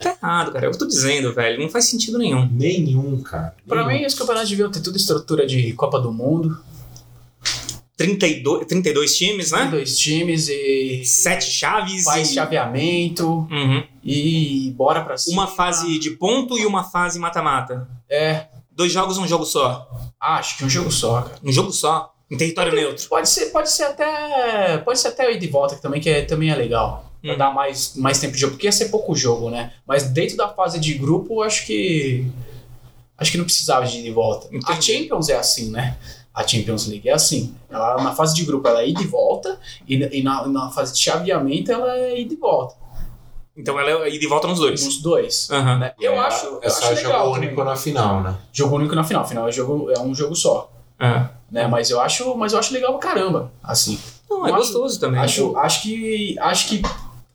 tá 0.00 0.16
errado, 0.22 0.52
cara. 0.52 0.66
É 0.66 0.68
o 0.68 0.70
que 0.70 0.76
eu 0.76 0.78
tô 0.80 0.86
dizendo, 0.86 1.32
velho. 1.34 1.60
Não 1.60 1.68
faz 1.68 1.86
sentido 1.86 2.18
nenhum. 2.18 2.48
Nenhum, 2.52 3.20
cara. 3.22 3.54
Pra 3.66 3.84
Nenhum. 3.86 4.00
mim, 4.02 4.06
os 4.06 4.14
campeonatos 4.14 4.48
deviam 4.50 4.70
ter 4.70 4.80
tudo 4.80 4.96
estrutura 4.96 5.46
de 5.46 5.72
Copa 5.72 5.98
do 6.00 6.12
Mundo. 6.12 6.56
32, 7.96 8.66
32 8.66 9.16
times, 9.16 9.50
né? 9.52 9.66
dois 9.70 9.96
times 9.98 10.48
e 10.48 11.04
Sete 11.04 11.44
chaves. 11.50 12.04
faz 12.04 12.30
e... 12.30 12.34
chaveamento 12.34 13.26
Uhum. 13.50 13.82
e 14.02 14.72
bora 14.76 15.02
pra 15.02 15.16
cima. 15.16 15.42
Uma 15.42 15.46
fase 15.46 15.98
de 15.98 16.10
ponto 16.12 16.58
e 16.58 16.64
uma 16.66 16.84
fase 16.84 17.18
mata-mata. 17.18 17.88
É, 18.08 18.46
Dois 18.74 18.90
jogos, 18.90 19.18
um 19.18 19.28
jogo 19.28 19.44
só. 19.44 19.86
acho 20.18 20.56
que 20.56 20.64
um 20.64 20.70
jogo 20.70 20.90
só, 20.90 21.22
cara. 21.22 21.38
Um 21.44 21.52
jogo 21.52 21.70
só. 21.72 22.11
Em 22.32 22.36
território 22.38 22.72
neutro. 22.74 23.06
Pode 23.08 23.28
ser, 23.28 23.46
pode 23.46 23.70
ser 23.70 23.84
até. 23.84 24.78
Pode 24.78 24.98
ser 24.98 25.08
até 25.08 25.28
o 25.28 25.30
ida 25.30 25.44
e 25.44 25.48
volta, 25.48 25.76
que 25.76 25.82
também, 25.82 26.00
que 26.00 26.08
é, 26.08 26.22
também 26.22 26.50
é 26.50 26.54
legal. 26.54 27.10
Pra 27.22 27.34
Hum. 27.34 27.38
dar 27.38 27.52
mais, 27.54 27.94
mais 27.94 28.18
tempo 28.18 28.32
de 28.34 28.40
jogo, 28.40 28.54
porque 28.54 28.66
ia 28.66 28.72
ser 28.72 28.86
pouco 28.88 29.14
jogo, 29.14 29.50
né? 29.50 29.72
Mas 29.86 30.04
dentro 30.04 30.36
da 30.36 30.48
fase 30.48 30.80
de 30.80 30.94
grupo, 30.94 31.42
acho 31.42 31.66
que. 31.66 32.26
Acho 33.18 33.30
que 33.30 33.38
não 33.38 33.44
precisava 33.44 33.84
de 33.86 33.98
ida 33.98 34.08
e 34.08 34.10
volta. 34.10 34.48
A 34.52 34.56
Entendi. 34.56 34.92
Champions 34.92 35.28
é 35.28 35.36
assim, 35.36 35.70
né? 35.70 35.96
A 36.34 36.46
Champions 36.48 36.86
League 36.88 37.08
é 37.08 37.12
assim. 37.12 37.54
Ela, 37.70 38.02
na 38.02 38.14
fase 38.14 38.34
de 38.34 38.44
grupo 38.44 38.66
ela 38.66 38.80
é 38.82 38.88
ida 38.88 39.02
e 39.02 39.06
volta, 39.06 39.60
e, 39.86 39.94
e 40.18 40.22
na, 40.22 40.46
na 40.48 40.70
fase 40.70 40.94
de 40.94 40.98
chaveamento 41.00 41.70
ela 41.70 41.94
é 41.96 42.18
ida 42.18 42.32
e 42.32 42.36
volta. 42.36 42.74
Então 43.54 43.78
ela 43.78 44.06
é 44.06 44.08
ida 44.08 44.24
e 44.24 44.26
volta 44.26 44.48
nos 44.48 44.58
dois. 44.58 44.82
Nos 44.82 44.96
dois. 45.02 45.48
Aham. 45.50 45.78
né? 45.78 45.92
Eu 46.00 46.14
É, 46.14 46.18
acho. 46.20 46.58
É 46.62 46.70
só 46.70 46.90
acho 46.90 47.02
jogo 47.02 47.34
único 47.34 47.54
também. 47.54 47.64
na 47.66 47.76
final, 47.76 48.22
né? 48.22 48.34
Jogo 48.50 48.76
único 48.76 48.94
na 48.94 49.04
final. 49.04 49.28
Final 49.28 49.46
é, 49.46 49.52
jogo, 49.52 49.90
é 49.92 50.00
um 50.00 50.14
jogo 50.14 50.34
só. 50.34 50.72
É. 51.02 51.28
Né? 51.50 51.66
Mas 51.66 51.90
eu 51.90 52.00
acho, 52.00 52.34
mas 52.36 52.52
eu 52.52 52.58
acho 52.58 52.72
legal 52.72 52.98
pra 52.98 53.10
caramba. 53.10 53.52
Assim. 53.62 53.98
Não, 54.30 54.46
é 54.46 54.50
Eu 54.50 54.54
acho- 54.54 54.64
gostoso 54.72 54.98
também. 55.00 55.20
Acho, 55.20 55.56
acho 55.58 55.82
que. 55.82 56.36
Acho 56.38 56.68
que 56.68 56.82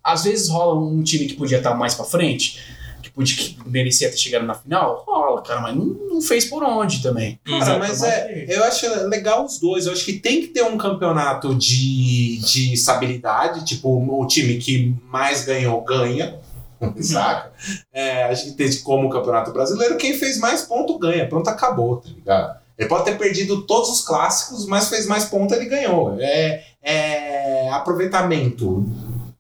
às 0.03 0.23
vezes 0.23 0.49
rola 0.49 0.80
um 0.80 1.03
time 1.03 1.25
que 1.27 1.34
podia 1.36 1.58
estar 1.58 1.73
mais 1.75 1.93
pra 1.93 2.06
frente, 2.06 2.58
que 3.03 3.10
podia, 3.12 3.36
que 3.36 3.58
merecia 3.65 4.10
ter 4.10 4.17
chegado 4.17 4.45
na 4.45 4.56
final? 4.56 5.03
Rola, 5.06 5.41
cara, 5.41 5.60
mas 5.62 5.75
não, 5.75 5.86
não 5.86 6.21
fez 6.21 6.45
por 6.45 6.63
onde 6.63 7.03
também. 7.03 7.38
Cara, 7.43 7.73
Uhum. 7.73 7.80
mas 7.80 8.01
é, 8.03 8.45
eu 8.47 8.63
acho 8.63 8.88
legal 9.10 9.45
os 9.45 9.60
dois. 9.60 9.86
Eu 9.86 9.91
acho 9.91 10.06
que 10.06 10.13
tem 10.13 10.39
que 10.41 10.47
ter 10.47 10.63
um 10.63 10.77
campeonato 10.77 11.53
de, 11.53 12.38
de 12.38 12.73
estabilidade, 12.73 13.65
tipo, 13.65 13.89
o 13.89 14.25
time 14.25 14.58
que 14.58 14.95
mais 15.12 15.43
ganhou, 15.45 15.82
ganha. 15.82 16.39
Saca? 17.01 17.51
É, 17.91 18.23
a 18.23 18.34
gente 18.34 18.53
tem 18.56 18.71
como 18.82 19.08
o 19.08 19.10
Campeonato 19.10 19.51
Brasileiro, 19.51 19.97
quem 19.97 20.13
fez 20.13 20.38
mais 20.39 20.62
ponto 20.62 20.97
ganha. 20.99 21.27
Pronto, 21.27 21.49
acabou, 21.49 21.97
tá 21.97 22.10
ligado? 22.10 22.60
Ele 22.77 22.87
pode 22.87 23.05
ter 23.05 23.17
perdido 23.17 23.63
todos 23.63 23.89
os 23.89 24.01
clássicos, 24.01 24.65
mas 24.65 24.89
fez 24.89 25.07
mais 25.07 25.25
ponto, 25.25 25.53
ele 25.53 25.65
ganhou. 25.65 26.15
É, 26.19 26.63
é 26.81 27.69
aproveitamento. 27.71 28.85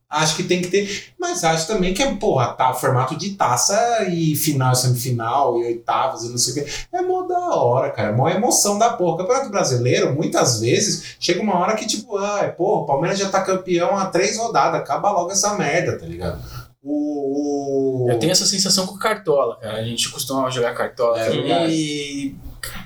Acho 0.09 0.37
que 0.37 0.43
tem 0.43 0.61
que 0.61 0.69
ter. 0.69 1.13
Mas 1.19 1.43
acho 1.43 1.67
também 1.67 1.93
que 1.93 2.01
é, 2.01 2.15
porra, 2.15 2.47
tá, 2.53 2.73
formato 2.73 3.15
de 3.17 3.31
taça 3.31 4.05
e 4.09 4.37
final, 4.37 4.73
semifinal 4.73 5.59
e 5.59 5.65
oitavas 5.65 6.23
e 6.23 6.29
não 6.29 6.37
sei 6.37 6.53
o 6.53 6.55
quê. 6.65 6.71
É 6.93 7.01
mó 7.01 7.23
da 7.23 7.55
hora, 7.55 7.89
cara. 7.91 8.09
É 8.09 8.11
mó 8.13 8.29
emoção 8.29 8.79
da 8.79 8.91
porra. 8.91 9.15
O 9.15 9.17
Campeonato 9.17 9.49
Brasileiro, 9.49 10.15
muitas 10.15 10.61
vezes, 10.61 11.17
chega 11.19 11.41
uma 11.41 11.59
hora 11.59 11.75
que, 11.75 11.85
tipo, 11.85 12.17
ai, 12.17 12.53
porra, 12.53 12.83
o 12.83 12.85
Palmeiras 12.85 13.19
já 13.19 13.27
tá 13.29 13.41
campeão 13.43 13.97
há 13.97 14.05
três 14.05 14.37
rodadas. 14.37 14.79
Acaba 14.79 15.11
logo 15.11 15.31
essa 15.31 15.55
merda, 15.55 15.99
tá 15.99 16.05
ligado? 16.05 16.41
O. 16.81 18.05
o... 18.05 18.09
Eu 18.09 18.17
tenho 18.17 18.31
essa 18.31 18.45
sensação 18.45 18.87
com 18.87 18.95
o 18.95 18.99
Cartola, 18.99 19.57
cara. 19.57 19.77
A 19.77 19.83
gente 19.83 20.09
costuma 20.09 20.49
jogar 20.49 20.73
Cartola 20.73 21.19
É 21.19 21.29
verdade. 21.29 21.73
e 21.73 22.35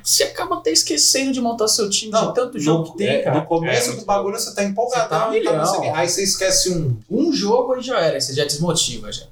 você 0.03 0.23
acaba 0.23 0.57
até 0.57 0.71
esquecendo 0.71 1.31
de 1.31 1.41
montar 1.41 1.67
seu 1.67 1.89
time 1.89 2.11
Não, 2.11 2.27
de 2.27 2.35
tanto 2.35 2.59
jogo 2.59 2.85
no, 2.85 2.91
que 2.91 2.97
tem, 2.97 3.07
é, 3.07 3.21
cara. 3.21 3.39
no 3.39 3.45
começo 3.45 3.91
É, 3.91 3.95
do 3.95 4.05
bagulho 4.05 4.39
você 4.39 4.53
tá 4.53 4.63
empolgado. 4.63 5.03
Você 5.03 5.09
tá 5.09 5.25
quê. 5.25 5.39
milhão. 5.39 5.95
aí 5.95 6.09
você 6.09 6.23
esquece 6.23 6.71
um. 6.71 6.97
Um 7.09 7.31
jogo 7.31 7.73
aí 7.73 7.81
já 7.81 7.99
era, 7.99 8.15
aí 8.15 8.21
você 8.21 8.33
já 8.33 8.43
desmotiva 8.43 9.11
já. 9.11 9.25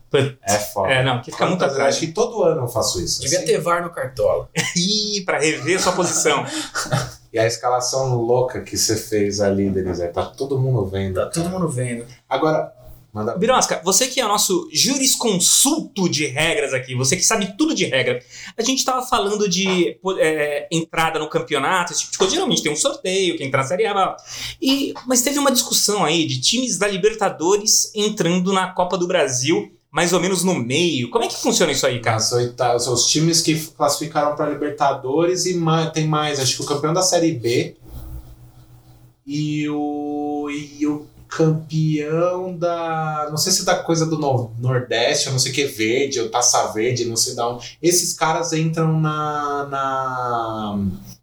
É 0.44 0.58
foda. 0.58 0.92
É, 0.92 1.04
não, 1.04 1.22
que 1.22 1.32
fica 1.32 1.46
muito 1.46 1.64
atrás. 1.64 1.96
Acho 1.96 2.06
que 2.06 2.12
todo 2.12 2.44
ano 2.44 2.62
eu 2.64 2.68
faço 2.68 3.02
isso. 3.02 3.22
Devia 3.22 3.40
assim. 3.40 3.48
ter 3.48 3.60
VAR 3.60 3.84
no 3.84 3.90
Cartola. 3.90 4.50
Ih, 4.76 5.22
pra 5.26 5.40
rever 5.40 5.82
sua 5.82 5.94
posição. 5.94 6.46
E 7.32 7.38
a 7.38 7.46
escalação 7.46 8.16
louca 8.16 8.62
que 8.62 8.76
você 8.76 8.96
fez 8.96 9.40
ali, 9.40 9.70
Denise, 9.70 10.08
tá 10.08 10.26
todo 10.26 10.58
mundo 10.58 10.84
vendo. 10.88 11.14
Tá 11.14 11.28
todo 11.28 11.48
mundo 11.48 11.70
vendo. 11.70 12.04
Agora, 12.28 12.74
manda. 13.14 13.36
Birosca, 13.38 13.82
você 13.84 14.08
que 14.08 14.20
é 14.20 14.26
o 14.26 14.28
nosso 14.28 14.70
jurisconsulto 14.72 16.08
de 16.10 16.26
regras 16.28 16.74
aqui, 16.74 16.96
você 16.96 17.16
que 17.16 17.24
sabe 17.24 17.56
tudo 17.58 17.74
de 17.74 17.86
regra. 17.86 18.24
A 18.58 18.62
gente 18.62 18.84
tava 18.86 19.06
falando 19.06 19.48
de 19.50 19.98
é, 20.20 20.68
entrada 20.72 21.20
no 21.20 21.30
campeonato, 21.30 21.92
esse 21.94 22.02
tipo 22.02 22.12
de 22.14 22.18
coisa. 22.18 22.34
Geralmente 22.34 22.64
tem 22.64 22.72
um 22.72 22.76
sorteio, 22.76 23.38
quem 23.38 23.48
entra 23.48 23.62
na 23.62 23.68
Série 23.68 23.86
A. 23.86 24.16
E, 24.62 24.94
mas 25.08 25.22
teve 25.22 25.40
uma 25.40 25.52
discussão 25.52 26.04
aí 26.06 26.26
de 26.26 26.40
times 26.40 26.78
da 26.78 26.88
Libertadores 26.88 27.92
entrando 27.96 28.54
na 28.54 28.68
Copa 28.72 28.98
do 28.98 29.08
Brasil, 29.08 29.72
mais 29.92 30.14
ou 30.14 30.20
menos 30.20 30.44
no 30.44 30.54
meio. 30.54 31.10
Como 31.10 31.24
é 31.24 31.28
que 31.28 31.36
funciona 31.36 31.72
isso 31.72 31.86
aí, 31.88 32.00
cara? 32.00 32.18
As 32.18 32.32
oitavas, 32.32 32.84
são 32.84 32.94
os 32.94 33.08
times 33.08 33.42
que 33.42 33.56
classificaram 33.76 34.36
para 34.36 34.50
Libertadores 34.50 35.46
e 35.48 35.56
ma- 35.56 35.90
tem 35.90 36.08
mais, 36.08 36.40
acho 36.40 36.58
que 36.58 36.62
o 36.62 36.66
campeão 36.66 36.94
da 36.94 37.02
Série 37.02 37.32
B 37.32 37.76
e 39.26 39.68
o, 39.70 40.48
e 40.50 40.86
o 40.88 41.06
campeão 41.30 42.58
da. 42.58 43.28
Não 43.30 43.38
sei 43.38 43.52
se 43.52 43.64
da 43.64 43.76
coisa 43.76 44.06
do 44.06 44.18
no- 44.18 44.52
Nordeste, 44.60 45.28
eu 45.28 45.32
não 45.32 45.40
sei 45.40 45.52
o 45.52 45.56
que, 45.56 45.66
verde, 45.66 46.20
ou 46.20 46.30
Taça 46.30 46.68
Verde, 46.74 47.06
não 47.06 47.16
sei 47.16 47.36
da 47.36 47.48
onde. 47.48 47.78
Esses 47.82 48.14
caras 48.14 48.52
entram 48.54 49.00
na, 49.00 49.66
na- 49.70 50.80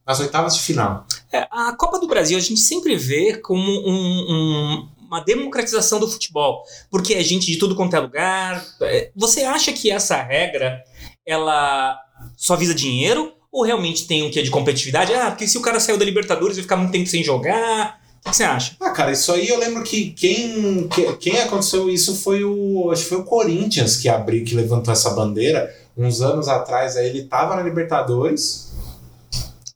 nas 0.07 0.21
oitavas 0.21 0.55
de 0.55 0.63
final. 0.63 1.07
É, 1.33 1.47
a 1.51 1.73
Copa 1.77 1.99
do 1.99 2.07
Brasil 2.07 2.39
a 2.39 2.41
gente 2.41 2.61
sempre 2.61 2.97
vê 2.97 3.37
como 3.39 3.63
um- 3.63 4.27
um- 4.29 4.89
uma 5.09 5.21
democratização 5.21 6.01
do 6.01 6.09
futebol, 6.09 6.63
porque 6.91 7.15
é 7.15 7.23
gente 7.23 7.47
de 7.47 7.59
tudo 7.59 7.75
quanto 7.77 7.95
é 7.95 8.01
lugar. 8.01 8.65
É, 8.83 9.11
Você 9.15 9.43
acha 9.43 9.73
que 9.73 9.91
essa 9.91 10.21
regra 10.23 10.83
ela 11.25 11.99
só 12.37 12.57
visa 12.57 12.75
dinheiro 12.75 13.33
ou 13.53 13.65
realmente 13.65 14.07
tem 14.07 14.23
um 14.23 14.31
quê 14.31 14.43
de 14.43 14.51
competitividade? 14.51 15.13
Ah, 15.15 15.31
porque 15.31 15.47
se 15.49 15.57
o 15.59 15.63
cara 15.63 15.81
saiu 15.81 15.97
da 15.99 16.05
Libertadores 16.05 16.57
vai 16.57 16.63
ficar 16.63 16.77
muito 16.77 16.93
tempo 16.93 17.09
sem 17.09 17.23
jogar. 17.23 18.01
O 18.27 18.31
que 18.31 18.37
você 18.37 18.45
acha? 18.45 18.73
Ah, 18.81 18.91
cara, 18.91 19.13
isso 19.13 19.33
aí 19.33 19.49
eu 19.49 19.59
lembro 19.59 19.83
que 19.85 20.11
quem, 20.11 20.89
que- 20.89 21.13
quem 21.17 21.41
aconteceu 21.41 21.89
isso 21.89 22.17
foi 22.17 22.43
o. 22.45 22.91
Acho 22.91 23.03
que 23.05 23.09
foi 23.11 23.19
o 23.19 23.25
Corinthians 23.25 23.97
que 23.97 24.09
abriu, 24.09 24.45
que 24.45 24.55
levantou 24.55 24.93
essa 24.93 25.11
bandeira. 25.11 25.73
Uns 25.97 26.21
anos 26.21 26.49
atrás, 26.49 26.97
aí 26.97 27.07
ele 27.09 27.23
tava 27.25 27.57
na 27.57 27.63
Libertadores. 27.63 28.67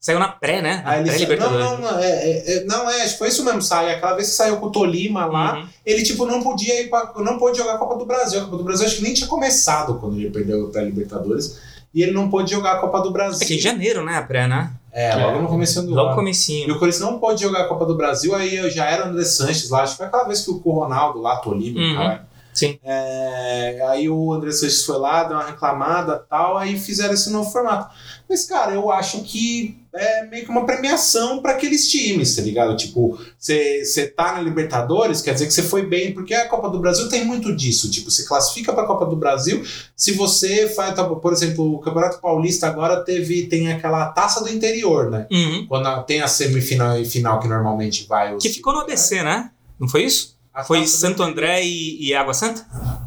Saiu 0.00 0.18
na 0.18 0.28
pré, 0.28 0.60
né? 0.62 0.82
Na 0.84 0.90
Aí 0.92 1.08
ele 1.22 1.36
não, 1.36 1.50
não, 1.52 1.78
não, 1.78 1.98
é, 1.98 2.10
é, 2.10 2.52
é- 2.56 2.64
não, 2.64 2.90
é, 2.90 3.02
acho 3.02 3.12
que 3.12 3.18
foi 3.18 3.28
isso 3.28 3.44
mesmo, 3.44 3.62
sai. 3.62 3.94
Aquela 3.94 4.14
vez 4.14 4.28
que 4.30 4.34
saiu 4.34 4.56
com 4.56 4.66
o 4.66 4.70
Tolima 4.72 5.26
lá, 5.26 5.58
Uhum. 5.58 5.66
ele 5.86 6.02
tipo 6.02 6.26
não 6.26 6.42
podia 6.42 6.80
ir 6.82 6.88
pra, 6.90 7.12
não 7.18 7.38
pôde 7.38 7.56
jogar 7.58 7.74
a 7.74 7.78
Copa 7.78 7.96
do 7.96 8.04
Brasil. 8.06 8.40
A 8.40 8.44
Copa 8.44 8.56
do 8.56 8.64
Brasil 8.64 8.86
acho 8.86 8.96
que 8.96 9.02
nem 9.02 9.14
tinha 9.14 9.28
começado 9.28 9.94
quando 9.94 10.16
ele 10.18 10.30
perdeu 10.30 10.68
pra 10.70 10.82
Libertadores. 10.82 11.58
E 11.94 12.02
ele 12.02 12.12
não 12.12 12.30
pôde 12.30 12.50
jogar 12.50 12.72
a 12.72 12.78
Copa 12.78 13.00
do 13.00 13.10
Brasil. 13.10 13.40
É 13.42 13.44
que 13.44 13.54
em 13.54 13.58
janeiro, 13.58 14.04
né? 14.04 14.16
A 14.16 14.22
pré, 14.22 14.46
né? 14.46 14.70
É, 14.92 15.14
logo 15.14 15.42
no 15.42 15.48
começo 15.48 15.82
do 15.82 15.90
Logo 15.94 16.00
ano. 16.08 16.12
E 16.12 16.14
comecinho. 16.16 16.74
o 16.74 16.78
Corinthians 16.78 17.00
não 17.02 17.18
pôde 17.18 17.42
jogar 17.42 17.60
a 17.62 17.68
Copa 17.68 17.86
do 17.86 17.96
Brasil, 17.96 18.34
aí 18.34 18.56
eu 18.56 18.68
já 18.70 18.86
era 18.86 19.06
o 19.06 19.08
André 19.10 19.24
Sanches 19.24 19.70
lá, 19.70 19.82
acho 19.82 19.92
que 19.92 19.98
foi 19.98 20.06
aquela 20.06 20.24
vez 20.24 20.40
que 20.44 20.50
o 20.50 20.54
Ronaldo 20.58 21.20
lá, 21.20 21.36
Tolima, 21.36 21.80
Uhum. 21.80 21.94
caralho. 21.96 22.20
Sim. 22.60 22.78
É, 22.84 23.80
aí 23.88 24.08
o 24.08 24.32
André 24.32 24.52
Sanches 24.52 24.84
foi 24.84 24.98
lá, 24.98 25.24
deu 25.24 25.36
uma 25.36 25.46
reclamada 25.46 26.16
tal, 26.28 26.56
aí 26.58 26.78
fizeram 26.78 27.14
esse 27.14 27.30
novo 27.30 27.50
formato. 27.50 27.90
Mas, 28.28 28.44
cara, 28.44 28.72
eu 28.72 28.90
acho 28.90 29.22
que 29.22 29.76
é 29.92 30.24
meio 30.26 30.44
que 30.44 30.50
uma 30.50 30.64
premiação 30.64 31.42
para 31.42 31.52
aqueles 31.52 31.88
times, 31.90 32.36
tá 32.36 32.42
ligado? 32.42 32.76
Tipo, 32.76 33.18
você 33.38 34.06
tá 34.14 34.34
na 34.34 34.40
Libertadores, 34.40 35.20
quer 35.20 35.32
dizer 35.32 35.46
que 35.46 35.52
você 35.52 35.62
foi 35.64 35.84
bem, 35.86 36.12
porque 36.14 36.32
a 36.34 36.46
Copa 36.48 36.68
do 36.70 36.78
Brasil 36.78 37.08
tem 37.08 37.24
muito 37.24 37.54
disso. 37.56 37.90
Tipo, 37.90 38.10
você 38.10 38.24
classifica 38.24 38.72
pra 38.72 38.86
Copa 38.86 39.06
do 39.06 39.16
Brasil, 39.16 39.64
se 39.96 40.12
você 40.12 40.68
faz, 40.68 40.94
tá, 40.94 41.02
por 41.02 41.32
exemplo, 41.32 41.74
o 41.74 41.80
Campeonato 41.80 42.20
Paulista 42.20 42.66
agora 42.68 43.02
teve, 43.04 43.46
tem 43.48 43.72
aquela 43.72 44.06
taça 44.10 44.44
do 44.44 44.48
interior, 44.50 45.10
né? 45.10 45.26
Uhum. 45.32 45.66
Quando 45.68 45.86
a- 45.86 46.02
tem 46.02 46.20
a 46.22 46.28
semifinal 46.28 46.98
e 47.00 47.04
final 47.04 47.40
que 47.40 47.48
normalmente 47.48 48.06
vai. 48.06 48.36
Que 48.36 48.48
ficou 48.48 48.72
no 48.72 48.80
ABC, 48.80 49.22
né? 49.24 49.50
Não 49.78 49.88
foi 49.88 50.04
isso? 50.04 50.38
A 50.60 50.64
Foi 50.64 50.86
Santo 50.86 51.22
André 51.22 51.64
e, 51.64 52.08
e 52.08 52.14
Água 52.14 52.34
Santa? 52.34 52.64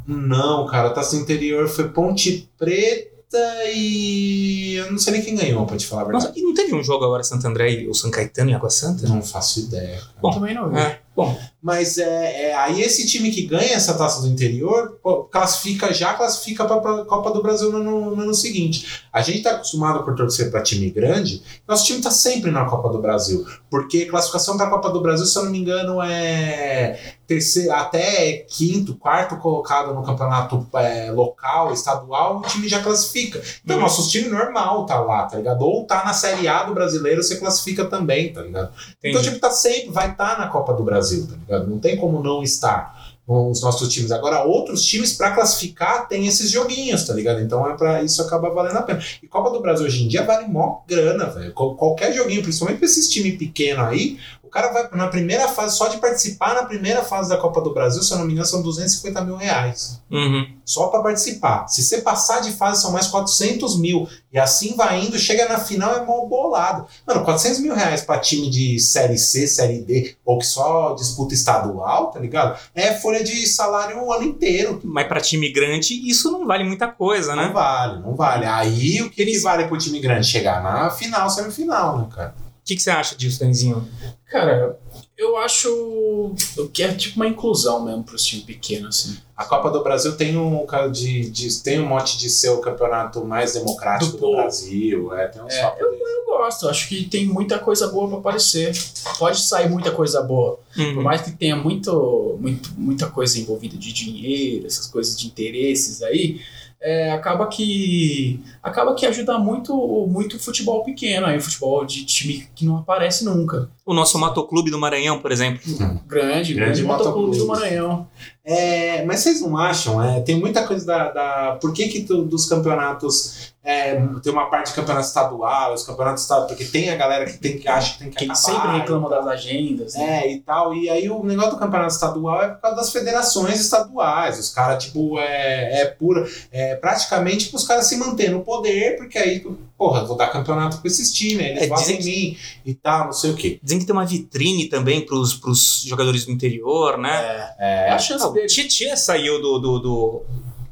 Não, 0.08 0.66
cara, 0.68 0.88
a 0.90 0.92
taça 0.92 1.16
do 1.16 1.22
interior 1.22 1.68
foi 1.68 1.88
Ponte 1.90 2.50
Preta 2.58 3.38
e. 3.74 4.76
Eu 4.76 4.92
não 4.92 4.98
sei 4.98 5.14
nem 5.14 5.22
quem 5.22 5.36
ganhou, 5.36 5.66
pra 5.66 5.78
te 5.78 5.86
falar 5.86 6.02
a 6.02 6.06
verdade. 6.06 6.26
Nossa, 6.28 6.40
e 6.40 6.42
não 6.44 6.54
teve 6.54 6.76
um 6.76 6.84
jogo 6.84 7.06
agora 7.06 7.24
Santo 7.24 7.48
André 7.48 7.72
e 7.72 7.88
o 7.88 7.94
São 7.94 8.12
Caetano 8.12 8.50
e 8.52 8.54
Água 8.54 8.70
Santa? 8.70 9.08
Não 9.08 9.22
faço 9.22 9.60
ideia. 9.62 9.98
cara. 9.98 10.12
Bom, 10.22 10.32
também 10.32 10.54
não 10.56 10.70
vi. 10.70 10.78
É, 10.78 11.00
bom. 11.16 11.40
Mas 11.64 11.98
é, 11.98 12.50
é, 12.50 12.56
aí 12.56 12.82
esse 12.82 13.08
time 13.08 13.32
que 13.32 13.44
ganha 13.44 13.74
essa 13.74 13.94
taça 13.94 14.22
do 14.22 14.28
interior 14.28 15.00
classifica 15.32 15.94
já 15.94 16.14
classifica 16.14 16.66
para 16.66 16.76
a 17.02 17.06
Copa 17.06 17.32
do 17.32 17.42
Brasil 17.42 17.72
no, 17.72 17.78
ano- 17.78 18.16
no 18.16 18.22
ano 18.24 18.34
seguinte. 18.34 19.04
A 19.14 19.22
gente 19.22 19.38
está 19.38 19.52
acostumado 19.52 20.04
por 20.04 20.14
torcer 20.14 20.52
para 20.52 20.62
time 20.62 20.90
grande, 20.90 21.42
nosso 21.66 21.86
time 21.86 22.00
está 22.00 22.12
sempre 22.12 22.52
na 22.52 22.66
Copa 22.66 22.90
do 22.90 23.00
Brasil, 23.00 23.46
porque 23.70 24.06
classificação 24.08 24.58
para 24.58 24.68
a 24.68 24.70
Copa 24.70 24.90
do 24.90 25.02
Brasil, 25.02 25.26
se 25.26 25.38
eu 25.40 25.46
não 25.46 25.52
me 25.52 25.60
engano, 25.60 26.02
é 26.02 27.00
terceiro, 27.26 27.72
até 27.72 28.46
quinto, 28.50 28.96
quarto 28.96 29.38
colocado 29.38 29.94
no 29.94 30.04
campeonato 30.04 30.68
é, 30.76 31.10
local, 31.12 31.72
estadual, 31.74 32.40
o 32.40 32.42
time 32.42 32.68
já 32.68 32.82
classifica. 32.84 33.42
Então, 33.64 33.78
Uhum. 33.78 33.84
nosso 33.84 34.10
time 34.10 34.28
normal 34.28 34.86
tá 34.86 35.00
lá, 35.00 35.24
tá 35.24 35.38
ligado? 35.38 35.62
Ou 35.62 35.86
tá 35.86 36.04
na 36.04 36.14
Série 36.14 36.48
A 36.48 36.64
do 36.64 36.74
brasileiro, 36.74 37.24
você 37.24 37.38
classifica 37.38 37.86
também, 37.86 38.34
tá 38.34 38.42
ligado? 38.42 38.72
Então, 39.00 39.22
Entendi. 39.22 39.30
tipo, 39.30 39.40
tá 39.40 39.50
sempre, 39.52 39.90
vai 39.92 40.12
estar 40.12 40.38
na 40.38 40.48
Copa 40.48 40.74
do 40.74 40.84
Brasil, 40.84 41.26
tá 41.26 41.34
ligado? 41.36 41.53
Não 41.60 41.80
tem 41.80 41.98
como 41.98 42.22
não 42.24 42.42
estar 42.44 43.02
os 43.26 43.62
nossos 43.62 43.88
times. 43.94 44.12
Agora, 44.12 44.44
outros 44.44 44.84
times, 44.86 45.14
pra 45.14 45.32
classificar, 45.32 46.08
tem 46.10 46.28
esses 46.28 46.52
joguinhos, 46.52 47.06
tá 47.08 47.14
ligado? 47.14 47.40
Então, 47.42 47.66
é 47.70 47.76
para 47.78 48.04
isso 48.04 48.22
acaba 48.22 48.50
valendo 48.50 48.78
a 48.78 48.82
pena. 48.82 49.02
E 49.22 49.28
Copa 49.28 49.50
do 49.50 49.62
Brasil 49.62 49.86
hoje 49.86 50.04
em 50.04 50.08
dia 50.10 50.24
vale 50.26 50.46
mó 50.48 50.80
grana, 50.88 51.28
velho. 51.28 51.54
Qual- 51.54 51.76
Qualquer 51.76 52.12
joguinho, 52.14 52.42
principalmente 52.44 52.80
pra 52.80 52.86
esses 52.86 53.08
times 53.10 53.38
pequenos 53.38 53.86
aí, 53.88 54.18
cara 54.54 54.72
vai 54.72 54.88
na 54.94 55.08
primeira 55.08 55.48
fase, 55.48 55.76
só 55.78 55.88
de 55.88 55.98
participar 55.98 56.54
na 56.54 56.66
primeira 56.66 57.02
fase 57.04 57.30
da 57.30 57.38
Copa 57.38 57.60
do 57.62 57.74
Brasil, 57.74 58.04
se 58.04 58.12
eu 58.14 58.20
não 58.20 58.26
me 58.26 58.34
engano, 58.34 58.46
são 58.48 58.62
250 58.62 59.22
mil 59.22 59.36
reais 59.36 60.02
Uhum. 60.12 60.46
só 60.64 60.88
para 60.88 61.02
participar. 61.02 61.68
Se 61.68 61.82
você 61.84 62.02
passar 62.02 62.40
de 62.42 62.52
fase, 62.52 62.82
são 62.82 62.92
mais 62.92 63.08
400 63.08 63.80
mil. 63.80 64.08
E 64.32 64.38
assim 64.40 64.76
vai 64.76 65.00
indo, 65.04 65.18
chega 65.18 65.48
na 65.50 65.60
final, 65.60 65.96
é 65.96 66.06
mó 66.06 66.26
bolado. 66.26 66.86
Mano, 67.08 67.24
400 67.24 67.60
mil 67.60 67.74
reais 67.74 68.02
pra 68.02 68.20
time 68.20 68.50
de 68.50 68.80
Série 68.80 69.18
C, 69.18 69.48
Série 69.48 69.82
D, 69.82 70.16
ou 70.24 70.38
que 70.38 70.46
só 70.46 70.94
disputa 70.94 71.34
estadual, 71.34 72.08
tá 72.12 72.20
ligado? 72.20 72.58
É 72.76 72.94
folha 72.94 73.24
de 73.24 73.46
salário 73.48 74.04
o 74.04 74.14
ano 74.14 74.24
inteiro. 74.24 74.80
Mas 74.84 75.08
pra 75.08 75.20
time 75.20 75.52
grande, 75.52 75.94
isso 76.08 76.32
não 76.32 76.46
vale 76.46 76.64
muita 76.64 76.88
coisa, 76.88 77.36
Não 77.36 77.44
né? 77.48 77.52
vale, 77.52 78.00
não 78.02 78.16
vale. 78.16 78.46
Aí 78.46 79.02
o 79.02 79.10
que, 79.10 79.26
que 79.26 79.40
vale 79.40 79.66
pro 79.68 79.78
time 79.78 80.00
grande? 80.00 80.28
Chegar 80.28 80.62
na 80.62 80.90
final, 80.92 81.28
semifinal, 81.30 81.98
né, 81.98 82.08
cara? 82.14 82.36
O 82.64 82.66
que, 82.66 82.76
que 82.78 82.82
você 82.82 82.92
acha 82.92 83.14
disso, 83.16 83.42
Danzinho? 83.42 83.86
Cara, 84.32 84.80
eu 85.18 85.36
acho 85.38 86.34
que 86.72 86.82
é 86.82 86.94
tipo 86.94 87.18
uma 87.18 87.28
inclusão 87.28 87.84
mesmo 87.84 88.04
pros 88.04 88.24
times 88.24 88.46
pequenos, 88.46 89.00
assim. 89.06 89.18
A 89.36 89.44
Copa 89.44 89.70
do 89.70 89.84
Brasil 89.84 90.16
tem 90.16 90.38
um, 90.38 90.66
de, 90.92 91.30
de- 91.30 91.62
tem 91.62 91.80
um 91.82 91.86
mote 91.88 92.18
de 92.18 92.30
ser 92.30 92.50
o 92.50 92.60
campeonato 92.62 93.24
mais 93.26 93.54
democrático 93.54 94.14
Do 94.14 94.18
do. 94.28 94.32
Brasil. 94.32 95.14
É, 95.14 95.28
tem 95.28 95.42
uns 95.44 95.54
É, 95.54 95.76
eu, 95.78 95.94
eu 95.94 96.26
gosto, 96.26 96.70
acho 96.70 96.88
que 96.88 97.04
tem 97.06 97.26
muita 97.26 97.60
coisa 97.60 97.88
boa 97.88 98.08
pra 98.08 98.18
aparecer. 98.20 98.72
Pode 99.20 99.42
sair 99.42 99.70
muita 99.70 99.92
coisa 99.92 100.22
boa. 100.22 100.58
Por 100.74 100.82
Uhum. 100.82 101.04
mais 101.04 101.22
que 101.22 101.32
tenha 101.32 101.56
muito, 101.58 102.38
muito, 102.40 102.72
muita 102.78 103.08
coisa 103.08 103.38
envolvida 103.38 103.76
de 103.78 103.92
dinheiro, 103.92 104.66
essas 104.66 104.88
coisas 104.88 105.20
de 105.20 105.28
interesses 105.28 106.02
aí, 106.02 106.40
é, 106.84 107.12
acaba 107.12 107.48
que 107.48 108.44
acaba 108.62 108.94
que 108.94 109.06
ajuda 109.06 109.40
muito 109.40 109.74
muito 110.08 110.38
futebol 110.38 110.84
pequeno, 110.84 111.26
aí 111.26 111.40
futebol 111.40 111.86
de 111.86 112.06
time 112.06 112.48
que 112.54 112.66
não 112.66 112.78
aparece 112.78 113.24
nunca. 113.24 113.70
O 113.86 113.94
nosso 113.94 114.18
Motoclube 114.18 114.72
do 114.72 114.80
Maranhão, 114.80 115.20
por 115.20 115.30
exemplo. 115.32 115.60
Grande, 116.08 116.54
grande, 116.54 116.54
Grande 116.54 116.84
motoclube 116.84 117.38
do. 117.38 117.46
Maranhão. 117.48 118.08
É, 118.46 119.04
mas 119.06 119.20
vocês 119.20 119.42
não 119.42 119.58
acham? 119.58 120.02
É, 120.02 120.22
tem 120.22 120.40
muita 120.40 120.66
coisa 120.66 120.86
da. 120.86 121.12
da 121.12 121.58
por 121.60 121.74
que, 121.74 121.90
que 121.90 122.04
tu- 122.04 122.24
dos 122.24 122.46
campeonatos 122.46 123.54
é, 123.64 123.96
tem 124.22 124.32
uma 124.32 124.50
parte 124.50 124.68
de 124.70 124.74
campeonato 124.76 125.08
estadual, 125.08 125.74
os 125.74 125.84
campeonatos 125.84 126.22
estaduais, 126.24 126.50
porque 126.52 126.66
tem 126.66 126.90
a 126.92 126.96
galera 126.96 127.26
que, 127.26 127.38
tem, 127.38 127.58
que 127.58 127.68
acha 127.68 127.94
que 127.94 128.00
tem 128.00 128.10
que 128.10 128.16
Que 128.18 128.24
acabar. 128.26 128.36
sempre 128.36 128.78
reclama 128.80 129.10
das 129.10 129.28
agendas. 129.28 129.96
né? 129.96 130.22
É, 130.28 130.32
e 130.32 130.40
tal. 130.40 130.74
E 130.74 130.90
aí 130.90 131.10
o 131.10 131.22
negócio 131.24 131.52
do 131.52 131.58
campeonato 131.58 131.94
estadual 131.94 132.42
é 132.42 132.48
por 132.50 132.62
causa 132.62 132.78
das 132.78 132.90
federações 132.92 133.60
estaduais. 133.60 134.40
Os 134.40 134.50
caras, 134.50 134.84
tipo, 134.86 135.20
é, 135.20 135.82
é 135.82 135.86
pura. 135.88 136.26
É 136.52 136.76
praticamente 136.76 137.50
para 137.50 137.58
os 137.58 137.68
caras 137.68 137.86
se 137.88 137.98
manter 137.98 138.30
no 138.32 138.42
poder, 138.42 138.96
porque 138.98 139.18
aí, 139.18 139.46
porra, 139.84 140.06
vou 140.06 140.16
dar 140.16 140.28
campeonato 140.28 140.78
com 140.82 140.88
esses 140.88 141.12
times, 141.12 141.46
eles 141.46 141.64
É, 141.64 141.76
dizem 141.76 142.00
em 142.00 142.04
mim 142.06 142.38
e 142.66 142.74
tal, 142.74 143.06
não 143.06 143.14
sei 143.14 143.32
o 143.32 143.36
quê. 143.36 143.60
Dizem 143.62 143.80
que 143.80 143.86
tem 143.86 143.94
uma 143.94 144.06
vitrine 144.06 144.68
também 144.70 145.06
pros, 145.06 145.34
pros 145.34 145.84
jogadores 145.86 146.26
do 146.26 146.32
interior, 146.32 146.98
né? 146.98 147.50
É, 147.60 147.90
a 147.92 148.00
chance 148.00 148.24
Ah, 148.24 148.28
o 148.30 148.32
dele. 148.32 148.48
Tietchan 148.48 148.96
saiu 148.96 149.42
do. 149.42 149.60
do, 149.60 149.80
do 149.80 150.22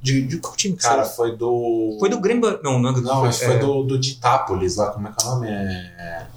de, 0.02 0.22
de 0.24 0.38
qual 0.38 0.56
time 0.56 0.76
que 0.76 0.82
Cara, 0.82 1.04
saiu? 1.04 1.16
foi 1.16 1.36
do. 1.38 1.98
Foi 2.00 2.10
do 2.10 2.20
Grêmio. 2.20 2.60
Não, 2.64 2.80
não, 2.80 2.92
Não, 2.94 3.22
mas 3.22 3.38
foi 3.40 3.56
é, 3.56 3.60
do, 3.60 3.84
do 3.84 4.00
de 4.00 4.12
Itápolis 4.12 4.78
lá, 4.78 4.92
como 4.92 5.08
é 5.08 5.12
que 5.12 5.24
é 5.24 5.28
o 5.28 5.32
nome? 5.36 5.48
É... 5.50 6.28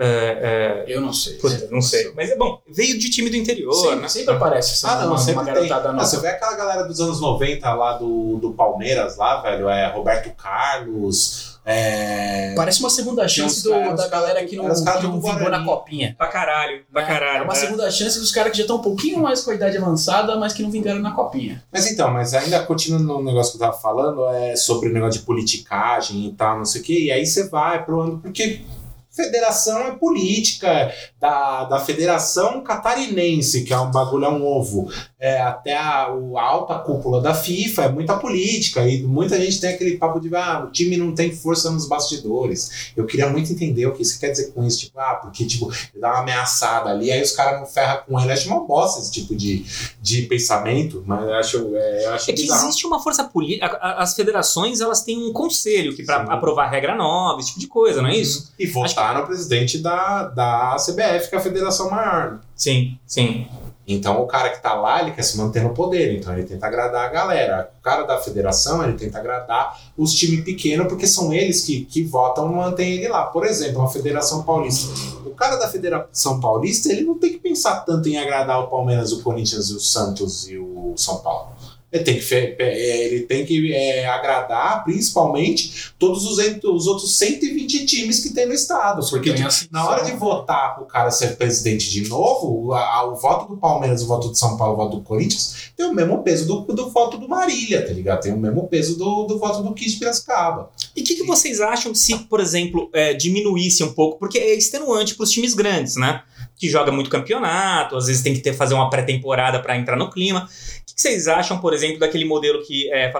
é, 0.00 0.84
Eu 0.86 1.00
não 1.00 1.12
sei. 1.12 1.34
é, 1.34 1.38
puta, 1.38 1.68
não 1.72 1.80
sei. 1.82 2.12
Mas 2.14 2.30
é 2.30 2.36
bom, 2.36 2.60
veio 2.72 2.96
de 2.98 3.10
time 3.10 3.28
do 3.28 3.34
interior, 3.36 3.74
Sempre, 3.74 3.96
né? 4.02 4.08
sempre 4.08 4.34
aparece 4.34 4.74
essa 4.74 4.92
Ah, 4.92 5.00
não, 5.00 5.08
uma, 5.08 5.18
sempre 5.18 5.34
uma 5.42 5.44
garotada 5.44 5.88
Ah, 5.88 5.92
nova. 5.92 6.04
você 6.06 6.20
vê 6.20 6.28
aquela 6.28 6.54
galera 6.54 6.84
dos 6.84 7.00
anos 7.00 7.20
90 7.20 7.74
lá 7.74 7.94
do, 7.98 8.36
do 8.36 8.52
Palmeiras 8.52 9.16
lá, 9.16 9.40
velho, 9.42 9.68
é 9.68 9.88
Roberto 9.90 10.30
Carlos, 10.36 11.57
é... 11.70 12.54
Parece 12.56 12.80
uma 12.80 12.88
segunda 12.88 13.28
chance 13.28 13.62
do- 13.62 13.68
caras- 13.68 13.96
da 14.00 14.08
galera 14.08 14.42
que 14.46 14.56
não, 14.56 14.64
que 14.64 15.02
não 15.02 15.20
vingou 15.20 15.50
na 15.50 15.62
copinha. 15.62 16.14
Pra 16.16 16.26
caralho, 16.28 16.82
pra 16.90 17.04
caralho. 17.04 17.40
É 17.40 17.42
uma 17.42 17.52
né? 17.52 17.60
segunda 17.60 17.90
chance 17.90 18.18
dos 18.18 18.32
caras 18.32 18.52
que 18.52 18.56
já 18.56 18.64
estão 18.64 18.76
um 18.76 18.82
pouquinho 18.82 19.20
mais 19.20 19.42
com 19.42 19.50
a 19.50 19.54
idade 19.54 19.76
avançada, 19.76 20.34
mas 20.36 20.54
que 20.54 20.62
não 20.62 20.70
vingaram 20.70 21.00
na 21.00 21.12
copinha. 21.12 21.62
Mas 21.70 21.86
então, 21.86 22.10
mas 22.10 22.32
ainda 22.32 22.58
continuando 22.64 23.04
no 23.04 23.22
negócio 23.22 23.52
que 23.52 23.62
eu 23.62 23.68
tava 23.68 23.78
falando, 23.78 24.26
é 24.30 24.56
sobre 24.56 24.88
o 24.88 24.92
negócio 24.94 25.20
de 25.20 25.26
politicagem 25.26 26.26
e 26.26 26.32
tal, 26.32 26.56
não 26.56 26.64
sei 26.64 26.80
o 26.80 26.84
quê, 26.84 26.98
e 27.04 27.12
aí 27.12 27.26
você 27.26 27.48
vai 27.50 27.84
pro 27.84 28.00
ano, 28.00 28.18
porque 28.18 28.62
federação 29.10 29.80
é 29.88 29.90
política, 29.90 30.92
da, 31.20 31.64
da 31.64 31.80
federação 31.80 32.62
catarinense, 32.62 33.64
que 33.64 33.72
é 33.72 33.78
um 33.78 33.90
bagulho, 33.90 34.24
é 34.24 34.28
um 34.28 34.46
ovo, 34.46 34.90
é, 35.20 35.40
até 35.40 35.76
a, 35.76 36.12
o- 36.12 36.38
alta 36.38 36.78
cúpula 36.78 37.20
da 37.20 37.34
FIFA, 37.34 37.84
é 37.84 37.88
muita 37.88 38.16
política, 38.16 38.86
e 38.88 39.02
muita 39.02 39.36
gente 39.40 39.60
tem 39.60 39.70
aquele 39.74 39.96
papo 39.96 40.20
de, 40.20 40.34
ah, 40.36 40.64
o 40.66 40.70
time 40.70 40.96
não 40.96 41.12
tem 41.14 41.34
força 41.34 41.70
nos 41.70 41.88
bastidores. 41.88 42.92
Eu 42.96 43.04
queria 43.04 43.28
muito 43.28 43.52
entender 43.52 43.86
o 43.86 43.92
que 43.94 44.04
você 44.04 44.18
quer 44.18 44.30
dizer 44.30 44.52
com 44.52 44.64
isso, 44.64 44.78
tipo, 44.80 44.98
ah, 45.00 45.14
porque, 45.16 45.44
tipo, 45.44 45.66
ele 45.92 46.00
dá 46.00 46.10
uma 46.12 46.20
ameaçada 46.20 46.90
ali, 46.90 47.10
aí 47.10 47.20
os 47.22 47.32
caras 47.32 47.58
não 47.58 47.66
ferram 47.66 48.02
com 48.06 48.20
ele, 48.20 48.30
acho 48.32 48.48
uma 48.48 48.64
bosta 48.64 49.00
esse 49.00 49.10
tipo 49.10 49.34
de, 49.34 49.64
de 50.00 50.22
pensamento, 50.22 51.02
mas 51.06 51.22
eu 51.24 51.34
acho, 51.34 51.76
é, 51.76 52.04
eu 52.06 52.12
acho 52.14 52.30
É 52.30 52.34
que 52.34 52.42
bizarro. 52.42 52.68
existe 52.68 52.86
uma 52.86 53.02
força 53.02 53.24
política. 53.24 53.76
As 53.80 54.14
federações 54.14 54.80
elas 54.80 55.02
têm 55.02 55.18
um 55.18 55.32
conselho 55.32 55.96
que 55.96 56.04
para 56.04 56.22
aprovar 56.32 56.68
regra 56.70 56.94
nova, 56.94 57.40
esse 57.40 57.48
tipo 57.48 57.60
de 57.60 57.66
coisa, 57.66 58.00
não 58.00 58.08
é 58.08 58.16
isso? 58.16 58.52
E 58.58 58.66
votar 58.66 59.18
no 59.18 59.26
presidente 59.26 59.78
da, 59.78 60.24
da 60.28 60.76
CBF, 60.76 61.28
que 61.28 61.34
é 61.34 61.38
a 61.38 61.42
federação 61.42 61.90
maior. 61.90 62.38
Sim, 62.54 62.96
sim. 63.06 63.46
Então 63.88 64.20
o 64.22 64.26
cara 64.26 64.50
que 64.50 64.62
tá 64.62 64.74
lá, 64.74 65.00
ele 65.00 65.12
quer 65.12 65.22
se 65.22 65.38
manter 65.38 65.62
no 65.62 65.70
poder, 65.70 66.14
então 66.14 66.34
ele 66.34 66.44
tenta 66.44 66.66
agradar 66.66 67.06
a 67.06 67.08
galera. 67.08 67.70
O 67.80 67.82
cara 67.82 68.02
da 68.02 68.18
federação, 68.18 68.84
ele 68.84 68.98
tenta 68.98 69.18
agradar 69.18 69.80
os 69.96 70.12
times 70.12 70.44
pequenos, 70.44 70.86
porque 70.88 71.06
são 71.06 71.32
eles 71.32 71.62
que, 71.62 71.86
que 71.86 72.04
votam 72.04 72.52
e 72.52 72.54
mantêm 72.54 72.92
ele 72.92 73.08
lá. 73.08 73.24
Por 73.24 73.46
exemplo, 73.46 73.80
a 73.80 73.88
Federação 73.88 74.42
Paulista. 74.42 74.92
O 75.24 75.30
cara 75.30 75.56
da 75.56 75.68
Federação 75.68 76.38
Paulista, 76.38 76.92
ele 76.92 77.02
não 77.02 77.18
tem 77.18 77.32
que 77.32 77.38
pensar 77.38 77.80
tanto 77.86 78.06
em 78.10 78.18
agradar 78.18 78.60
o 78.60 78.68
Palmeiras, 78.68 79.10
o 79.10 79.22
Corinthians, 79.22 79.70
o 79.70 79.80
Santos 79.80 80.46
e 80.46 80.58
o 80.58 80.92
São 80.94 81.20
Paulo. 81.20 81.52
Ele 81.90 82.04
tem 82.04 82.18
que, 82.20 82.34
é, 82.34 83.04
ele 83.06 83.20
tem 83.22 83.46
que 83.46 83.72
é, 83.72 84.06
agradar, 84.06 84.84
principalmente, 84.84 85.92
todos 85.98 86.24
os, 86.26 86.38
os 86.64 86.86
outros 86.86 87.16
120 87.16 87.86
times 87.86 88.20
que 88.20 88.30
tem 88.34 88.46
no 88.46 88.52
estado. 88.52 89.00
Porque 89.08 89.32
Ganha 89.32 89.48
tipo, 89.48 89.72
na 89.72 89.88
hora 89.88 90.04
de 90.04 90.12
votar 90.12 90.74
pro 90.74 90.84
cara 90.84 91.10
ser 91.10 91.36
presidente 91.36 91.90
de 91.90 92.06
novo, 92.08 92.66
o, 92.66 92.74
a- 92.74 93.04
o 93.10 93.16
voto 93.16 93.48
do 93.48 93.56
Palmeiras, 93.58 94.02
o 94.02 94.06
voto 94.06 94.30
de 94.30 94.38
São 94.38 94.56
Paulo, 94.56 94.74
o 94.74 94.76
voto 94.76 94.96
do 94.98 95.02
Corinthians, 95.02 95.70
tem 95.76 95.86
o 95.86 95.94
mesmo 95.94 96.22
peso 96.22 96.46
do, 96.46 96.60
do 96.74 96.90
voto 96.90 97.16
do 97.16 97.26
Marília, 97.28 97.86
tá 97.86 97.92
ligado? 97.92 98.20
Tem 98.20 98.32
o 98.34 98.38
mesmo 98.38 98.66
peso 98.68 98.98
do, 98.98 99.24
do 99.24 99.38
voto 99.38 99.62
do 99.62 99.72
Kid 99.72 99.96
Piracicaba. 99.98 100.70
E 100.94 101.00
o 101.00 101.04
que, 101.04 101.14
que 101.14 101.24
vocês 101.24 101.58
acham 101.60 101.94
se, 101.94 102.16
por 102.18 102.40
exemplo, 102.40 102.90
é, 102.92 103.14
diminuísse 103.14 103.82
um 103.82 103.92
pouco? 103.94 104.18
Porque 104.18 104.38
é 104.38 104.54
extenuante 104.54 105.14
para 105.14 105.24
os 105.24 105.30
times 105.30 105.54
grandes, 105.54 105.96
né? 105.96 106.22
Que 106.58 106.68
joga 106.68 106.90
muito 106.90 107.08
campeonato, 107.08 107.96
às 107.96 108.06
vezes 108.06 108.22
tem 108.22 108.34
que 108.34 108.40
ter, 108.40 108.52
fazer 108.52 108.74
uma 108.74 108.90
pré-temporada 108.90 109.60
para 109.60 109.76
entrar 109.76 109.96
no 109.96 110.10
clima. 110.10 110.44
O 110.44 110.94
que, 110.94 111.00
vocês 111.00 111.28
acham, 111.28 111.60
por 111.60 111.72
exemplo, 111.72 112.00
daquele 112.00 112.24
modelo 112.24 112.62
que 112.62 112.92
é, 112.92 113.12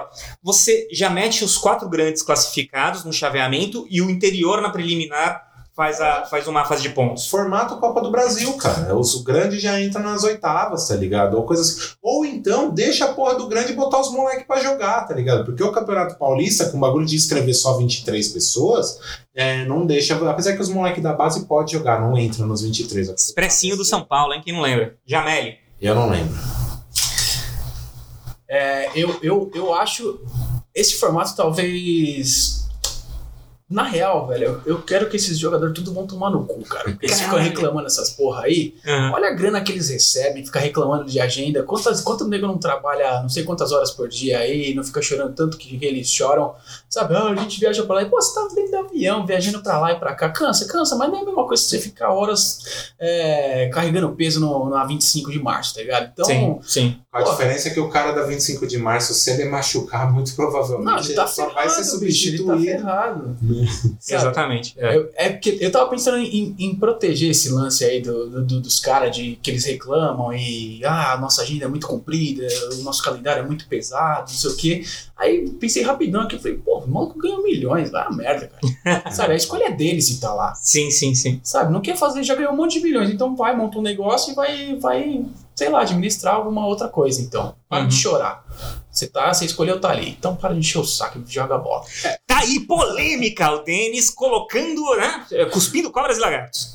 você 0.43 0.87
já 0.91 1.09
mete 1.09 1.43
os 1.43 1.57
quatro 1.57 1.87
grandes 1.87 2.21
classificados 2.21 3.05
no 3.05 3.13
chaveamento 3.13 3.87
e 3.89 4.01
o 4.01 4.09
interior 4.09 4.61
na 4.61 4.69
preliminar 4.69 5.48
faz, 5.79 6.01
a, 6.01 6.25
faz 6.25 6.45
uma 6.45 6.65
fase 6.65 6.81
de 6.81 6.89
pontos? 6.89 7.27
Formato 7.27 7.77
Copa 7.77 8.01
do 8.01 8.11
Brasil, 8.11 8.51
cara. 8.57 8.93
Os 8.97 9.23
grandes 9.23 9.61
já 9.61 9.79
entram 9.79 10.03
nas 10.03 10.25
oitavas, 10.25 10.85
tá 10.89 10.93
ligado? 10.93 11.37
Ou 11.37 11.45
coisa 11.45 11.61
assim. 11.61 11.95
Ou 12.01 12.25
então 12.25 12.69
deixa 12.69 13.05
a 13.05 13.13
porra 13.13 13.35
do 13.35 13.47
grande 13.47 13.71
botar 13.71 14.01
os 14.01 14.11
moleques 14.11 14.45
pra 14.45 14.59
jogar, 14.59 15.07
tá 15.07 15.13
ligado? 15.13 15.45
Porque 15.45 15.63
o 15.63 15.71
Campeonato 15.71 16.17
Paulista, 16.17 16.65
com 16.65 16.75
o 16.75 16.81
bagulho 16.81 17.05
de 17.05 17.15
escrever 17.15 17.53
só 17.53 17.77
23 17.77 18.27
pessoas, 18.27 18.99
é, 19.33 19.63
não 19.63 19.85
deixa. 19.85 20.15
Apesar 20.29 20.51
que 20.51 20.61
os 20.61 20.67
moleques 20.67 21.01
da 21.01 21.13
base 21.13 21.45
podem 21.45 21.71
jogar, 21.71 22.01
não 22.01 22.17
entram 22.17 22.45
nos 22.45 22.61
23. 22.61 23.07
Expressinho 23.11 23.77
do 23.77 23.85
São 23.85 24.03
Paulo, 24.03 24.33
hein? 24.33 24.41
Quem 24.43 24.53
não 24.53 24.61
lembra? 24.61 24.97
Jameli. 25.05 25.59
Eu 25.81 25.95
não 25.95 26.09
lembro. 26.09 26.37
É, 28.49 28.89
eu, 28.99 29.17
eu, 29.23 29.49
eu 29.55 29.73
acho 29.73 30.19
esse 30.75 30.95
formato 30.95 31.33
talvez. 31.37 32.67
Na 33.69 33.83
real, 33.83 34.25
velho, 34.25 34.61
eu, 34.65 34.77
eu 34.77 34.81
quero 34.81 35.07
que 35.07 35.15
esses 35.15 35.37
jogadores 35.37 35.75
tudo 35.75 35.93
vão 35.93 36.07
tomar 36.07 36.31
no 36.31 36.43
cu, 36.43 36.63
cara. 36.63 36.85
Porque 36.85 37.05
eles 37.05 37.17
ficam 37.19 37.35
Caralho. 37.35 37.49
reclamando 37.51 37.85
essas 37.85 38.09
porra 38.09 38.45
aí. 38.45 38.73
Aham. 38.83 39.11
Olha 39.13 39.27
a 39.27 39.33
grana 39.33 39.61
que 39.61 39.71
eles 39.71 39.89
recebem, 39.89 40.43
fica 40.43 40.59
reclamando 40.59 41.05
de 41.05 41.19
agenda. 41.19 41.61
Quantas, 41.61 42.01
quanto 42.01 42.27
nego 42.27 42.47
não 42.47 42.57
trabalha 42.57 43.21
não 43.21 43.29
sei 43.29 43.43
quantas 43.43 43.71
horas 43.71 43.91
por 43.91 44.09
dia 44.09 44.39
aí, 44.39 44.73
não 44.73 44.83
fica 44.83 45.01
chorando 45.03 45.35
tanto 45.35 45.55
que 45.57 45.77
eles 45.85 46.09
choram. 46.09 46.55
Sabe, 46.89 47.15
ah, 47.15 47.29
a 47.29 47.35
gente 47.35 47.59
viaja 47.59 47.83
pra 47.83 47.95
lá 47.95 48.01
e, 48.01 48.05
pô, 48.05 48.19
você 48.19 48.33
tá 48.33 48.47
dentro 48.55 48.71
do 48.71 48.77
avião, 48.77 49.25
viajando 49.25 49.61
pra 49.61 49.79
lá 49.79 49.91
e 49.91 49.99
pra 49.99 50.15
cá. 50.15 50.29
Cansa, 50.29 50.65
cansa, 50.67 50.95
mas 50.95 51.09
não 51.09 51.19
é 51.19 51.21
a 51.21 51.25
mesma 51.25 51.45
coisa 51.45 51.61
que 51.61 51.69
você 51.69 51.77
ficar 51.79 52.11
horas 52.11 52.93
é, 52.99 53.69
carregando 53.71 54.09
peso 54.15 54.39
no, 54.39 54.67
na 54.67 54.83
25 54.83 55.31
de 55.31 55.39
março, 55.39 55.75
tá 55.75 55.81
ligado? 55.81 56.09
Então, 56.11 56.25
Sim, 56.25 56.59
sim. 56.63 56.97
A 57.11 57.23
diferença 57.23 57.69
é 57.69 57.71
que 57.71 57.79
o 57.79 57.89
cara 57.89 58.11
da 58.11 58.23
25 58.23 58.67
de 58.67 58.77
março, 58.77 59.13
se 59.13 59.31
ele 59.31 59.45
machucar, 59.45 60.11
muito 60.11 60.35
provavelmente 60.35 60.85
não, 60.85 60.99
ele 60.99 61.13
tá 61.13 61.25
só 61.27 61.47
ferrado, 61.47 61.67
vai 61.67 61.83
ser 61.83 61.99
bicho, 61.99 62.27
ele 62.27 62.37
tá 62.37 62.43
substituído. 62.43 62.83
Sabe? 63.99 64.21
Exatamente. 64.21 64.73
é. 64.77 64.95
Eu, 64.97 65.09
é 65.15 65.29
porque 65.29 65.57
eu 65.59 65.71
tava 65.71 65.89
pensando 65.89 66.17
em, 66.17 66.55
em 66.57 66.75
proteger 66.75 67.31
esse 67.31 67.49
lance 67.49 67.83
aí 67.83 68.01
do, 68.01 68.29
do- 68.29 68.45
do- 68.45 68.61
dos 68.61 68.79
caras 68.79 69.15
de 69.15 69.37
que 69.41 69.49
eles 69.51 69.65
reclamam 69.65 70.33
e 70.33 70.83
ah, 70.85 71.13
a 71.13 71.17
nossa 71.17 71.41
agenda 71.41 71.65
é 71.65 71.67
muito 71.67 71.87
comprida, 71.87 72.47
o 72.73 72.83
nosso 72.83 73.03
calendário 73.03 73.43
é 73.43 73.45
muito 73.45 73.67
pesado, 73.67 74.31
não 74.31 74.37
sei 74.37 74.49
o 74.51 74.55
quê. 74.55 74.83
Aí 75.17 75.49
pensei 75.59 75.83
rapidão 75.83 76.21
aqui, 76.21 76.35
eu 76.35 76.39
falei, 76.39 76.57
pô, 76.57 76.79
o 76.79 76.87
maluco 76.87 77.19
ganha 77.19 77.41
milhões, 77.41 77.89
vai 77.91 78.03
a 78.05 78.09
merda, 78.11 78.49
cara. 78.83 79.11
Sabe, 79.11 79.33
a 79.33 79.35
escolha 79.35 79.65
é 79.65 79.71
deles 79.71 80.07
se 80.07 80.19
tá 80.19 80.33
lá. 80.33 80.53
Sim, 80.55 80.89
sim, 80.91 81.13
sim. 81.13 81.39
Sabe, 81.43 81.73
não 81.73 81.81
quer 81.81 81.97
fazer, 81.97 82.23
já 82.23 82.35
ganhou 82.35 82.53
um 82.53 82.55
monte 82.55 82.79
de 82.79 82.85
milhões, 82.85 83.09
então 83.09 83.35
vai, 83.35 83.55
monta 83.55 83.77
um 83.77 83.81
negócio 83.81 84.31
e 84.31 84.35
vai, 84.35 84.75
vai, 84.77 85.25
sei 85.55 85.69
lá, 85.69 85.81
administrar 85.81 86.35
alguma 86.35 86.65
outra 86.65 86.87
coisa, 86.87 87.21
então. 87.21 87.53
Para 87.67 87.81
Uhum. 87.83 87.87
de 87.89 87.95
chorar. 87.95 88.43
Você 88.99 89.07
tá, 89.07 89.33
você 89.33 89.45
escolheu 89.45 89.79
tá 89.79 89.91
ali, 89.91 90.09
então 90.09 90.35
para 90.35 90.53
de 90.53 90.59
encher 90.59 90.77
o 90.77 90.83
saco 90.83 91.23
e 91.25 91.31
joga 91.33 91.55
a 91.55 91.57
bola. 91.57 91.85
Tá 92.27 92.39
aí 92.39 92.59
polêmica, 92.59 93.49
o 93.49 93.59
Denis 93.63 94.09
colocando, 94.09 94.93
né? 94.97 95.25
é, 95.31 95.45
Cuspindo 95.45 95.89
cobras 95.89 96.17
e 96.17 96.19
lagartos. 96.19 96.73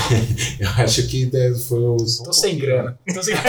Eu 0.60 0.68
acho 0.76 1.06
que 1.08 1.24
deve- 1.24 1.58
foi 1.58 1.78
o. 1.78 1.94
um 1.94 2.22
Tô 2.24 2.32
sem 2.34 2.58
grana. 2.58 2.98
Tô 3.14 3.22
sem 3.22 3.34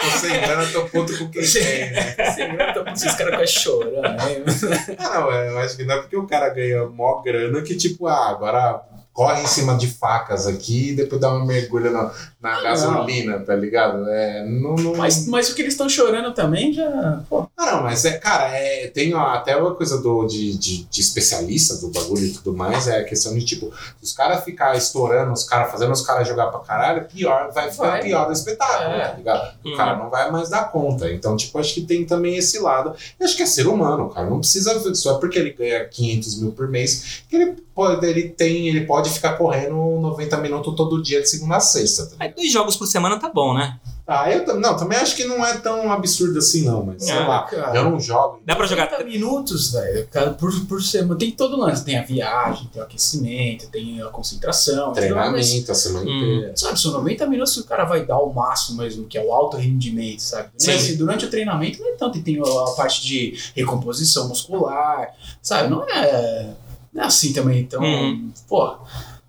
Tô 0.00 0.10
sem 0.18 0.40
grana, 0.40 0.66
tô 0.72 0.84
puto 0.86 1.16
com 1.16 1.30
quem 1.30 1.42
tem, 1.42 1.90
né? 1.92 2.14
Sem 2.34 2.52
grana, 2.52 2.74
tô 2.74 2.84
com 2.84 2.90
esses 2.90 3.14
caras 3.14 3.36
quase 3.36 3.52
chorando. 3.52 4.02
Né? 4.02 4.96
Ah, 4.98 5.20
não, 5.20 5.30
eu 5.32 5.58
acho 5.60 5.76
que 5.76 5.84
não 5.84 5.94
é 5.94 5.98
porque 6.00 6.16
o 6.16 6.26
cara 6.26 6.48
ganha 6.50 6.86
mó 6.86 7.22
grana 7.22 7.62
que, 7.62 7.76
tipo, 7.76 8.06
ah, 8.08 8.28
agora 8.30 8.82
corre 9.12 9.42
em 9.42 9.46
cima 9.46 9.74
de 9.78 9.86
facas 9.86 10.46
aqui 10.46 10.90
e 10.90 10.96
depois 10.96 11.18
dá 11.20 11.30
uma 11.32 11.46
mergulha 11.46 11.90
na, 11.90 12.12
na 12.50 12.62
gasolina, 12.62 13.38
tá 13.40 13.54
ligado? 13.54 14.08
É, 14.08 14.44
não, 14.44 14.74
não... 14.76 14.94
Mas, 14.96 15.26
mas 15.26 15.50
o 15.50 15.54
que 15.54 15.62
eles 15.62 15.74
estão 15.74 15.88
chorando 15.88 16.32
também 16.34 16.72
já. 16.72 17.22
Pô, 17.28 17.46
Ah, 17.56 17.72
não, 17.72 17.82
mas 17.82 18.04
é, 18.04 18.12
cara, 18.18 18.48
é, 18.56 18.88
tem 18.88 19.14
ó, 19.14 19.20
até 19.28 19.56
uma 19.56 19.74
coisa 19.74 20.00
do, 20.00 20.24
de, 20.26 20.56
de, 20.56 20.84
de 20.84 21.00
especialista 21.00 21.76
do 21.76 21.88
bagulho 21.88 22.26
e 22.26 22.30
tudo 22.32 22.54
mais, 22.56 22.86
é 22.88 22.98
a 22.98 23.04
questão 23.04 23.34
de 23.34 23.44
tipo, 23.44 23.66
se 23.98 24.04
os 24.04 24.12
caras 24.12 24.44
ficar 24.44 24.76
estourando, 24.76 25.32
os 25.32 25.44
caras 25.44 25.70
fazendo 25.70 25.92
os 25.92 26.02
caras 26.02 26.28
jogar 26.28 26.46
pra 26.48 26.60
caralho, 26.60 27.04
pior, 27.06 27.50
vai 27.52 27.70
ficar 27.70 27.90
Vai. 27.90 28.02
pior 28.02 28.28
o 28.28 28.32
espetáculo, 28.32 28.90
É. 28.94 29.08
tá 29.08 29.14
ligado? 29.14 29.54
O 29.64 29.68
Uhum. 29.70 29.76
cara 29.76 29.96
não 29.96 30.08
vai 30.10 30.30
mais 30.30 30.48
dar 30.48 30.70
conta. 30.70 31.10
Então, 31.10 31.36
tipo, 31.36 31.58
acho 31.58 31.74
que 31.74 31.80
tem 31.82 32.04
também 32.04 32.36
esse 32.36 32.58
lado. 32.58 32.94
Eu 33.18 33.26
acho 33.26 33.36
que 33.36 33.42
é 33.42 33.46
ser 33.46 33.66
humano, 33.66 34.08
cara. 34.10 34.28
Não 34.28 34.38
precisa 34.38 34.94
só 34.94 35.18
porque 35.18 35.38
ele 35.38 35.50
ganha 35.52 35.84
500 35.84 36.40
mil 36.40 36.52
por 36.52 36.68
mês, 36.68 37.22
que 37.28 37.36
ele 37.36 37.56
pode, 37.74 38.06
ele 38.06 38.28
tem, 38.30 38.68
ele 38.68 38.86
pode 38.86 39.10
ficar 39.10 39.34
correndo 39.34 39.74
90 40.00 40.36
minutos 40.38 40.74
todo 40.76 41.02
dia 41.02 41.20
de 41.20 41.28
segunda 41.28 41.56
a 41.56 41.60
sexta. 41.60 42.06
Tá 42.06 42.24
dois 42.36 42.52
jogos 42.52 42.76
por 42.76 42.86
semana 42.86 43.18
tá 43.18 43.28
bom, 43.28 43.54
né? 43.54 43.78
Ah, 44.08 44.30
eu 44.30 44.60
não, 44.60 44.76
também 44.76 44.96
acho 44.98 45.16
que 45.16 45.24
não 45.24 45.44
é 45.44 45.56
tão 45.58 45.90
absurdo 45.90 46.38
assim, 46.38 46.64
não, 46.64 46.84
mas 46.86 47.02
sei 47.04 47.12
Ah, 47.12 47.26
lá. 47.26 47.42
cara. 47.42 47.76
Eu 47.76 47.90
não 47.90 47.98
jogo. 47.98 48.40
Dá 48.46 48.54
pra 48.54 48.64
jogar 48.64 48.86
30 48.86 49.02
minutos, 49.02 49.72
velho, 49.72 50.06
cara, 50.12 50.30
por, 50.30 50.52
por 50.66 50.80
semana. 50.80 51.18
Tem 51.18 51.32
todo 51.32 51.56
lance. 51.56 51.84
Tem 51.84 51.98
a 51.98 52.04
viagem, 52.04 52.68
tem 52.72 52.80
o 52.80 52.84
aquecimento, 52.84 53.68
tem 53.68 54.00
a 54.00 54.06
concentração. 54.06 54.92
Treinamento 54.92 55.72
a 55.72 55.74
semana 55.74 56.08
Hum. 56.08 56.16
inteira. 56.22 56.52
Sabe, 56.56 56.78
são 56.80 56.92
90 56.92 57.26
minutos 57.26 57.54
que 57.54 57.60
o 57.62 57.64
cara 57.64 57.84
vai 57.84 58.06
dar 58.06 58.20
o 58.20 58.32
máximo 58.32 58.80
mesmo, 58.80 59.06
que 59.08 59.18
é 59.18 59.24
o 59.24 59.32
alto 59.32 59.56
rendimento, 59.56 60.20
sabe? 60.20 60.50
Sim. 60.56 60.70
Mas, 60.70 60.96
durante 60.96 61.24
o 61.24 61.28
treinamento 61.30 61.80
não 61.80 61.88
é 61.88 61.92
tanto. 61.96 62.16
E 62.16 62.22
tem 62.22 62.38
a 62.40 62.70
parte 62.76 63.04
de 63.04 63.36
recomposição 63.56 64.28
muscular, 64.28 65.08
sabe? 65.42 65.68
Não 65.68 65.82
é, 65.82 66.50
não 66.92 67.02
é 67.02 67.06
assim 67.06 67.32
também. 67.32 67.58
Então, 67.58 67.82
Uhum. 67.82 68.30
pô, 68.48 68.76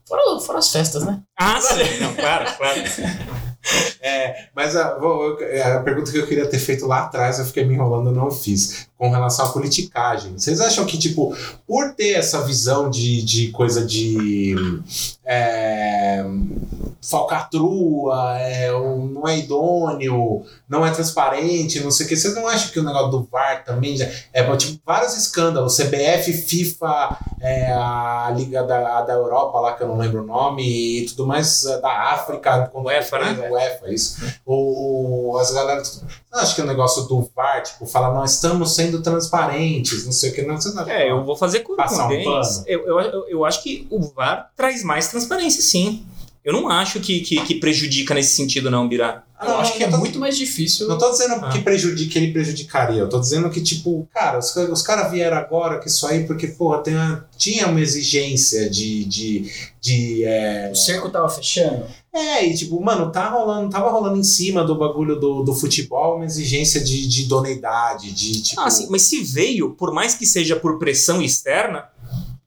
fora, 0.07 0.39
fora 0.39 0.59
as 0.59 0.71
festas, 0.71 1.03
né? 1.03 1.21
Ah, 1.39 1.59
sim. 1.61 1.99
Não, 2.01 2.13
claro, 2.15 2.45
claro. 2.57 2.81
É, 4.01 4.47
mas 4.55 4.75
a, 4.77 4.97
vou- 4.97 5.37
eu- 5.41 5.77
a 5.77 5.81
pergunta 5.81 6.09
que 6.11 6.17
eu 6.17 6.25
queria 6.27 6.47
ter 6.47 6.59
feito 6.59 6.85
lá 6.87 7.03
atrás, 7.03 7.37
eu 7.39 7.45
fiquei 7.45 7.65
me 7.65 7.73
enrolando, 7.73 8.07
eu 8.09 8.13
não 8.13 8.31
fiz. 8.31 8.87
Com 8.97 9.11
relação 9.11 9.45
à 9.45 9.49
politicagem. 9.49 10.33
Vocês 10.37 10.59
acham 10.59 10.83
que, 10.85 10.97
tipo, 10.97 11.35
por 11.67 11.93
ter 11.93 12.13
essa 12.13 12.41
visão 12.43 12.89
de, 12.89 13.21
de 13.21 13.49
coisa 13.51 13.85
de. 13.85 14.55
É, 15.23 16.25
falcatrua, 17.01 18.37
é, 18.39 18.73
um- 18.73 19.05
não 19.07 19.27
é 19.27 19.37
idôneo, 19.37 20.43
não 20.67 20.85
é 20.85 20.91
transparente, 20.91 21.79
não 21.79 21.91
sei 21.91 22.05
o 22.05 22.09
que. 22.09 22.15
Vocês 22.15 22.33
não 22.35 22.47
acham 22.47 22.71
que 22.71 22.79
o 22.79 22.83
negócio 22.83 23.11
do 23.11 23.27
VAR 23.31 23.63
também 23.63 23.95
já. 23.95 24.07
É, 24.33 24.43
tipo, 24.55 24.79
vários 24.85 25.15
escândalos. 25.15 25.75
CBF, 25.77 26.33
FIFA, 26.33 27.17
é, 27.41 27.71
a 27.71 28.33
Liga 28.35 28.63
da, 28.63 29.01
da 29.01 29.13
Europa 29.13 29.59
lá, 29.59 29.73
que 29.73 29.83
eu 29.83 29.87
não 29.87 29.97
lembro 29.97 30.23
o 30.23 30.25
nome, 30.25 30.63
e 31.01 31.05
tudo 31.05 31.25
mais, 31.27 31.65
é, 31.65 31.79
da 31.79 31.91
África. 32.13 32.67
quando 32.71 32.85
UEFA, 32.87 33.19
né? 33.19 33.49
UEFA, 33.49 33.93
isso. 33.93 34.17
O, 34.45 35.33
o- 35.33 35.37
as 35.37 35.51
galera. 35.51 35.81
Não 36.31 36.39
acho 36.39 36.55
que 36.55 36.61
o 36.61 36.65
negócio 36.65 37.03
do 37.03 37.29
VAR, 37.35 37.63
tipo, 37.63 37.85
fala, 37.85 38.13
nós 38.13 38.33
estamos 38.33 38.75
sendo 38.75 39.01
transparentes, 39.01 40.05
não 40.05 40.11
sei 40.11 40.31
o 40.31 40.33
que, 40.33 40.41
não 40.41 40.59
sei 40.59 40.73
nada. 40.73 40.91
É, 40.91 41.09
eu 41.09 41.23
vou 41.23 41.35
fazer 41.35 41.61
Passar 41.61 42.07
um 42.07 42.23
pano. 42.23 42.63
eu, 42.67 42.85
eu, 42.87 43.27
eu 43.29 43.45
acho 43.45 43.63
que 43.63 43.87
o 43.89 44.01
VAR 44.01 44.51
traz 44.55 44.83
mais 44.83 45.07
transparência, 45.07 45.61
sim. 45.61 46.05
Eu 46.47 46.53
não 46.53 46.69
acho 46.69 47.01
que, 47.01 47.19
que, 47.19 47.41
que 47.43 47.55
prejudica 47.55 48.13
nesse 48.13 48.33
sentido, 48.37 48.71
não, 48.71 48.87
Birá. 48.87 49.23
Ah, 49.37 49.45
Eu 49.45 49.51
não, 49.51 49.59
acho 49.59 49.71
não, 49.71 49.77
que 49.77 49.83
é 49.83 49.89
tô- 49.89 49.97
muito 49.97 50.17
mais 50.17 50.37
difícil. 50.37 50.87
Não 50.87 50.97
tô 50.97 51.11
dizendo 51.11 51.33
Ah. 51.43 51.49
que, 51.49 51.59
prejudica, 51.59 52.09
que 52.09 52.17
ele 52.17 52.31
prejudicaria, 52.31 53.01
eu 53.01 53.09
tô 53.09 53.19
dizendo 53.19 53.49
que, 53.49 53.59
tipo, 53.61 54.07
cara, 54.13 54.39
os, 54.39 54.55
os 54.55 54.81
caras 54.81 55.11
vieram 55.11 55.35
agora 55.35 55.77
que 55.77 55.89
isso 55.89 56.07
aí, 56.07 56.25
porque, 56.25 56.47
porra, 56.47 56.77
tem 56.77 56.95
uma- 56.95 57.27
tinha 57.37 57.67
uma 57.67 57.81
exigência 57.81 58.69
de. 58.69 59.03
de, 59.03 59.51
de 59.81 60.23
é, 60.23 60.69
O 60.71 60.75
cerco 60.75 61.09
tava 61.09 61.27
fechando. 61.27 61.83
é, 62.13 62.45
e 62.47 62.55
tipo, 62.55 62.81
mano, 62.81 63.11
tá 63.11 63.27
rolando, 63.29 63.69
tava 63.69 63.91
rolando 63.91 64.17
em 64.17 64.23
cima 64.23 64.63
do 64.63 64.75
bagulho 64.77 65.19
do, 65.19 65.43
do 65.43 65.53
futebol 65.53 66.15
uma 66.15 66.25
exigência 66.25 66.81
de, 66.81 67.05
de 67.07 67.23
idoneidade, 67.23 68.09
de 68.13 68.41
tipo. 68.41 68.61
Ah, 68.61 68.69
sim, 68.71 68.87
mas 68.89 69.01
se 69.01 69.21
veio, 69.21 69.71
por 69.71 69.93
mais 69.93 70.15
que 70.15 70.25
seja 70.25 70.55
por 70.55 70.79
pressão 70.79 71.21
externa, 71.21 71.89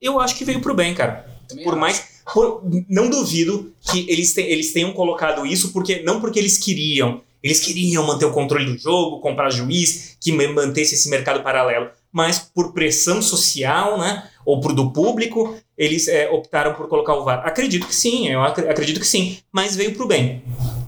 eu 0.01 0.19
acho 0.19 0.35
que 0.37 0.45
veio 0.47 0.63
pro 0.63 0.75
bem, 0.75 0.95
cara. 0.95 1.29
Também 1.47 1.65
Por 1.65 1.73
acho. 1.75 1.81
mais. 1.81 2.10
Por- 2.33 2.63
não 2.89 3.09
duvido 3.11 3.73
que 3.81 4.07
eles, 4.09 4.33
te- 4.35 4.41
eles 4.43 4.73
tenham 4.73 4.93
colocado 4.93 5.45
isso, 5.47 5.73
porque 5.73 6.03
não 6.03 6.21
porque 6.21 6.39
eles 6.39 6.59
queriam. 6.59 7.21
Eles 7.43 7.61
queriam 7.61 8.07
manter 8.07 8.27
o 8.27 8.33
controle 8.33 8.67
do 8.67 8.77
jogo, 8.79 9.21
comprar 9.21 9.51
juiz, 9.51 10.17
que 10.21 10.31
ma- 10.31 10.49
mantesse 10.53 10.95
esse 10.95 11.09
mercado 11.09 11.43
paralelo. 11.43 11.89
Mas 12.13 12.39
por 12.39 12.73
pressão 12.73 13.23
social, 13.23 13.99
né? 13.99 14.29
Ou 14.45 14.61
pro 14.61 14.75
do 14.75 14.91
público, 14.91 15.57
eles 15.79 16.09
é, 16.09 16.29
optaram 16.29 16.75
por 16.75 16.89
colocar 16.89 17.15
o 17.15 17.25
VAR. 17.25 17.47
Acredito 17.47 17.87
que 17.87 17.95
sim, 17.95 18.29
eu 18.29 18.43
ac- 18.43 18.69
acredito 18.69 19.01
que 19.01 19.07
sim. 19.07 19.39
Mas 19.53 19.75
veio 19.77 19.95
pro 19.95 20.07
bem. 20.07 20.43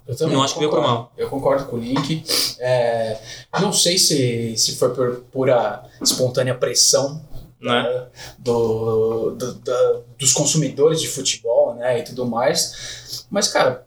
Eu 0.06 0.16
também 0.16 0.34
Não 0.36 0.42
acho 0.42 0.54
que 0.54 0.58
veio 0.60 0.70
pro 0.70 0.80
concordo. 0.80 1.00
mal. 1.00 1.12
Eu 1.16 1.28
concordo 1.28 1.66
com 1.66 1.76
o 1.76 1.80
Link. 1.80 2.22
É, 2.58 3.18
não 3.60 3.72
sei 3.72 3.96
se, 3.98 4.54
se 4.56 4.74
foi 4.76 4.90
por 4.94 5.20
pura 5.32 5.82
espontânea 6.02 6.54
pressão 6.54 7.22
Né? 7.62 7.82
né, 7.82 8.06
do, 8.38 9.30
do- 9.32 9.54
da- 9.54 10.00
dos 10.18 10.32
consumidores 10.32 11.00
de 11.00 11.08
futebol 11.08 11.74
né, 11.74 11.98
e 12.00 12.02
tudo 12.02 12.26
mais. 12.26 13.24
Mas, 13.30 13.48
cara, 13.48 13.86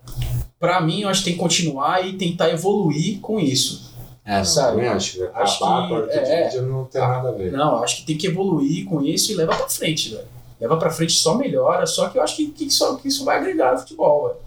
pra 0.59 0.79
mim, 0.81 1.01
eu 1.01 1.09
acho 1.09 1.19
que 1.21 1.25
tem 1.25 1.33
que 1.33 1.39
continuar 1.39 2.05
e 2.07 2.13
tentar 2.17 2.49
evoluir 2.49 3.19
com 3.19 3.39
isso. 3.39 3.93
É, 4.25 4.37
não, 4.39 4.45
sabe? 4.45 4.77
também 4.77 4.89
acho 4.89 5.11
que 5.17 5.23
acabar 5.23 5.43
Acho 5.43 5.57
que- 5.59 5.63
a 5.63 5.67
parte 5.67 6.49
de 6.51 6.57
é. 6.57 6.61
não 6.61 6.85
tem 6.85 6.99
nada 7.01 7.29
a 7.29 7.31
ver. 7.31 7.51
Não, 7.51 7.77
eu 7.77 7.83
acho 7.83 7.97
que 7.97 8.05
tem 8.05 8.17
que 8.17 8.25
evoluir 8.27 8.85
com 8.85 9.01
isso 9.03 9.31
e 9.31 9.35
leva 9.35 9.53
pra 9.55 9.69
frente, 9.69 10.09
velho. 10.15 10.27
Leva 10.59 10.77
pra 10.77 10.89
frente 10.89 11.13
só 11.13 11.35
melhora, 11.35 11.85
só 11.85 12.09
que 12.09 12.17
eu 12.17 12.23
acho 12.23 12.35
que, 12.37 12.47
que, 12.47 12.71
só, 12.71 12.95
que 12.95 13.07
isso 13.09 13.23
vai 13.23 13.37
agregar 13.37 13.73
no 13.73 13.79
futebol, 13.79 14.27
velho. 14.29 14.39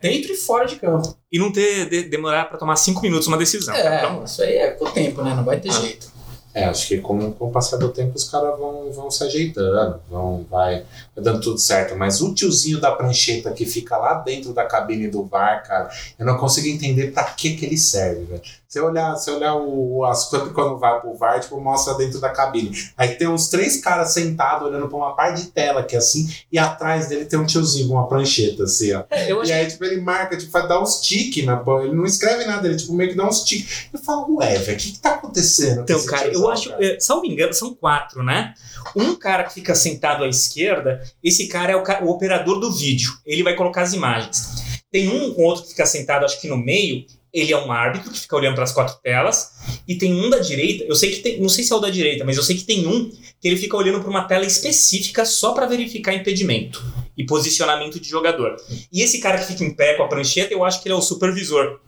Dentro 0.00 0.32
e 0.32 0.36
fora 0.36 0.64
de 0.64 0.76
campo. 0.76 1.14
E 1.30 1.38
não 1.38 1.52
ter 1.52 1.86
de- 1.90 2.04
demorar 2.04 2.46
pra 2.48 2.56
tomar 2.56 2.76
cinco 2.76 3.02
minutos 3.02 3.26
uma 3.28 3.36
decisão. 3.36 3.74
É, 3.74 3.98
Então, 4.04 4.24
isso 4.24 4.40
aí 4.42 4.56
é 4.56 4.70
com 4.70 4.86
o 4.86 4.90
tempo, 4.90 5.20
né? 5.22 5.34
Não 5.34 5.44
vai 5.44 5.60
ter 5.60 5.68
Ah. 5.68 5.72
jeito. 5.72 6.15
É, 6.56 6.64
acho 6.64 6.88
que 6.88 6.98
com, 6.98 7.32
com 7.32 7.48
o 7.48 7.50
passar 7.50 7.76
do 7.76 7.90
tempo 7.90 8.16
os 8.16 8.24
caras 8.24 8.58
vão, 8.58 8.90
vão 8.90 9.10
se 9.10 9.22
ajeitando, 9.22 10.00
vão, 10.10 10.46
vai, 10.50 10.84
vai 11.14 11.22
dando 11.22 11.40
tudo 11.42 11.58
certo. 11.58 11.94
Mas 11.94 12.22
o 12.22 12.32
tiozinho 12.32 12.80
da 12.80 12.92
prancheta 12.92 13.52
que 13.52 13.66
fica 13.66 13.94
lá 13.98 14.14
dentro 14.14 14.54
da 14.54 14.64
cabine 14.64 15.06
do 15.06 15.22
VAR, 15.22 15.62
cara, 15.66 15.90
eu 16.18 16.24
não 16.24 16.38
consigo 16.38 16.66
entender 16.66 17.12
pra 17.12 17.24
que 17.24 17.56
que 17.56 17.66
ele 17.66 17.76
serve, 17.76 18.24
velho. 18.24 18.40
Se 18.66 18.80
eu 18.80 18.86
olhar, 18.86 19.14
se 19.16 19.30
olhar 19.30 19.54
o, 19.54 20.04
as 20.04 20.28
coisas 20.28 20.50
quando 20.52 20.78
vai 20.78 20.98
pro 21.00 21.14
VAR, 21.14 21.40
tipo, 21.40 21.60
mostra 21.60 21.94
dentro 21.94 22.20
da 22.20 22.30
cabine. 22.30 22.70
Aí 22.96 23.14
tem 23.16 23.28
uns 23.28 23.48
três 23.48 23.76
caras 23.76 24.12
sentados 24.12 24.66
olhando 24.66 24.88
pra 24.88 24.96
uma 24.96 25.14
parte 25.14 25.42
de 25.42 25.48
tela 25.48 25.82
que 25.82 25.94
é 25.94 25.98
assim, 25.98 26.28
e 26.50 26.58
atrás 26.58 27.08
dele 27.08 27.26
tem 27.26 27.38
um 27.38 27.46
tiozinho 27.46 27.88
com 27.88 27.94
uma 27.94 28.08
prancheta, 28.08 28.64
assim, 28.64 28.92
ó. 28.92 29.04
É, 29.10 29.30
E 29.30 29.52
aí, 29.52 29.66
tipo, 29.66 29.84
ele 29.84 30.00
marca, 30.00 30.36
tipo, 30.36 30.52
dar 30.66 30.80
uns 30.82 31.00
tique, 31.00 31.42
mas 31.42 31.62
pô, 31.62 31.80
ele 31.80 31.94
não 31.94 32.04
escreve 32.04 32.44
nada, 32.44 32.66
ele, 32.66 32.76
tipo, 32.76 32.92
meio 32.94 33.10
que 33.10 33.16
dá 33.16 33.26
uns 33.26 33.44
tique. 33.44 33.88
Eu 33.92 34.00
falo, 34.00 34.36
ué, 34.36 34.56
velho, 34.58 34.76
o 34.76 34.80
que 34.80 34.92
que 34.92 34.98
tá 34.98 35.14
acontecendo? 35.14 35.82
Então, 35.82 36.04
cara, 36.06 36.28
eu 36.28 36.45
tiozão, 36.54 36.74
acho, 36.74 36.82
é, 36.82 37.00
salvo 37.00 37.26
engano, 37.26 37.52
são 37.52 37.74
quatro, 37.74 38.22
né? 38.22 38.54
Um 38.94 39.14
cara 39.14 39.44
que 39.44 39.54
fica 39.54 39.74
sentado 39.74 40.24
à 40.24 40.28
esquerda, 40.28 41.02
esse 41.22 41.48
cara 41.48 41.72
é 41.72 41.76
o, 41.76 41.82
o 42.06 42.10
operador 42.10 42.60
do 42.60 42.72
vídeo. 42.72 43.12
Ele 43.24 43.42
vai 43.42 43.54
colocar 43.54 43.82
as 43.82 43.92
imagens. 43.92 44.80
Tem 44.90 45.08
um, 45.08 45.38
um 45.38 45.42
outro 45.42 45.64
que 45.64 45.70
fica 45.70 45.86
sentado, 45.86 46.24
acho 46.24 46.40
que 46.40 46.48
no 46.48 46.56
meio, 46.56 47.04
ele 47.32 47.52
é 47.52 47.58
um 47.58 47.70
árbitro 47.70 48.10
que 48.10 48.20
fica 48.20 48.34
olhando 48.34 48.54
para 48.54 48.64
as 48.64 48.72
quatro 48.72 48.96
telas. 49.02 49.52
E 49.86 49.96
tem 49.96 50.14
um 50.14 50.30
da 50.30 50.38
direita, 50.38 50.84
eu 50.84 50.94
sei 50.94 51.10
que 51.10 51.20
tem, 51.20 51.40
não 51.40 51.48
sei 51.48 51.64
se 51.64 51.72
é 51.72 51.76
o 51.76 51.80
da 51.80 51.90
direita, 51.90 52.24
mas 52.24 52.36
eu 52.36 52.42
sei 52.42 52.56
que 52.56 52.64
tem 52.64 52.86
um 52.86 53.10
que 53.40 53.46
ele 53.46 53.56
fica 53.56 53.76
olhando 53.76 54.00
para 54.00 54.08
uma 54.08 54.24
tela 54.24 54.46
específica 54.46 55.24
só 55.24 55.52
para 55.52 55.66
verificar 55.66 56.14
impedimento 56.14 56.82
e 57.16 57.24
posicionamento 57.24 58.00
de 58.00 58.08
jogador. 58.08 58.56
E 58.92 59.02
esse 59.02 59.20
cara 59.20 59.38
que 59.38 59.46
fica 59.46 59.64
em 59.64 59.74
pé 59.74 59.94
com 59.94 60.02
a 60.02 60.08
prancheta, 60.08 60.52
eu 60.52 60.64
acho 60.64 60.82
que 60.82 60.88
ele 60.88 60.94
é 60.94 60.98
o 60.98 61.02
supervisor. 61.02 61.80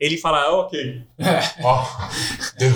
Ele 0.00 0.16
fala, 0.16 0.42
ah, 0.42 0.52
ok, 0.60 1.02
Ó, 1.64 1.84
deu, 2.56 2.70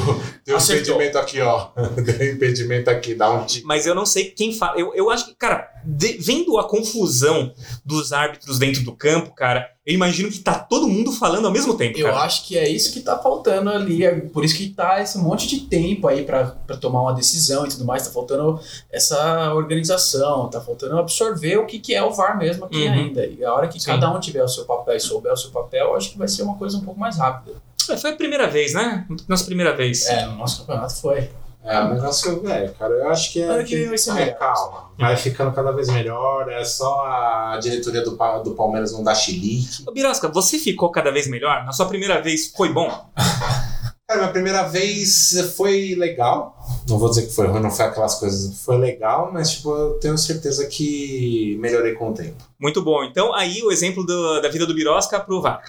deu 0.44 0.56
Acertou. 0.56 0.96
impedimento 0.96 1.18
aqui, 1.18 1.40
ó. 1.40 1.68
Deu 2.02 2.32
impedimento 2.34 2.90
aqui, 2.90 3.14
dá 3.14 3.30
um 3.30 3.44
tique. 3.46 3.64
mas 3.64 3.86
eu 3.86 3.94
não 3.94 4.04
sei 4.04 4.24
quem 4.24 4.52
fala. 4.52 4.76
Eu, 4.80 4.92
eu 4.94 5.08
acho 5.08 5.26
que, 5.26 5.34
cara, 5.36 5.68
de- 5.84 6.14
vendo 6.18 6.58
a 6.58 6.64
confusão 6.68 7.52
dos 7.84 8.12
árbitros 8.12 8.58
dentro 8.58 8.82
do 8.82 8.90
campo, 8.92 9.32
cara, 9.36 9.68
eu 9.86 9.94
imagino 9.94 10.30
que 10.30 10.38
tá 10.40 10.54
todo 10.58 10.88
mundo 10.88 11.12
falando 11.12 11.46
ao 11.46 11.52
mesmo 11.52 11.74
tempo, 11.76 11.96
Eu 11.98 12.06
cara. 12.06 12.20
acho 12.22 12.44
que 12.46 12.56
é 12.58 12.68
isso 12.68 12.92
que 12.92 13.00
tá 13.00 13.16
faltando 13.18 13.70
ali. 13.70 14.04
É 14.04 14.12
por 14.20 14.44
isso 14.44 14.56
que 14.56 14.68
tá 14.70 15.00
esse 15.00 15.16
monte 15.18 15.46
de 15.46 15.60
tempo 15.60 16.06
aí 16.08 16.24
pra 16.24 16.44
pra 16.66 16.76
tomar 16.76 17.02
uma 17.02 17.14
decisão 17.14 17.64
e 17.66 17.68
tudo 17.68 17.84
mais. 17.84 18.04
Tá 18.06 18.12
faltando 18.12 18.60
essa 18.90 19.52
organização, 19.54 20.48
tá 20.50 20.60
faltando 20.60 20.98
absorver 20.98 21.56
o 21.58 21.66
que, 21.66 21.78
que 21.80 21.94
é 21.94 22.02
o 22.02 22.12
VAR 22.12 22.36
mesmo 22.38 22.64
aqui 22.64 22.84
Uhum. 22.86 22.92
ainda. 22.92 23.26
E 23.26 23.44
a 23.44 23.52
hora 23.52 23.68
que 23.68 23.78
Sim. 23.80 23.86
cada 23.86 24.12
um 24.12 24.18
tiver 24.20 24.42
o 24.42 24.48
seu 24.48 24.64
papel 24.64 24.96
e 24.96 25.00
souber 25.00 25.32
o 25.32 25.36
seu 25.36 25.50
papel, 25.50 25.86
eu 25.88 25.96
acho 25.96 26.10
que 26.12 26.18
vai 26.18 26.28
ser 26.28 26.42
uma 26.42 26.56
coisa 26.56 26.61
um 26.74 26.80
pouco 26.80 26.98
mais 26.98 27.18
rápida. 27.18 27.56
É, 27.90 27.96
Foi 27.96 28.10
a 28.10 28.16
primeira 28.16 28.48
vez, 28.48 28.74
né? 28.74 29.06
Nossa 29.28 29.44
primeira 29.44 29.74
vez. 29.74 30.06
É, 30.06 30.26
no 30.26 30.36
nosso 30.36 30.60
campeonato 30.60 30.94
foi. 30.96 31.30
É, 31.64 31.80
o 31.80 31.94
negócio, 31.94 32.42
velho, 32.42 32.74
cara, 32.74 32.92
eu 32.92 33.08
acho 33.08 33.32
que 33.32 33.40
é. 33.40 33.44
Ano 33.44 33.64
que 33.64 33.84
vai 33.84 33.98
ser 33.98 34.18
é, 34.18 34.30
calma. 34.30 34.90
Vai 34.98 35.16
ficando 35.16 35.52
cada 35.52 35.70
vez 35.70 35.88
melhor. 35.88 36.50
É 36.50 36.64
só 36.64 37.06
a 37.06 37.58
diretoria 37.62 38.02
do, 38.02 38.10
do 38.42 38.54
Palmeiras 38.54 38.92
não 38.92 39.04
dar 39.04 39.14
chilique. 39.14 39.84
Ô, 39.86 39.92
Birosca, 39.92 40.26
você 40.28 40.58
ficou 40.58 40.90
cada 40.90 41.12
vez 41.12 41.28
melhor? 41.28 41.64
Na 41.64 41.72
sua 41.72 41.86
primeira 41.86 42.20
vez 42.20 42.52
foi 42.56 42.72
bom? 42.72 42.90
Cara, 44.12 44.24
minha 44.24 44.32
primeira 44.32 44.62
vez 44.68 45.32
foi 45.56 45.94
legal. 45.94 46.54
Não 46.86 46.98
vou 46.98 47.08
dizer 47.08 47.22
que 47.26 47.32
foi 47.34 47.46
ruim, 47.46 47.62
não 47.62 47.70
foi 47.70 47.86
aquelas 47.86 48.16
coisas. 48.16 48.60
Foi 48.60 48.76
legal, 48.76 49.30
mas 49.32 49.52
tipo, 49.52 49.74
eu 49.74 49.92
tenho 49.94 50.18
certeza 50.18 50.66
que 50.66 51.56
melhorei 51.60 51.94
com 51.94 52.10
o 52.10 52.14
tempo. 52.14 52.36
Muito 52.60 52.82
bom. 52.82 53.02
Então, 53.04 53.34
aí 53.34 53.62
o 53.62 53.72
exemplo 53.72 54.04
do- 54.04 54.40
da 54.42 54.48
vida 54.50 54.66
do 54.66 54.74
Birosca 54.74 55.18
pro 55.18 55.40
VAR. 55.40 55.62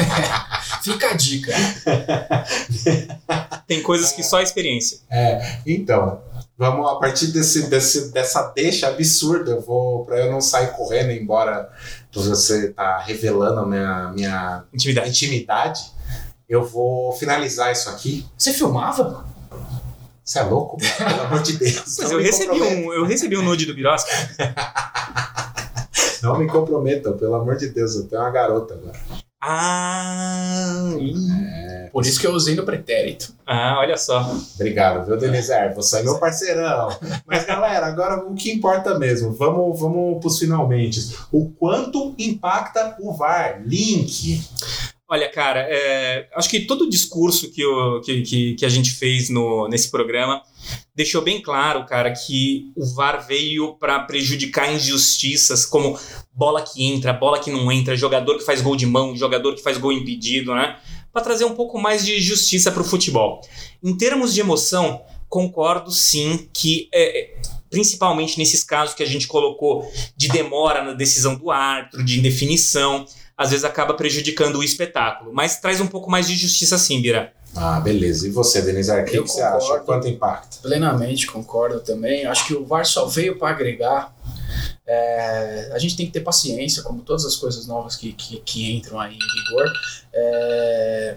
Fica 0.82 1.10
a 1.10 1.14
dica. 1.14 1.52
Tem 3.68 3.82
coisas 3.82 4.12
que 4.12 4.22
só 4.22 4.38
a 4.38 4.42
experiência. 4.42 4.98
Então, 5.66 6.22
vamos 6.56 6.88
a 6.90 6.94
partir 6.96 7.26
desse, 7.28 7.68
desse, 7.68 8.12
dessa 8.12 8.50
deixa 8.54 8.88
absurda, 8.88 9.50
eu 9.52 9.60
vou 9.60 10.04
para 10.06 10.20
eu 10.20 10.32
não 10.32 10.40
sair 10.40 10.68
correndo 10.72 11.10
embora 11.12 11.68
você 12.14 12.68
tá 12.68 12.98
revelando 12.98 13.60
a 13.60 13.66
minha, 13.66 14.12
minha 14.14 14.64
Intimidade. 14.72 15.08
intimidade. 15.10 15.80
Eu 16.54 16.64
vou 16.64 17.12
finalizar 17.14 17.72
isso 17.72 17.90
aqui. 17.90 18.24
Você 18.38 18.52
filmava? 18.52 19.26
Você 20.24 20.38
é 20.38 20.42
louco? 20.42 20.76
Pelo 20.78 21.22
amor 21.22 21.42
de 21.42 21.56
Deus. 21.56 21.96
Mas 21.98 22.10
eu 22.12 22.20
recebi, 22.20 22.62
um, 22.62 22.92
eu 22.92 23.04
recebi 23.04 23.36
um 23.36 23.42
nude 23.42 23.66
do 23.66 23.74
Birosca. 23.74 24.08
Não 26.22 26.38
me 26.38 26.46
comprometam, 26.46 27.18
pelo 27.18 27.34
amor 27.34 27.56
de 27.56 27.68
Deus. 27.70 27.96
Eu 27.96 28.06
tenho 28.06 28.22
uma 28.22 28.30
garota 28.30 28.74
agora. 28.74 28.96
Ah, 29.42 30.92
Por 31.92 32.06
isso 32.06 32.18
que 32.20 32.26
eu 32.26 32.32
usei 32.32 32.54
no 32.54 32.64
pretérito. 32.64 33.34
ah, 33.44 33.76
olha 33.80 33.96
só. 33.96 34.34
Obrigado, 34.54 35.04
viu, 35.04 35.18
Denise? 35.18 35.52
É, 35.52 35.74
você 35.74 35.98
é 35.98 36.02
meu 36.04 36.18
parceirão. 36.18 36.88
Mas, 37.26 37.44
galera, 37.44 37.86
agora 37.86 38.24
o 38.24 38.34
que 38.34 38.50
importa 38.50 38.98
mesmo, 38.98 39.32
vamos, 39.34 39.78
vamos 39.78 40.20
pros 40.20 40.38
finalmente. 40.38 41.14
O 41.30 41.50
quanto 41.50 42.14
impacta 42.16 42.96
o 43.00 43.12
VAR? 43.12 43.60
Link. 43.66 44.40
Olha, 45.14 45.28
cara, 45.30 45.60
é, 45.70 46.26
acho 46.34 46.48
que 46.50 46.60
todo 46.66 46.86
o 46.86 46.90
discurso 46.90 47.48
que, 47.52 47.64
o- 47.64 48.00
que, 48.00 48.22
que, 48.22 48.54
que 48.54 48.66
a 48.66 48.68
gente 48.68 48.90
fez 48.90 49.30
no, 49.30 49.68
nesse 49.68 49.88
programa 49.88 50.42
deixou 50.92 51.22
bem 51.22 51.40
claro, 51.40 51.86
cara, 51.86 52.10
que 52.12 52.72
o 52.76 52.84
VAR 52.96 53.24
veio 53.24 53.74
para 53.74 54.00
prejudicar 54.00 54.72
injustiças 54.74 55.64
como 55.64 55.96
bola 56.32 56.62
que 56.62 56.82
entra, 56.84 57.12
bola 57.12 57.38
que 57.38 57.48
não 57.48 57.70
entra, 57.70 57.96
jogador 57.96 58.38
que 58.38 58.44
faz 58.44 58.60
gol 58.60 58.74
de 58.74 58.86
mão, 58.86 59.14
jogador 59.16 59.54
que 59.54 59.62
faz 59.62 59.78
gol 59.78 59.92
impedido, 59.92 60.52
né? 60.52 60.78
Para 61.12 61.22
trazer 61.22 61.44
um 61.44 61.54
pouco 61.54 61.78
mais 61.80 62.04
de 62.04 62.20
justiça 62.20 62.72
para 62.72 62.82
o 62.82 62.84
futebol. 62.84 63.40
Em 63.80 63.96
termos 63.96 64.34
de 64.34 64.40
emoção, 64.40 65.00
concordo 65.28 65.92
sim 65.92 66.48
que, 66.52 66.88
é, 66.92 67.36
principalmente 67.70 68.36
nesses 68.36 68.64
casos 68.64 68.96
que 68.96 69.02
a 69.04 69.06
gente 69.06 69.28
colocou 69.28 69.88
de 70.16 70.26
demora 70.28 70.82
na 70.82 70.92
decisão 70.92 71.36
do 71.36 71.52
árbitro, 71.52 72.04
de 72.04 72.18
indefinição, 72.18 73.06
às 73.36 73.50
vezes 73.50 73.64
acaba 73.64 73.94
prejudicando 73.94 74.56
o 74.56 74.62
espetáculo. 74.62 75.32
Mas 75.32 75.58
traz 75.58 75.80
um 75.80 75.86
pouco 75.86 76.10
mais 76.10 76.26
de 76.26 76.36
justiça 76.36 76.78
sim, 76.78 77.00
Bira. 77.00 77.32
Ah, 77.56 77.78
beleza. 77.80 78.26
E 78.26 78.30
você, 78.30 78.60
Denise? 78.62 78.90
O 78.90 79.04
que, 79.04 79.20
você 79.20 79.40
acha? 79.40 79.78
Quanto 79.80 80.08
impacta? 80.08 80.58
Plenamente 80.62 81.26
concordo 81.26 81.80
também. 81.80 82.26
Acho 82.26 82.46
que 82.46 82.54
o 82.54 82.64
VAR 82.64 82.84
só 82.84 83.06
veio 83.06 83.38
para 83.38 83.50
agregar. 83.50 84.14
É, 84.86 85.70
a 85.72 85.78
gente 85.78 85.96
tem 85.96 86.06
que 86.06 86.12
ter 86.12 86.20
paciência, 86.20 86.82
como 86.82 87.02
todas 87.02 87.24
as 87.24 87.36
coisas 87.36 87.66
novas 87.66 87.96
que, 87.96 88.12
que, 88.12 88.38
que 88.40 88.76
entram 88.76 88.98
aí 88.98 89.14
em 89.14 89.18
vigor. 89.18 89.72
É, 90.12 91.16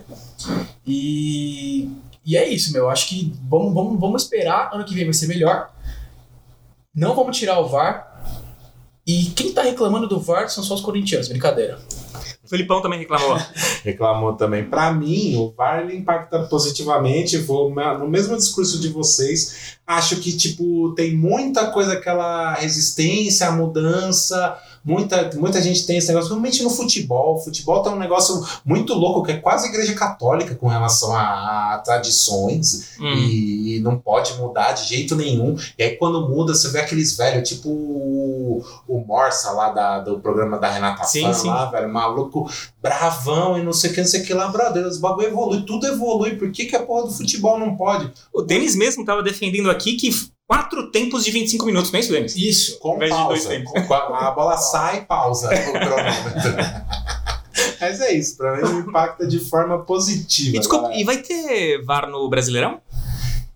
e, 0.85 1.89
e 2.23 2.37
é 2.37 2.47
isso, 2.47 2.71
meu. 2.71 2.87
Acho 2.87 3.07
que 3.07 3.33
vamos, 3.49 3.73
vamos, 3.73 3.99
vamos 3.99 4.23
esperar. 4.23 4.69
Ano 4.73 4.85
que 4.85 4.93
vem 4.93 5.05
vai 5.05 5.13
ser 5.13 5.27
melhor. 5.27 5.71
Não 6.93 7.15
vamos 7.15 7.35
tirar 7.35 7.59
o 7.59 7.67
VAR. 7.67 8.05
E 9.05 9.25
quem 9.35 9.53
tá 9.53 9.63
reclamando 9.63 10.07
do 10.07 10.19
VAR 10.19 10.49
são 10.49 10.63
só 10.63 10.75
os 10.75 10.81
corintianos, 10.81 11.27
brincadeira. 11.29 11.79
O 12.51 12.81
também 12.81 12.99
reclamou. 12.99 13.37
Reclamou 13.83 14.33
também. 14.33 14.63
Pra 14.65 14.91
mim, 14.91 15.35
o 15.35 15.53
VAR 15.55 15.89
impacta 15.93 16.39
positivamente. 16.43 17.37
Vou 17.37 17.73
no 17.73 18.07
mesmo 18.07 18.35
discurso 18.35 18.79
de 18.79 18.89
vocês. 18.89 19.77
Acho 19.85 20.17
que, 20.17 20.35
tipo, 20.35 20.93
tem 20.95 21.15
muita 21.15 21.71
coisa, 21.71 21.93
aquela 21.93 22.53
resistência 22.55 23.47
à 23.47 23.51
mudança. 23.51 24.57
Muita, 24.87 25.29
muita 25.35 25.61
gente 25.61 25.85
tem 25.85 25.97
esse 25.97 26.07
negócio, 26.07 26.29
principalmente 26.29 26.63
no 26.63 26.69
futebol. 26.69 27.35
O 27.35 27.39
futebol 27.39 27.81
tá 27.83 27.91
um 27.91 27.99
negócio 27.99 28.41
muito 28.65 28.93
louco, 28.93 29.23
que 29.23 29.33
é 29.33 29.37
quase 29.37 29.67
igreja 29.67 29.93
católica 29.93 30.55
com 30.55 30.67
relação 30.67 31.13
a, 31.13 31.73
a 31.75 31.77
tradições. 31.79 32.91
Hum. 32.99 33.13
E, 33.13 33.75
e 33.75 33.79
não 33.81 33.97
pode 33.97 34.33
mudar 34.35 34.71
de 34.71 34.85
jeito 34.87 35.15
nenhum. 35.15 35.55
E 35.77 35.83
aí, 35.83 35.97
quando 35.97 36.27
muda, 36.29 36.53
você 36.55 36.69
vê 36.69 36.79
aqueles 36.79 37.17
velhos, 37.17 37.47
tipo 37.49 37.67
o, 37.69 38.63
o 38.87 38.99
Morsa 39.05 39.51
lá 39.51 39.69
da- 39.71 39.99
do 39.99 40.19
programa 40.19 40.57
da 40.57 40.69
Renata 40.69 41.03
Sim, 41.03 41.23
Fã 41.23 41.33
sim. 41.33 41.47
lá, 41.49 41.65
velho, 41.65 41.89
maluco, 41.91 42.49
bravão 42.81 43.57
e 43.59 43.63
não 43.63 43.73
sei 43.73 43.91
o 43.91 43.93
que, 43.93 43.99
não 44.01 44.07
sei 44.07 44.21
o 44.21 44.25
que 44.25 44.33
lá, 44.33 44.47
brother. 44.47 44.85
Os 44.85 44.97
bagulho 44.97 45.27
evolui, 45.27 45.61
tudo 45.63 45.85
evolui. 45.87 46.35
Por 46.37 46.49
que, 46.51 46.65
que 46.65 46.75
a 46.75 46.83
porra 46.83 47.07
do 47.07 47.13
futebol 47.13 47.59
não 47.59 47.75
pode? 47.75 48.11
O 48.33 48.41
Denis 48.41 48.75
mesmo 48.75 49.01
estava 49.01 49.21
defendendo 49.21 49.69
aqui 49.69 49.95
que 49.95 50.09
quatro 50.47 50.89
tempos 50.91 51.23
de 51.25 51.31
25 51.31 51.65
minutos, 51.65 51.91
não 51.91 51.97
é 51.97 52.01
isso, 52.01 52.11
Denis? 52.11 52.35
Isso. 52.35 52.79
Com 52.79 52.95
Em 52.95 52.99
vez 52.99 53.11
de 53.15 53.23
dois 53.25 53.43
pausa. 53.43 53.49
tempos. 53.49 53.87
Com- 53.87 53.93
a 53.93 54.31
bola 54.31 54.57
sai 54.57 54.99
e 54.99 55.01
pausa 55.01 55.47
o 55.49 55.71
cronômetro. 55.73 56.55
Mas 57.81 57.99
é 58.01 58.13
isso, 58.13 58.37
pra 58.37 58.55
mim 58.57 58.79
impacta 58.79 59.27
de 59.27 59.39
forma 59.39 59.79
positiva. 59.83 60.55
E, 60.55 60.59
desculpa, 60.59 60.83
galera. 60.85 61.01
e 61.01 61.03
vai 61.05 61.17
ter 61.17 61.83
VAR 61.83 62.07
no 62.09 62.27
Brasileirão? 62.29 62.79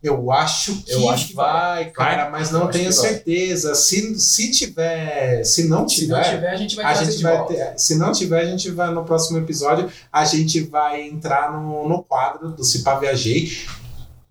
Eu 0.03 0.31
acho 0.31 0.77
que, 0.81 0.91
Eu 0.91 1.07
acho 1.11 1.27
que 1.27 1.33
vai, 1.35 1.91
cara, 1.91 2.23
Vai? 2.23 2.31
mas 2.31 2.51
Eu 2.51 2.57
não 2.59 2.67
tenho 2.69 2.91
certeza. 2.91 3.75
Se, 3.75 4.19
se 4.19 4.49
tiver, 4.51 5.43
se 5.43 5.67
não 5.67 5.87
Se 5.87 6.07
não 6.07 6.19
tiver, 6.19 6.33
tiver, 6.35 6.49
a 6.49 6.55
gente 6.55 6.75
vai 6.75 6.85
a 6.85 6.93
gente 6.95 7.17
de 7.17 7.23
vai 7.23 7.37
volta. 7.37 7.53
ter, 7.53 7.73
se 7.79 7.95
não 7.99 8.11
tiver, 8.11 8.41
a 8.41 8.45
gente 8.45 8.71
vai 8.71 8.91
no 8.91 9.03
próximo 9.05 9.37
episódio, 9.37 9.91
a 10.11 10.25
gente 10.25 10.61
vai 10.61 11.03
entrar 11.07 11.51
no, 11.53 11.87
no 11.87 12.01
quadro 12.03 12.49
do 12.49 12.63
Cipá 12.63 12.95
Viajei 12.95 13.51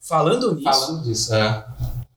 Falando 0.00 0.56
nisso, 0.56 0.64
falando 0.64 1.04
disso. 1.04 1.32
É. 1.32 1.64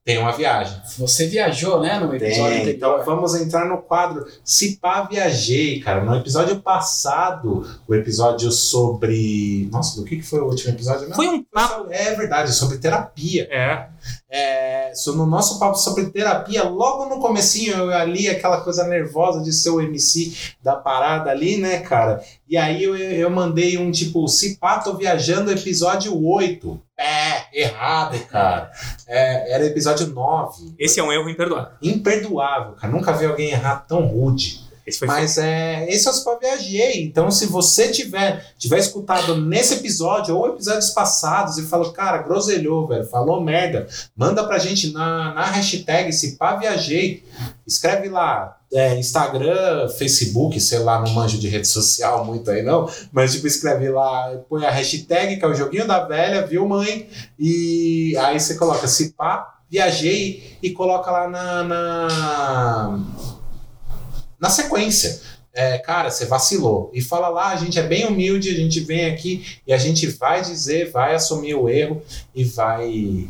Tem 0.05 0.17
uma 0.17 0.33
viagem. 0.33 0.81
você 0.97 1.27
viajou, 1.27 1.79
né, 1.79 1.97
no 1.97 2.13
episódio 2.13 2.43
Tem, 2.43 2.61
anterior. 2.61 2.75
então 2.75 3.05
vamos 3.05 3.35
entrar 3.35 3.65
no 3.65 3.77
quadro 3.77 4.25
Cipá 4.43 5.03
Viajei, 5.03 5.79
cara. 5.79 6.03
No 6.03 6.13
episódio 6.17 6.59
passado, 6.59 7.65
o 7.87 7.95
episódio 7.95 8.51
sobre. 8.51 9.69
Nossa, 9.71 9.95
do 10.01 10.05
que, 10.05 10.17
que 10.17 10.23
foi 10.23 10.41
o 10.41 10.45
último 10.47 10.73
episódio 10.73 11.01
mesmo? 11.01 11.15
Foi 11.15 11.27
um 11.29 11.41
papo. 11.41 11.87
É 11.89 12.13
verdade, 12.15 12.51
sobre 12.51 12.79
terapia. 12.79 13.47
É. 13.49 13.87
É, 14.35 14.91
no 15.15 15.27
nosso 15.27 15.59
papo 15.59 15.75
sobre 15.75 16.07
terapia, 16.07 16.63
logo 16.63 17.05
no 17.05 17.21
comecinho 17.21 17.75
eu 17.75 17.93
ali, 17.93 18.27
aquela 18.27 18.61
coisa 18.61 18.87
nervosa 18.87 19.43
de 19.43 19.53
ser 19.53 19.69
o 19.69 19.79
MC 19.79 20.35
da 20.59 20.75
parada 20.75 21.29
ali, 21.29 21.57
né, 21.57 21.81
cara? 21.81 22.23
E 22.49 22.57
aí 22.57 22.83
eu, 22.83 22.97
eu 22.97 23.29
mandei 23.29 23.77
um 23.77 23.91
tipo, 23.91 24.27
Cipato 24.27 24.97
Viajando, 24.97 25.51
episódio 25.51 26.19
8. 26.19 26.81
É, 26.97 27.61
errado, 27.61 28.17
cara. 28.25 28.71
É, 29.07 29.53
era 29.53 29.65
episódio 29.65 30.07
9. 30.07 30.73
Esse 30.79 30.99
é 30.99 31.03
um 31.03 31.11
erro 31.11 31.29
imperdoável. 31.29 31.73
Imperdoável, 31.79 32.73
cara. 32.73 32.91
Nunca 32.91 33.13
vi 33.13 33.27
alguém 33.27 33.51
errar 33.51 33.85
tão 33.87 34.07
rude. 34.07 34.63
Esse 34.85 35.05
Mas 35.05 35.37
é, 35.37 35.87
esse 35.89 36.07
é 36.07 36.11
o 36.11 36.13
Spa 36.13 36.35
Viajei. 36.35 37.03
Então, 37.03 37.31
se 37.31 37.45
você 37.45 37.89
tiver, 37.89 38.53
tiver 38.57 38.79
escutado 38.79 39.37
nesse 39.37 39.75
episódio 39.75 40.35
ou 40.35 40.49
episódios 40.49 40.89
passados 40.89 41.57
e 41.57 41.63
falou, 41.63 41.91
cara, 41.93 42.17
groselhou, 42.17 42.87
velho, 42.87 43.05
falou 43.05 43.41
merda, 43.41 43.87
manda 44.15 44.43
pra 44.43 44.59
gente 44.59 44.91
na, 44.91 45.33
na 45.33 45.45
hashtag 45.45 46.11
Spa 46.11 46.55
Viajei. 46.57 47.23
Escreve 47.65 48.09
lá. 48.09 48.57
é, 48.73 48.97
Instagram, 48.97 49.87
Facebook, 49.89 50.59
sei 50.59 50.79
lá, 50.79 50.99
não 50.99 51.11
manjo 51.13 51.37
de 51.37 51.47
rede 51.47 51.67
social 51.67 52.25
muito 52.25 52.49
aí 52.49 52.63
não, 52.63 52.89
mas 53.11 53.33
tipo, 53.33 53.47
escreve 53.47 53.89
lá, 53.89 54.35
põe 54.49 54.65
a 54.65 54.71
hashtag, 54.71 55.37
que 55.37 55.45
é 55.45 55.47
o 55.47 55.53
joguinho 55.53 55.87
da 55.87 56.03
velha, 56.05 56.45
viu, 56.45 56.67
mãe? 56.67 57.07
E 57.39 58.17
aí 58.17 58.39
você 58.39 58.55
coloca 58.55 58.87
Cipá, 58.87 59.59
viajei 59.69 60.57
e 60.61 60.71
coloca 60.71 61.09
lá 61.09 61.29
na, 61.29 61.63
na, 61.63 62.99
na 64.43 64.49
sequência. 64.49 65.21
É, 65.55 65.77
cara, 65.77 66.09
você 66.11 66.25
vacilou. 66.25 66.89
E 66.93 67.01
fala 67.01 67.29
lá, 67.29 67.49
a 67.49 67.55
gente 67.55 67.77
é 67.79 67.83
bem 67.83 68.05
humilde, 68.07 68.49
a 68.49 68.53
gente 68.55 68.79
vem 68.79 69.05
aqui 69.05 69.45
e 69.65 69.71
a 69.73 69.77
gente 69.77 70.07
vai 70.07 70.41
dizer, 70.41 70.91
vai 70.91 71.15
assumir 71.15 71.53
o 71.55 71.69
erro 71.69 72.01
e 72.35 72.43
vai 72.43 73.27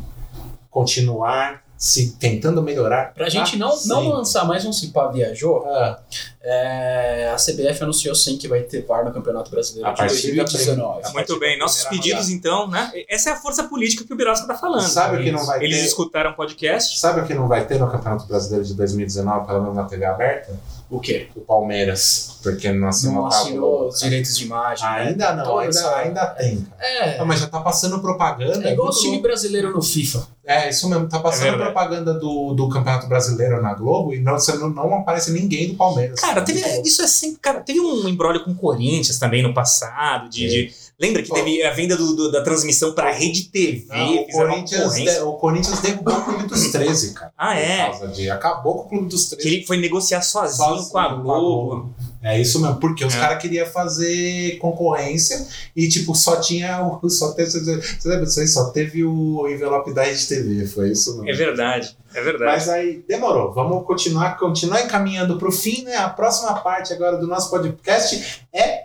continuar 0.70 1.62
se 1.76 2.12
tentando 2.12 2.62
melhorar. 2.62 3.12
Pra 3.12 3.28
gente 3.28 3.56
não, 3.58 3.72
sempre. 3.72 3.88
não 3.90 4.08
lançar 4.08 4.44
mais 4.46 4.64
um 4.64 4.72
Cipá 4.72 5.08
Viajou, 5.08 5.66
Ah, 5.66 5.98
é, 6.40 7.30
a 7.30 7.36
CBF 7.36 7.82
anunciou 7.82 8.14
sim 8.14 8.38
que 8.38 8.48
vai 8.48 8.62
ter 8.62 8.86
VAR 8.86 9.04
no 9.04 9.12
Campeonato 9.12 9.50
Brasileiro 9.50 9.86
A 9.88 9.92
de 9.92 9.98
partir 9.98 10.34
da 10.34 10.44
2019. 10.44 11.02
prim- 11.02 11.12
Muito 11.12 11.38
bem, 11.38 11.58
nossos 11.58 11.84
pedidos 11.84 12.30
então, 12.30 12.68
né? 12.68 12.90
Essa 13.08 13.30
é 13.30 13.32
a 13.34 13.36
força 13.36 13.64
política 13.64 14.02
que 14.04 14.12
o 14.12 14.16
Birosca 14.16 14.46
tá 14.46 14.54
falando. 14.54 14.80
Sabe 14.88 15.18
o 15.18 15.22
que 15.22 15.30
não 15.30 15.44
vai 15.44 15.62
Eles 15.62 15.80
ter? 15.80 15.86
escutaram 15.86 16.30
o 16.30 16.34
podcast. 16.34 16.98
Sabe 16.98 17.20
o 17.20 17.26
que 17.26 17.34
não 17.34 17.48
vai 17.48 17.66
ter 17.66 17.78
no 17.78 17.90
Campeonato 17.90 18.24
Brasileiro 18.26 18.64
de 18.64 18.72
2019, 18.72 19.46
pelo 19.46 19.60
menos 19.60 19.76
na 19.76 19.84
TV 19.84 20.06
aberta? 20.06 20.58
O 20.90 21.00
quê? 21.00 21.28
O 21.34 21.40
Palmeiras, 21.40 22.38
porque 22.42 22.70
não 22.70 22.88
assinou 22.88 23.14
Não 23.22 23.26
assinou 23.26 23.88
os 23.88 23.98
direitos 24.00 24.36
de 24.36 24.44
imagem. 24.44 24.84
né? 24.84 25.08
Ainda 25.08 25.34
não, 25.34 25.44
Toda 25.44 25.62
ainda, 25.62 25.78
essa- 25.78 25.96
ainda 25.96 26.26
tem. 26.26 26.60
cara. 26.60 26.82
É, 26.86 27.18
Ah, 27.18 27.24
mas 27.24 27.40
já 27.40 27.46
tá 27.46 27.60
passando 27.60 27.98
propaganda. 28.00 28.68
é 28.68 28.72
igual 28.72 28.88
o 28.88 28.92
time 28.92 29.20
brasileiro 29.20 29.72
no 29.72 29.82
FIFA. 29.82 30.28
É, 30.44 30.68
isso 30.68 30.88
mesmo. 30.88 31.08
Tá 31.08 31.16
É 31.18 31.22
passando 31.22 31.42
verdade. 31.56 31.62
propaganda 31.72 32.14
do, 32.14 32.52
do 32.52 32.68
Campeonato 32.68 33.06
Brasileiro 33.08 33.62
na 33.62 33.72
Globo 33.74 34.12
e 34.12 34.20
não, 34.20 34.36
não, 34.60 34.68
não 34.70 34.94
aparece 34.98 35.32
ninguém 35.32 35.68
do 35.68 35.74
Palmeiras. 35.74 36.20
Cara, 36.20 36.42
teve, 36.42 36.60
isso 36.82 37.00
é 37.02 37.06
sempre. 37.06 37.38
Cara, 37.40 37.60
teve 37.60 37.80
um 37.80 38.06
embrólio 38.06 38.44
com 38.44 38.50
o 38.50 38.54
Corinthians 38.54 39.18
também 39.18 39.42
no 39.42 39.54
passado, 39.54 40.28
de, 40.28 40.44
É. 40.44 40.48
de 40.48 40.74
Lembra 41.00 41.22
que 41.22 41.28
Pô. 41.28 41.34
teve 41.34 41.62
a 41.64 41.72
venda 41.72 41.96
do- 41.96 42.14
do- 42.14 42.30
da 42.30 42.42
transmissão 42.42 42.92
pra 42.94 43.10
Rede 43.10 43.48
TV? 43.48 43.86
Não, 43.88 44.14
o, 44.22 44.26
Corinthians, 44.28 44.94
de- 44.94 45.18
o 45.20 45.32
Corinthians 45.34 45.80
derrubou 45.80 46.14
o 46.14 46.22
Clube 46.24 46.46
dos 46.46 46.68
13, 46.70 47.12
cara. 47.14 47.32
Ah, 47.36 47.54
é? 47.58 47.84
Por 47.90 47.98
causa 47.98 48.08
de, 48.14 48.30
acabou 48.30 48.74
com 48.74 48.80
o 48.84 48.88
Clube 48.88 49.08
dos 49.08 49.28
Que 49.28 49.36
13. 49.36 49.48
ele 49.56 49.66
foi 49.66 49.76
negociar 49.76 50.22
sozinho, 50.22 50.56
Sozinho 50.68 50.90
com 50.90 50.98
a 50.98 51.08
Globo. 51.14 51.94
É 52.22 52.40
isso 52.40 52.58
mesmo, 52.60 52.76
porque 52.76 53.04
os 53.04 53.14
É. 53.14 53.18
caras 53.18 53.42
queriam 53.42 53.66
fazer 53.66 54.56
concorrência 54.58 55.46
e, 55.76 55.86
tipo, 55.88 56.14
só 56.14 56.36
tinha 56.40 56.82
o. 56.82 57.10
Só 57.10 57.32
teve, 57.32 57.50
você 57.50 58.08
lembra 58.08 58.24
disso 58.24 58.40
aí? 58.40 58.48
Só 58.48 58.70
teve 58.70 59.04
o 59.04 59.46
envelope 59.46 59.92
da 59.92 60.04
Rede 60.04 60.26
TV, 60.26 60.66
foi 60.66 60.92
isso 60.92 61.10
mesmo. 61.16 61.28
É 61.28 61.32
verdade, 61.34 61.94
é 62.14 62.22
verdade. 62.22 62.44
Mas 62.52 62.68
aí 62.70 63.04
demorou. 63.06 63.52
Vamos 63.52 63.84
continuar, 63.86 64.38
continuar 64.38 64.82
encaminhando 64.84 65.36
para 65.38 65.48
o 65.48 65.52
fim, 65.52 65.82
né? 65.82 65.96
A 65.96 66.08
próxima 66.08 66.54
parte 66.60 66.94
agora 66.94 67.18
do 67.18 67.26
nosso 67.26 67.50
podcast 67.50 68.46
é 68.54 68.84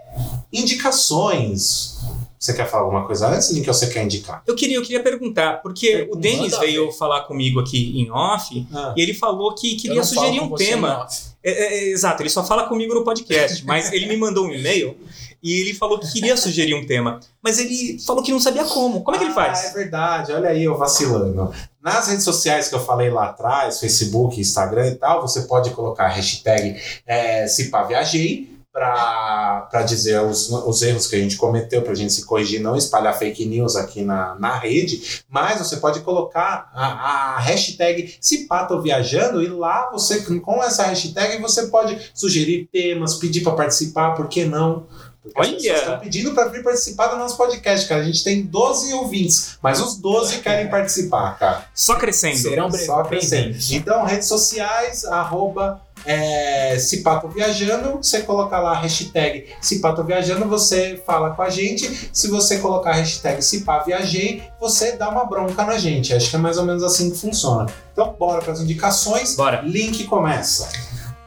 indicações. 0.51 1.98
Você 2.39 2.53
quer 2.53 2.69
falar 2.69 2.83
alguma 2.83 3.05
coisa 3.05 3.27
antes, 3.27 3.51
Link, 3.51 3.67
ou 3.67 3.73
você 3.73 3.87
quer 3.87 4.01
indicar? 4.01 4.41
Eu 4.47 4.55
queria, 4.55 4.77
eu 4.77 4.81
queria 4.81 5.03
perguntar, 5.03 5.61
porque 5.61 6.07
o 6.09 6.15
Denis 6.15 6.53
ver. 6.53 6.59
veio 6.67 6.89
falar 6.93 7.23
comigo 7.23 7.59
aqui 7.59 7.99
em 7.99 8.09
off 8.09 8.65
Ah, 8.73 8.93
e 8.95 9.01
ele 9.01 9.13
falou 9.13 9.53
que 9.53 9.75
queria 9.75 10.01
sugerir 10.03 10.39
um 10.39 10.55
tema. 10.55 11.05
É, 11.43 11.51
é, 11.51 11.73
é, 11.73 11.83
exato, 11.89 12.21
ele 12.21 12.29
só 12.29 12.43
fala 12.45 12.63
comigo 12.67 12.93
no 12.93 13.03
podcast, 13.03 13.63
mas 13.67 13.91
ele 13.91 14.05
me 14.05 14.15
mandou 14.15 14.45
um 14.45 14.51
e-mail 14.53 14.95
e 15.43 15.53
ele 15.53 15.73
falou 15.73 15.99
que 15.99 16.09
queria 16.11 16.37
sugerir 16.37 16.73
um 16.75 16.85
tema. 16.85 17.19
Mas 17.43 17.59
ele 17.59 17.99
falou 17.99 18.23
que 18.23 18.31
não 18.31 18.39
sabia 18.39 18.63
como. 18.63 19.03
Como 19.03 19.15
é 19.15 19.19
que 19.19 19.25
ele 19.25 19.33
Ah, 19.35 19.41
é 19.43 19.55
faz? 19.55 19.73
verdade, 19.73 20.31
olha 20.31 20.49
aí 20.49 20.63
eu 20.63 20.77
vacilando. 20.77 21.51
Nas 21.83 22.07
redes 22.07 22.23
sociais 22.23 22.69
que 22.69 22.75
eu 22.75 22.79
falei 22.85 23.09
lá 23.09 23.25
atrás, 23.25 23.81
Facebook, 23.81 24.39
Instagram 24.39 24.87
e 24.87 24.95
tal, 24.95 25.21
você 25.21 25.41
pode 25.41 25.71
colocar 25.71 26.05
a 26.05 26.09
hashtag 26.09 26.79
é, 27.05 27.47
CipaViajei 27.47 28.58
para 28.79 29.83
dizer 29.83 30.21
os, 30.21 30.49
os 30.49 30.81
erros 30.81 31.07
que 31.07 31.15
a 31.15 31.19
gente 31.19 31.35
cometeu, 31.35 31.81
para 31.81 31.91
a 31.91 31.95
gente 31.95 32.13
se 32.13 32.25
corrigir, 32.25 32.61
não 32.61 32.75
espalhar 32.75 33.17
fake 33.17 33.45
news 33.45 33.75
aqui 33.75 34.01
na, 34.01 34.35
na 34.35 34.57
rede, 34.57 35.23
mas 35.29 35.59
você 35.59 35.77
pode 35.77 35.99
colocar 35.99 36.71
a, 36.73 37.35
a 37.35 37.39
hashtag 37.39 38.15
Cipato 38.21 38.81
Viajando 38.81 39.43
e 39.43 39.47
lá 39.47 39.89
você, 39.91 40.21
com 40.21 40.63
essa 40.63 40.83
hashtag, 40.83 41.41
você 41.41 41.67
pode 41.67 42.11
sugerir 42.13 42.69
temas, 42.71 43.15
pedir 43.15 43.41
para 43.41 43.53
participar, 43.53 44.11
por 44.11 44.27
que 44.27 44.45
não? 44.45 44.85
Porque 45.21 45.39
as 45.39 45.47
Olha! 45.47 45.57
pessoas 45.57 45.79
estão 45.79 45.99
pedindo 45.99 46.33
para 46.33 46.47
vir 46.47 46.63
participar 46.63 47.07
do 47.07 47.17
nosso 47.17 47.35
podcast, 47.35 47.87
cara. 47.89 48.01
A 48.01 48.05
gente 48.05 48.23
tem 48.23 48.41
12 48.43 48.93
ouvintes, 48.93 49.57
mas 49.61 49.81
os 49.81 49.95
12 49.97 50.37
querem 50.39 50.69
participar, 50.69 51.37
cara. 51.37 51.65
Só 51.75 51.95
crescendo. 51.95 52.37
Serão 52.37 52.69
bre- 52.69 52.85
Só 52.85 53.03
crescendo. 53.03 53.43
bem-vindos. 53.51 53.71
Então, 53.71 54.05
redes 54.05 54.27
sociais, 54.29 55.03
arroba 55.05 55.81
é, 56.05 56.79
Cipato 56.79 57.27
Viajando, 57.27 57.97
você 57.97 58.21
coloca 58.21 58.57
lá 58.59 58.71
a 58.71 58.79
hashtag 58.79 59.47
Cipato 59.59 60.01
Viajando, 60.05 60.45
você 60.47 61.01
fala 61.05 61.31
com 61.31 61.41
a 61.41 61.49
gente. 61.49 62.09
Se 62.13 62.29
você 62.29 62.59
colocar 62.59 62.91
a 62.91 62.95
hashtag 62.95 63.41
Cipa 63.41 63.83
Viajei, 63.83 64.41
você 64.59 64.93
dá 64.93 65.09
uma 65.09 65.25
bronca 65.25 65.65
na 65.65 65.77
gente. 65.77 66.13
Acho 66.13 66.29
que 66.29 66.35
é 66.37 66.39
mais 66.39 66.57
ou 66.57 66.63
menos 66.65 66.81
assim 66.81 67.11
que 67.11 67.17
funciona. 67.17 67.65
Então, 67.91 68.15
bora 68.17 68.41
para 68.41 68.53
as 68.53 68.61
indicações. 68.61 69.35
Bora. 69.35 69.61
Link 69.63 70.05
começa. 70.05 70.69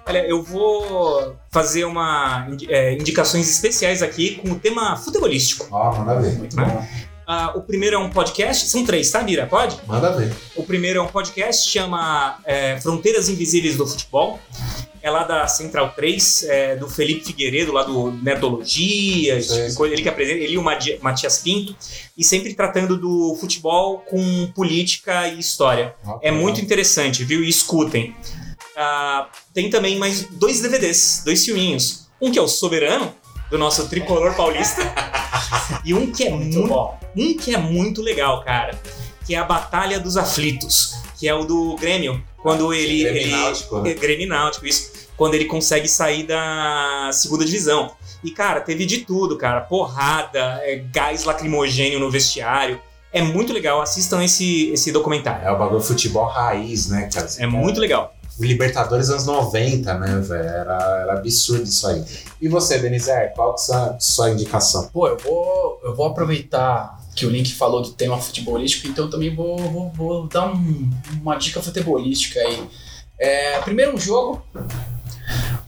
Olha, 0.06 0.26
eu 0.26 0.42
vou 0.42 1.36
fazer 1.50 1.84
uma 1.84 2.48
é, 2.68 2.94
indicações 2.94 3.48
especiais 3.48 4.02
aqui 4.02 4.36
com 4.36 4.50
o 4.50 4.58
tema 4.58 4.96
futebolístico. 4.96 5.68
Ó, 5.70 5.96
manda 5.96 6.20
ver. 6.20 6.32
Muito 6.38 6.56
Né? 6.56 6.64
bom. 6.64 6.86
Ah, 7.24 7.52
o 7.54 7.62
primeiro 7.62 7.96
é 7.96 7.98
um 7.98 8.10
podcast, 8.10 8.66
são 8.68 8.84
três, 8.84 9.10
tá, 9.10 9.20
Bira? 9.22 9.46
Pode? 9.46 9.78
Manda 9.86 10.10
ver. 10.12 10.34
O 10.56 10.64
primeiro 10.64 10.98
é 10.98 11.02
um 11.02 11.06
podcast, 11.06 11.70
chama 11.70 12.38
é, 12.44 12.78
Fronteiras 12.80 13.28
Invisíveis 13.28 13.76
do 13.76 13.86
Futebol. 13.86 14.40
É 15.00 15.10
lá 15.10 15.24
da 15.24 15.46
Central 15.48 15.92
3, 15.96 16.44
é, 16.44 16.76
do 16.76 16.88
Felipe 16.88 17.24
Figueiredo, 17.24 17.72
lá 17.72 17.82
do 17.82 18.12
Nerdologia, 18.12 19.40
tipo 19.40 19.84
ele 19.86 20.00
que 20.00 20.08
apresenta, 20.08 20.38
ele 20.38 20.54
e 20.54 20.58
o 20.58 20.62
Matias 20.62 21.38
Pinto, 21.38 21.74
e 22.16 22.22
sempre 22.22 22.54
tratando 22.54 22.96
do 22.96 23.36
futebol 23.40 23.98
com 24.08 24.46
política 24.54 25.26
e 25.28 25.40
história. 25.40 25.94
É 26.22 26.30
muito 26.30 26.60
interessante, 26.60 27.24
viu? 27.24 27.42
E 27.42 27.48
escutem. 27.48 28.14
Ah, 28.76 29.28
tem 29.52 29.70
também 29.70 29.98
mais 29.98 30.24
dois 30.30 30.60
DVDs, 30.60 31.22
dois 31.24 31.44
filminhos. 31.44 32.08
Um 32.20 32.30
que 32.30 32.38
é 32.38 32.42
o 32.42 32.48
Soberano, 32.48 33.14
do 33.50 33.58
nosso 33.58 33.88
tricolor 33.88 34.34
paulista, 34.34 34.82
e 35.84 35.92
um 35.92 36.10
que 36.10 36.24
é 36.24 36.30
Muito 36.30 36.58
muito 36.58 36.68
bom. 36.68 36.98
um 37.16 37.36
que 37.36 37.54
é 37.54 37.58
muito 37.58 38.00
legal, 38.00 38.42
cara, 38.42 38.80
que 39.26 39.34
é 39.34 39.38
a 39.38 39.44
Batalha 39.44 40.00
dos 40.00 40.16
Aflitos, 40.16 40.94
que 41.18 41.28
é 41.28 41.34
o 41.34 41.44
do 41.44 41.76
Grêmio, 41.76 42.22
quando 42.38 42.72
ele. 42.72 43.02
Grêmio 43.02 43.20
ele 43.22 43.30
Náutico, 43.30 43.80
né? 43.80 43.90
é, 43.90 43.94
Grêmio 43.94 44.28
Náutico, 44.28 44.66
isso. 44.66 44.92
Quando 45.16 45.34
ele 45.34 45.44
consegue 45.44 45.86
sair 45.86 46.24
da 46.24 47.10
segunda 47.12 47.44
divisão. 47.44 47.92
E, 48.24 48.30
cara, 48.30 48.60
teve 48.60 48.86
de 48.86 48.98
tudo, 48.98 49.36
cara. 49.36 49.60
Porrada, 49.60 50.60
é, 50.62 50.76
gás 50.92 51.24
lacrimogênio 51.24 51.98
no 52.00 52.10
vestiário. 52.10 52.80
É 53.12 53.20
muito 53.20 53.52
legal, 53.52 53.80
assistam 53.82 54.24
esse, 54.24 54.70
esse 54.70 54.90
documentário. 54.90 55.46
É 55.46 55.52
o 55.52 55.58
bagulho 55.58 55.82
futebol 55.82 56.26
raiz, 56.26 56.88
né, 56.88 57.10
cara? 57.12 57.28
É 57.38 57.46
muito 57.46 57.78
legal. 57.78 58.14
Libertadores 58.38 59.10
anos 59.10 59.26
90, 59.26 59.94
né, 59.98 60.18
velho? 60.20 60.42
Era, 60.48 61.00
era 61.02 61.12
absurdo 61.12 61.64
isso 61.64 61.86
aí. 61.86 62.04
E 62.40 62.48
você, 62.48 62.78
Denizé, 62.78 63.26
qual 63.28 63.54
que 63.54 63.60
é 63.60 63.62
a 63.62 63.66
sua, 63.66 63.96
sua 64.00 64.30
indicação? 64.30 64.88
Pô, 64.92 65.06
eu 65.08 65.18
vou, 65.18 65.80
eu 65.84 65.94
vou 65.94 66.06
aproveitar 66.06 66.98
que 67.14 67.26
o 67.26 67.30
Link 67.30 67.52
falou 67.54 67.82
do 67.82 67.90
tema 67.92 68.18
futebolístico, 68.18 68.88
então 68.88 69.08
também 69.10 69.34
vou, 69.34 69.58
vou, 69.58 69.90
vou 69.92 70.26
dar 70.28 70.46
um- 70.50 70.90
uma 71.20 71.36
dica 71.36 71.60
futebolística 71.62 72.40
aí. 72.40 72.66
É, 73.18 73.60
primeiro 73.60 73.94
um 73.94 73.98
jogo, 73.98 74.42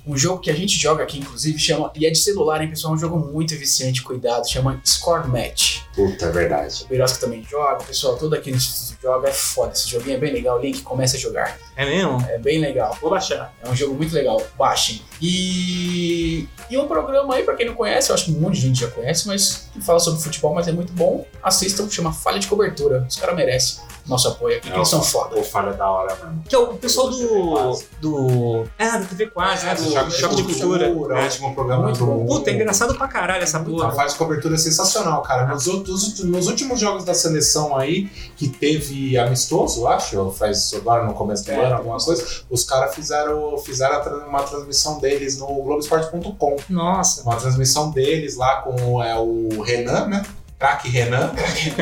um 0.06 0.16
jogo 0.16 0.40
que 0.40 0.50
a 0.50 0.54
gente 0.54 0.78
joga 0.78 1.02
aqui, 1.02 1.18
inclusive, 1.18 1.58
chama, 1.58 1.90
e 1.94 2.04
é 2.06 2.10
de 2.10 2.18
celular, 2.18 2.60
hein, 2.62 2.68
pessoal, 2.68 2.92
é 2.92 2.96
um 2.96 2.98
jogo 3.00 3.18
muito 3.18 3.56
viciante, 3.56 4.02
cuidado, 4.02 4.48
chama 4.48 4.80
Score 4.84 5.26
Match. 5.28 5.80
Puta, 5.94 6.26
é 6.26 6.30
verdade. 6.30 6.82
O 6.84 6.88
Birosca 6.88 7.18
também 7.20 7.42
joga, 7.48 7.82
o 7.82 7.86
pessoal 7.86 8.16
todo 8.16 8.34
aqui 8.34 8.50
no 8.50 8.56
Instituto 8.56 9.00
joga, 9.00 9.28
é 9.28 9.32
foda, 9.32 9.72
esse 9.72 9.88
joguinho 9.88 10.16
é 10.16 10.18
bem 10.18 10.32
legal, 10.32 10.58
o 10.58 10.60
Link 10.60 10.82
começa 10.82 11.16
a 11.16 11.20
jogar, 11.20 11.58
É 11.76 11.84
mesmo? 11.86 12.20
é 12.28 12.38
bem 12.38 12.58
legal. 12.60 12.96
Vou 13.00 13.10
baixar. 13.10 13.54
É 13.62 13.68
um 13.70 13.74
jogo 13.76 13.94
muito 13.94 14.14
legal, 14.14 14.42
baixem. 14.58 15.00
E, 15.20 16.48
e 16.70 16.76
um 16.78 16.86
programa 16.86 17.34
aí, 17.34 17.42
pra 17.42 17.54
quem 17.54 17.66
não 17.66 17.74
conhece, 17.74 18.10
eu 18.10 18.14
acho 18.14 18.26
que 18.26 18.32
um 18.32 18.40
monte 18.40 18.54
de 18.56 18.60
gente 18.62 18.80
já 18.80 18.88
conhece, 18.88 19.26
mas 19.26 19.68
que 19.72 19.80
fala 19.80 19.98
sobre 20.00 20.20
futebol, 20.20 20.54
mas 20.54 20.68
é 20.68 20.72
muito 20.72 20.92
bom. 20.92 21.26
Assistam, 21.42 21.88
chama 21.88 22.12
Falha 22.12 22.38
de 22.38 22.46
Cobertura. 22.46 23.06
Os 23.08 23.16
caras 23.16 23.34
merecem 23.36 23.82
nosso 24.06 24.28
apoio 24.28 24.58
aqui, 24.58 24.70
que 24.70 24.76
eles 24.76 24.88
são 24.88 25.02
foda. 25.02 25.36
Ou 25.36 25.42
falha 25.42 25.72
da 25.72 25.90
hora 25.90 26.14
mesmo. 26.16 26.42
Que 26.48 26.54
é 26.54 26.58
o 26.58 26.74
pessoal 26.74 27.08
do. 27.10 27.78
do. 28.00 28.64
Ah, 28.78 28.98
do 28.98 29.06
TV 29.06 29.26
Quase, 29.28 29.64
né? 29.66 29.74
Do 29.74 30.10
Choque 30.10 30.36
de 30.36 30.42
Cultura. 30.42 30.90
O 30.90 31.12
É. 31.12 31.24
último 31.24 31.54
programa 31.54 31.84
Muito 31.84 31.98
do 31.98 32.06
bom. 32.06 32.26
Puta, 32.26 32.50
é 32.50 32.54
engraçado 32.54 32.94
pra 32.94 33.08
caralho 33.08 33.42
essa 33.42 33.58
porra. 33.60 34.06
de 34.06 34.14
cobertura 34.16 34.54
é 34.54 34.58
sensacional, 34.58 35.22
cara. 35.22 35.46
Nos, 35.46 35.66
outros- 35.66 36.22
nos 36.24 36.46
últimos 36.46 36.78
jogos 36.80 37.04
da 37.04 37.14
seleção 37.14 37.76
aí, 37.76 38.06
que 38.36 38.48
teve 38.48 39.16
amistoso, 39.18 39.86
acho, 39.86 40.18
ou 40.20 40.32
faz 40.32 40.72
agora 40.74 41.04
no 41.04 41.14
começo 41.14 41.44
do 41.44 41.50
É, 41.52 41.64
ano, 41.64 41.76
alguma 41.76 41.98
coisa, 41.98 42.24
os 42.50 42.64
caras 42.64 42.94
fizeram, 42.94 43.56
fizeram 43.58 44.26
uma 44.28 44.42
transmissão 44.42 44.98
deles 44.98 45.38
no 45.38 45.46
Globoesporte.com. 45.46 46.56
Nossa. 46.68 47.22
Uma 47.22 47.36
transmissão 47.36 47.90
deles 47.90 48.36
lá 48.36 48.56
com 48.62 49.02
é, 49.02 49.16
o 49.18 49.62
Renan, 49.62 50.06
né? 50.06 50.22
Craque 50.64 50.88
Renan. 50.88 51.30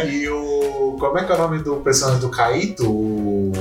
e 0.09 0.29
o. 0.29 0.97
Como 0.99 1.19
é 1.19 1.25
que 1.25 1.31
é 1.33 1.35
o 1.35 1.39
nome 1.39 1.63
do 1.63 1.77
personagem 1.77 2.21
do 2.21 2.29
Caíto? 2.31 2.89
O- 2.91 3.53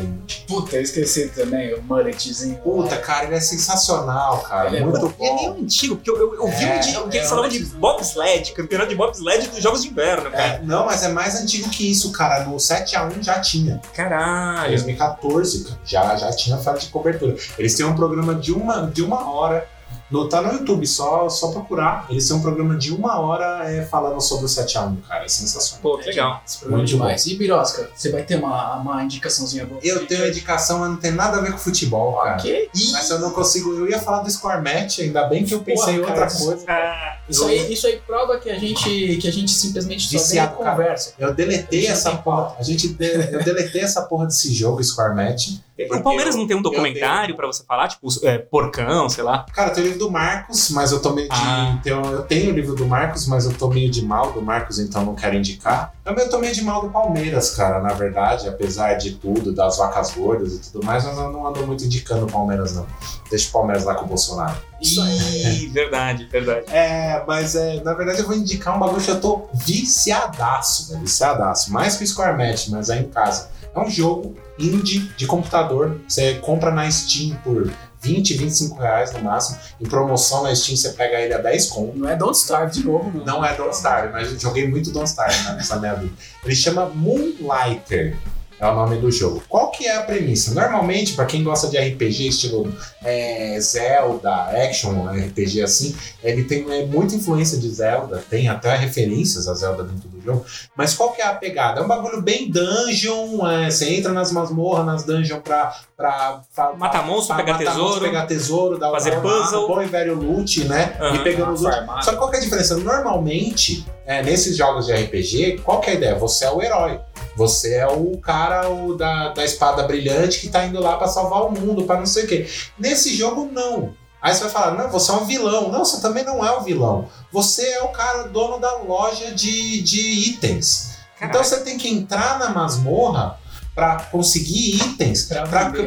Puta, 0.48 0.76
eu 0.76 0.82
esqueci 0.82 1.28
também, 1.30 1.74
o 1.76 1.82
mulletzinho. 1.84 2.56
Puta, 2.58 2.98
cara, 2.98 3.26
ele 3.26 3.36
é 3.36 3.40
sensacional, 3.40 4.40
cara. 4.42 4.68
Ele 4.68 4.78
é 4.78 4.82
muito 4.86 5.14
E 5.20 5.26
é 5.26 5.34
nem 5.34 5.50
bom. 5.50 5.56
um 5.60 5.62
antigo, 5.64 5.96
porque 5.96 6.10
eu, 6.10 6.18
eu, 6.18 6.36
eu 6.36 6.48
vi 6.48 6.66
É, 6.66 6.76
um 6.76 6.80
de, 6.80 7.10
que 7.10 7.18
é, 7.18 7.20
eles 7.20 7.30
falavam 7.30 7.50
de 7.50 7.60
bobsled, 7.66 8.52
campeonato 8.54 8.90
de 8.90 8.96
bobsled 8.96 9.48
dos 9.48 9.62
Jogos 9.64 9.82
de 9.84 9.90
Inverno, 9.90 10.30
cara. 10.32 10.44
É, 10.44 10.62
não, 10.64 10.86
mas 10.86 11.04
é 11.04 11.08
mais 11.10 11.36
antigo 11.42 11.70
que 11.70 11.90
isso, 11.90 12.12
cara. 12.12 12.44
No 12.44 12.56
7x1 12.58 13.22
já 13.24 13.40
tinha. 13.40 13.80
Caralho. 13.94 14.70
2014, 14.72 15.64
cara, 15.66 15.78
já, 15.86 16.16
já 16.18 16.32
tinha 16.32 16.58
fase 16.58 16.82
de 16.82 16.88
cobertura. 16.88 17.36
Eles 17.58 17.74
têm 17.76 17.86
um 17.86 17.96
programa 17.96 18.36
de 18.36 18.52
uma, 18.52 18.88
de 18.88 19.02
uma 19.04 19.30
hora. 19.32 19.68
No, 20.12 20.28
tá 20.28 20.42
no 20.42 20.52
YouTube, 20.54 20.86
só, 20.86 21.30
só 21.30 21.52
procurar. 21.52 22.06
Eles 22.10 22.28
têm 22.28 22.36
um 22.36 22.42
programa 22.42 22.76
de 22.76 22.94
uma 22.94 23.20
hora 23.20 23.72
é, 23.72 23.86
falando 23.86 24.20
sobre 24.20 24.46
o 24.46 24.48
7x1, 24.48 24.98
cara. 25.08 25.24
É 25.24 25.28
sensacional. 25.28 25.82
Pô, 25.82 25.98
que 25.98 26.08
legal. 26.08 26.44
É 26.64 26.68
Muito 26.68 26.86
demais. 26.86 27.26
E 27.26 27.36
Birosca, 27.36 27.90
você 27.96 28.12
vai 28.12 28.24
ter 28.24 28.38
uma, 28.38 28.76
uma 28.78 29.04
indicaçãozinha 29.04 29.66
boa? 29.66 29.80
Eu 29.84 30.06
tenho 30.06 30.28
indicação, 30.28 30.80
mas 30.80 30.90
não 30.90 30.98
tem 30.98 31.12
nada 31.12 31.38
a 31.38 31.42
ver 31.42 31.54
com 31.54 31.58
futebol, 31.58 32.18
cara. 32.18 32.36
Ok. 32.36 32.70
Mas 32.92 33.10
eu 33.10 33.20
não 33.20 33.32
consigo. 33.32 33.74
Eu 33.74 33.90
ia 33.90 34.00
falar 34.00 34.22
do 34.22 34.30
Score 34.30 34.62
Match, 34.62 35.00
ainda 35.00 35.26
bem 35.28 35.46
que 35.46 35.54
eu 35.54 35.62
pensei 35.62 35.96
em 35.96 36.00
Porra, 36.00 36.10
outra 36.12 36.28
cara, 36.28 36.40
coisa. 36.40 36.66
Ah, 36.68 37.18
Isso 37.32 37.46
aí, 37.46 37.74
isso 37.74 37.88
aí 37.88 37.98
prova 38.06 38.38
que 38.40 38.50
a 38.50 38.58
gente, 38.60 39.18
que 39.22 39.28
a 39.28 39.32
gente 39.32 39.52
simplesmente 39.52 40.04
só 40.04 40.12
Viciado, 40.12 40.56
tem 40.56 40.64
cara. 40.64 40.76
conversa. 40.78 41.14
Eu 41.18 41.34
deletei 41.34 41.88
Eu 41.88 41.92
essa 41.92 42.16
porra. 42.18 42.56
A 42.60 42.64
gente 42.64 42.90
de- 42.90 43.06
eu 43.32 43.44
deletei 43.44 43.82
essa 43.82 44.02
porra 44.04 44.26
desse 44.28 44.54
jogo, 44.54 44.84
Score 44.84 45.16
Match. 45.16 45.50
o 45.92 46.04
Palmeiras 46.04 46.36
não 46.36 46.46
tem 46.46 46.56
um 46.56 46.62
documentário 46.62 47.36
pra 47.36 47.48
você 47.48 47.64
falar, 47.64 47.88
tipo, 47.88 48.08
é, 48.24 48.38
porcão, 48.38 49.10
sei 49.10 49.24
lá. 49.24 49.46
Cara, 49.52 49.72
tem 49.72 49.84
o 49.84 49.88
livro 49.88 50.00
do 50.00 50.12
Marcos, 50.12 50.70
mas 50.70 50.92
eu 50.92 51.02
tô 51.02 51.12
meio 51.12 51.28
de. 51.28 51.36
Ah. 51.36 51.80
tenho- 51.84 52.06
eu 52.06 52.22
tenho 52.24 52.52
o 52.52 52.56
livro 52.56 52.76
do 52.76 52.86
Marcos, 52.86 53.26
mas 53.26 53.46
eu 53.46 53.54
tô 53.54 53.68
meio 53.68 53.90
de 53.90 54.04
mal 54.06 54.32
do 54.32 54.42
Marcos, 54.42 54.78
então 54.78 55.04
não 55.04 55.16
quero 55.16 55.36
indicar. 55.36 55.94
Também 56.04 56.26
eu 56.26 56.30
tô 56.30 56.38
meio 56.38 56.54
de 56.54 56.62
mal 56.62 56.82
do 56.84 56.90
Palmeiras, 56.90 57.52
cara, 57.56 57.80
na 57.82 57.94
verdade, 57.94 58.48
apesar 58.48 58.94
de 58.96 59.12
tudo, 59.16 59.52
das 59.54 59.78
vacas 59.78 60.12
gordas 60.12 60.54
e 60.54 60.60
tudo 60.72 60.86
mais, 60.86 61.04
mas 61.04 61.18
eu 61.18 61.32
não 61.32 61.48
ando 61.48 61.66
muito 61.66 61.84
indicando 61.84 62.26
o 62.26 62.32
Palmeiras, 62.32 62.76
não. 62.76 62.86
Deixa 63.30 63.50
o 63.50 63.52
Palmeiras 63.52 63.84
lá 63.84 63.96
com 63.96 64.06
o 64.06 64.08
Bolsonaro. 64.08 64.56
Isso 64.82 65.02
aí. 65.02 65.64
Ih, 65.64 65.68
verdade, 65.68 66.26
verdade. 66.26 66.66
É, 66.72 67.24
mas 67.28 67.56
é, 67.56 67.82
na 67.84 67.94
verdade 67.94 68.20
eu 68.20 68.26
vou 68.26 68.36
indicar 68.36 68.76
um 68.76 68.80
bagulho 68.80 69.02
que 69.02 69.12
eu 69.12 69.22
tô 69.22 69.48
viciadaço, 69.54 70.90
velho. 70.90 71.02
Viciadaço. 71.02 71.72
Mais 71.72 71.96
que 71.96 72.04
o 72.04 72.08
Square 72.08 72.38
Match, 72.38 72.68
mas 72.70 72.90
é 72.90 73.00
em 73.00 73.10
casa. 73.10 73.50
É 73.74 73.80
um 73.80 73.90
jogo 73.90 74.36
indie 74.60 75.12
de 75.16 75.26
computador. 75.26 76.02
Você 76.08 76.36
compra 76.36 76.72
na 76.72 76.90
Steam 76.90 77.38
por 77.44 77.72
20, 78.02 78.34
25 78.34 78.80
reais 78.80 79.14
no 79.14 79.22
máximo. 79.22 79.60
Em 79.80 79.86
promoção 79.86 80.44
na 80.44 80.54
Steam 80.56 80.76
você 80.76 80.90
pega 80.90 81.20
ele 81.20 81.34
a 81.34 81.38
10 81.38 81.68
conto. 81.68 81.98
Não 81.98 82.10
é 82.10 82.16
Don't 82.16 82.38
Starve 82.38 82.74
de 82.74 82.84
novo, 82.84 83.12
não. 83.16 83.26
Não 83.26 83.46
é 83.46 83.56
Don't 83.56 83.76
Starve, 83.76 84.12
mas 84.12 84.32
eu 84.32 84.40
joguei 84.40 84.68
muito 84.68 84.92
Don't 84.92 85.08
Starve 85.08 85.38
né, 85.44 85.54
nessa 85.54 85.78
minha 85.78 85.94
vida. 85.94 86.14
Ele 86.44 86.56
chama 86.56 86.88
Moonlighter. 86.88 88.18
É 88.62 88.68
o 88.68 88.76
nome 88.76 88.98
do 88.98 89.10
jogo. 89.12 89.42
Qual 89.50 89.72
que 89.72 89.88
é 89.88 89.98
a 89.98 90.04
premissa? 90.04 90.54
Normalmente, 90.54 91.14
para 91.14 91.26
quem 91.26 91.44
gosta 91.44 91.68
de 91.68 91.80
RPG 91.80 92.28
estilo 92.28 92.72
é, 93.04 93.60
Zelda, 93.60 94.32
action, 94.64 95.08
RPG 95.08 95.64
assim, 95.64 95.96
ele 96.24 96.44
tem 96.44 96.72
é, 96.72 96.86
muita 96.86 97.16
influência 97.16 97.58
de 97.58 97.68
Zelda, 97.68 98.24
tem 98.30 98.48
até 98.48 98.76
referências 98.76 99.48
a 99.48 99.56
Zelda 99.56 99.84
dentro 99.84 100.08
do 100.08 100.22
jogo. 100.22 100.46
Mas 100.76 100.94
qual 100.94 101.12
que 101.12 101.24
é 101.24 101.26
a 101.26 101.34
pegada? 101.34 101.80
É 101.80 101.84
um 101.84 101.88
bagulho 101.88 102.22
bem 102.22 102.52
dungeon, 102.52 103.48
é, 103.50 103.72
você 103.72 103.96
entra 103.96 104.12
nas 104.14 104.32
masmorras, 104.32 104.86
nas 104.86 105.04
dungeons 105.04 105.42
pra, 105.42 105.76
pra, 105.98 106.42
pra 106.54 106.74
Mata 106.74 107.02
monstro, 107.02 107.36
pra 107.36 107.44
pegar 107.44 107.58
matar 107.58 107.72
tesouro. 107.72 107.88
monstro, 107.90 108.06
pegar 108.06 108.26
tesouro, 108.28 108.78
dar 108.78 108.92
fazer 108.92 109.12
dar 109.12 109.22
puzzle. 109.22 109.68
bom 109.68 109.82
e 109.82 109.88
velho 109.88 110.14
loot, 110.14 110.66
né? 110.66 110.96
Aham. 111.00 111.16
e 111.16 111.24
pegando 111.24 111.54
os. 111.54 111.62
Só 111.62 112.12
que 112.12 112.18
qual 112.18 112.30
que 112.30 112.36
é 112.36 112.40
a 112.40 112.44
diferença? 112.44 112.78
Normalmente, 112.78 113.84
é, 114.06 114.22
nesses 114.22 114.56
jogos 114.56 114.86
de 114.86 114.94
RPG, 114.94 115.62
qual 115.64 115.82
que 115.82 115.90
é 115.90 115.94
a 115.94 115.96
ideia? 115.96 116.16
Você 116.20 116.46
é 116.46 116.52
o 116.52 116.62
herói. 116.62 117.00
Você 117.36 117.76
é 117.76 117.88
o 117.88 118.18
cara 118.18 118.70
o 118.70 118.96
da, 118.96 119.30
da 119.30 119.44
espada 119.44 119.84
brilhante 119.84 120.40
que 120.40 120.50
tá 120.50 120.66
indo 120.66 120.80
lá 120.82 120.98
pra 120.98 121.08
salvar 121.08 121.44
o 121.44 121.52
mundo, 121.52 121.84
pra 121.84 121.98
não 121.98 122.06
sei 122.06 122.26
o 122.26 122.28
quê. 122.28 122.48
Nesse 122.78 123.16
jogo, 123.16 123.50
não. 123.52 123.94
Aí 124.22 124.34
você 124.34 124.44
vai 124.44 124.52
falar, 124.52 124.78
não, 124.78 124.90
você 124.90 125.12
é 125.12 125.16
um 125.16 125.26
vilão. 125.26 125.72
Não, 125.72 125.84
você 125.84 126.00
também 126.02 126.24
não 126.24 126.46
é 126.46 126.56
um 126.56 126.64
vilão. 126.64 127.10
Você 127.32 127.68
é 127.68 127.82
o 127.84 127.90
cara 127.90 128.24
dono 128.24 128.60
da 128.60 128.78
loja 128.78 129.32
de, 129.32 129.82
de 129.82 130.30
itens. 130.30 130.92
Então 131.22 131.44
você 131.44 131.62
tem 131.62 131.78
que 131.78 131.90
entrar 131.90 132.38
na 132.38 132.50
masmorra 132.50 133.40
pra 133.74 134.04
conseguir 134.12 134.76
itens, 134.76 135.30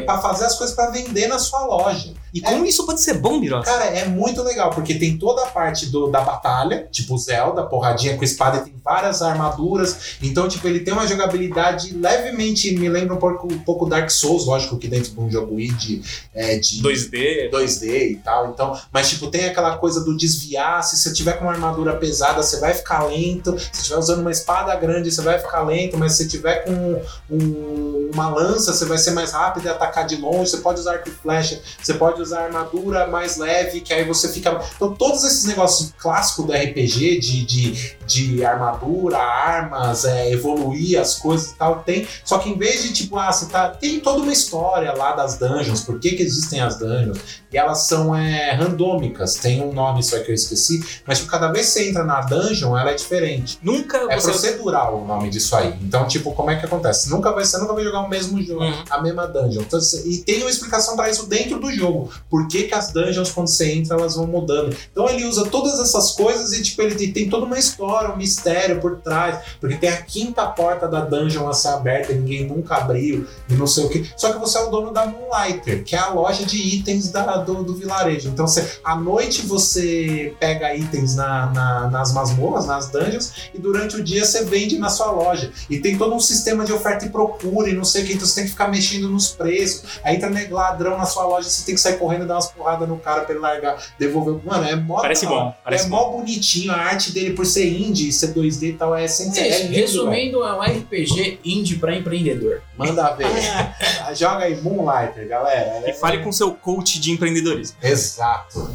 pra 0.05 0.17
fazer 0.19 0.45
as 0.45 0.55
coisas 0.57 0.75
pra 0.75 0.89
vender 0.89 1.27
na 1.27 1.37
sua 1.39 1.65
loja. 1.65 2.13
E 2.33 2.41
como 2.41 2.65
isso 2.65 2.85
pode 2.85 2.99
ser 3.01 3.13
bom, 3.13 3.39
Birosa? 3.39 3.63
Cara, 3.63 3.85
é 3.85 4.05
muito 4.05 4.43
legal, 4.43 4.69
porque 4.71 4.95
tem 4.95 5.17
toda 5.17 5.43
a 5.43 5.47
parte 5.47 5.85
do, 5.85 6.07
da 6.07 6.19
batalha, 6.19 6.85
tipo 6.91 7.17
Zelda, 7.17 7.63
porradinha 7.63 8.17
com 8.17 8.25
espada, 8.25 8.57
e 8.57 8.61
tem 8.65 8.73
várias 8.83 9.21
armaduras. 9.21 10.17
Então, 10.21 10.45
tipo, 10.49 10.67
ele 10.67 10.81
tem 10.81 10.93
uma 10.93 11.07
jogabilidade 11.07 11.93
levemente, 11.95 12.75
me 12.75 12.89
lembra 12.89 13.13
um 13.15 13.19
pouco, 13.19 13.47
um 13.53 13.59
pouco 13.59 13.85
Dark 13.85 14.09
Souls, 14.09 14.45
lógico 14.45 14.77
que 14.77 14.89
dentro 14.89 15.11
de 15.11 15.19
um 15.19 15.31
jogo 15.31 15.57
indie 15.57 16.03
é, 16.33 16.57
de 16.57 16.81
2D. 16.83 17.49
2D 17.51 18.11
e 18.11 18.15
tal. 18.17 18.49
Então, 18.49 18.77
mas 18.91 19.09
tipo, 19.09 19.27
tem 19.27 19.45
aquela 19.45 19.77
coisa 19.77 20.03
do 20.03 20.17
desviar. 20.17 20.83
Se 20.83 20.97
você 20.97 21.13
tiver 21.13 21.33
com 21.33 21.45
uma 21.45 21.53
armadura 21.53 21.95
pesada, 21.95 22.43
você 22.43 22.59
vai 22.59 22.73
ficar 22.73 23.03
lento. 23.05 23.57
Se 23.57 23.79
estiver 23.81 23.97
usando 23.97 24.19
uma 24.19 24.31
espada 24.31 24.75
grande, 24.75 25.09
você 25.09 25.21
vai 25.21 25.39
ficar 25.39 25.61
lento. 25.61 25.97
Mas 25.97 26.13
se 26.13 26.27
tiver 26.27 26.65
com 26.65 27.01
um- 27.29 27.74
uma 28.13 28.29
lança, 28.29 28.73
você 28.73 28.85
vai 28.85 28.97
ser 28.97 29.11
mais 29.11 29.31
rápido 29.31 29.65
e 29.65 29.69
atacar 29.69 30.05
de 30.05 30.15
longe. 30.15 30.49
Você 30.51 30.57
pode 30.57 30.79
usar 30.79 30.93
arco 30.93 31.09
e 31.09 31.11
flecha. 31.11 31.61
Você 31.81 31.93
pode 31.95 32.21
usar 32.21 32.45
armadura 32.45 33.07
mais 33.07 33.37
leve, 33.37 33.81
que 33.81 33.93
aí 33.93 34.03
você 34.03 34.29
fica. 34.29 34.59
Então, 34.75 34.93
todos 34.93 35.23
esses 35.23 35.45
negócios 35.45 35.93
clássicos 35.97 36.45
do 36.45 36.53
RPG 36.53 37.19
de, 37.19 37.45
de, 37.45 37.97
de 38.05 38.45
armadura, 38.45 39.17
armas, 39.17 40.05
é, 40.05 40.31
evoluir 40.31 40.99
as 40.99 41.15
coisas 41.15 41.51
e 41.51 41.55
tal, 41.55 41.79
tem. 41.79 42.07
Só 42.23 42.37
que 42.37 42.49
em 42.49 42.57
vez 42.57 42.83
de, 42.83 42.93
tipo, 42.93 43.17
ah, 43.17 43.31
você 43.31 43.47
tá. 43.47 43.69
Tem 43.69 43.99
toda 43.99 44.21
uma 44.21 44.31
história 44.33 44.93
lá 44.93 45.13
das 45.13 45.37
dungeons, 45.37 45.81
por 45.81 45.99
que, 45.99 46.11
que 46.11 46.23
existem 46.23 46.61
as 46.61 46.77
dungeons? 46.77 47.19
E 47.51 47.57
elas 47.57 47.87
são 47.87 48.13
é, 48.15 48.51
randômicas, 48.51 49.35
tem 49.35 49.61
um 49.63 49.71
nome 49.71 50.03
só 50.03 50.19
que 50.19 50.29
eu 50.29 50.35
esqueci, 50.35 50.83
mas 51.05 51.19
tipo, 51.19 51.31
cada 51.31 51.47
vez 51.51 51.67
que 51.67 51.71
você 51.73 51.89
entra 51.89 52.03
na 52.03 52.21
dungeon, 52.21 52.77
ela 52.77 52.91
é 52.91 52.93
diferente. 52.95 53.57
Nunca 53.61 53.97
É 54.11 54.19
você. 54.19 54.29
procedural 54.29 55.01
o 55.01 55.07
nome 55.07 55.29
disso 55.29 55.55
aí. 55.55 55.73
Então, 55.81 56.05
tipo, 56.07 56.33
como 56.33 56.49
é 56.51 56.55
que 56.57 56.65
acontece? 56.65 57.09
Nunca 57.09 57.31
vai, 57.31 57.45
você 57.67 57.73
vai 57.73 57.83
jogar 57.83 58.01
o 58.01 58.09
mesmo 58.09 58.41
jogo, 58.41 58.63
Uhum. 58.63 58.83
a 58.89 59.01
mesma 59.01 59.27
dungeon. 59.27 59.61
Então, 59.61 59.79
e 60.05 60.17
tem 60.19 60.41
uma 60.41 60.49
explicação 60.49 60.95
pra 60.95 61.09
isso 61.09 61.27
dentro 61.27 61.59
do 61.59 61.71
jogo. 61.71 62.09
Por 62.29 62.47
que, 62.47 62.63
que 62.63 62.73
as 62.73 62.91
dungeons, 62.91 63.31
quando 63.31 63.47
você 63.47 63.71
entra, 63.73 63.97
elas 63.97 64.15
vão 64.15 64.27
mudando. 64.27 64.75
Então 64.91 65.07
ele 65.09 65.25
usa 65.25 65.45
todas 65.45 65.79
essas 65.79 66.11
coisas 66.11 66.53
e, 66.53 66.61
tipo, 66.61 66.81
ele 66.81 67.07
tem- 67.11 67.29
toda 67.29 67.45
uma 67.45 67.57
história, 67.59 68.11
um 68.11 68.17
mistério 68.17 68.79
por 68.79 68.97
trás. 68.97 69.39
Porque 69.59 69.75
tem 69.77 69.89
a 69.89 70.01
quinta 70.01 70.45
porta 70.47 70.87
da 70.87 71.01
dungeon 71.01 71.47
a 71.47 71.53
ser 71.53 71.69
aberta 71.69 72.11
e 72.11 72.15
ninguém 72.15 72.45
nunca 72.47 72.75
abriu 72.77 73.27
e 73.49 73.53
não 73.53 73.67
sei 73.67 73.85
o 73.85 73.89
que. 73.89 74.09
Só 74.17 74.31
que 74.33 74.39
você 74.39 74.57
é 74.57 74.61
o 74.61 74.69
dono 74.69 74.91
da 74.91 75.05
Moonlighter, 75.05 75.83
que 75.83 75.95
é 75.95 75.99
a 75.99 76.09
loja 76.09 76.45
de 76.45 76.57
itens 76.57 77.09
da- 77.09 77.37
do, 77.37 77.63
do 77.63 77.75
vilarejo. 77.75 78.29
Então, 78.29 78.47
você, 78.47 78.79
à 78.83 78.95
noite 78.95 79.41
você 79.45 80.33
pega 80.39 80.73
itens 80.75 81.15
na- 81.15 81.47
na- 81.51 81.89
nas 81.89 82.13
masmorras, 82.13 82.65
nas 82.65 82.89
dungeons, 82.89 83.31
e 83.53 83.57
durante 83.57 83.95
o 83.95 84.03
dia 84.03 84.25
você 84.25 84.43
vende 84.43 84.77
na 84.77 84.89
sua 84.89 85.11
loja. 85.11 85.51
E 85.69 85.79
tem 85.79 85.97
todo 85.97 86.13
um 86.13 86.19
sistema 86.19 86.65
de 86.65 86.73
oferta 86.73 87.05
e 87.05 87.09
procura 87.09 87.54
e 87.67 87.73
não 87.73 87.83
sei 87.83 88.03
o 88.03 88.05
que, 88.07 88.13
então 88.13 88.25
você 88.25 88.35
tem 88.35 88.43
que 88.45 88.51
ficar 88.51 88.67
mexendo 88.67 89.09
nos 89.09 89.29
preços. 89.31 89.83
Aí 90.03 90.15
entra 90.15 90.29
nego 90.29 90.55
ladrão 90.55 90.97
na 90.97 91.05
sua 91.05 91.25
loja, 91.25 91.49
você 91.49 91.65
tem 91.65 91.75
que 91.75 91.81
sair 91.81 91.97
correndo 91.97 92.23
e 92.25 92.27
dar 92.27 92.35
umas 92.35 92.47
porradas 92.51 92.87
no 92.87 92.97
cara 92.97 93.21
pra 93.21 93.31
ele 93.33 93.41
largar, 93.41 93.77
devolver. 93.99 94.39
Mano, 94.45 94.67
é 94.67 94.75
mó. 94.75 95.01
Parece 95.01 95.25
bom, 95.25 95.53
parece 95.63 95.85
é 95.85 95.89
bom. 95.89 95.95
mó 95.95 96.17
bonitinho, 96.17 96.71
a 96.71 96.75
arte 96.77 97.11
dele 97.11 97.33
por 97.33 97.45
ser 97.45 97.67
indie, 97.67 98.11
ser 98.11 98.33
2D 98.33 98.63
e 98.69 98.73
tal, 98.73 98.95
é 98.95 99.07
sem 99.07 99.31
É, 99.37 99.47
é 99.47 99.57
velho. 99.59 99.73
resumindo, 99.73 100.43
é 100.43 100.53
um 100.53 100.61
RPG 100.61 101.39
indie 101.43 101.77
pra 101.77 101.95
empreendedor. 101.95 102.61
Manda 102.77 103.13
ver. 103.13 103.27
Joga 104.15 104.45
aí 104.45 104.59
Moonlighter, 104.61 105.27
galera. 105.27 105.89
E 105.89 105.93
fale 105.93 106.19
com 106.19 106.31
seu 106.31 106.51
coach 106.53 106.99
de 106.99 107.11
empreendedorismo. 107.11 107.77
Exato. 107.81 108.69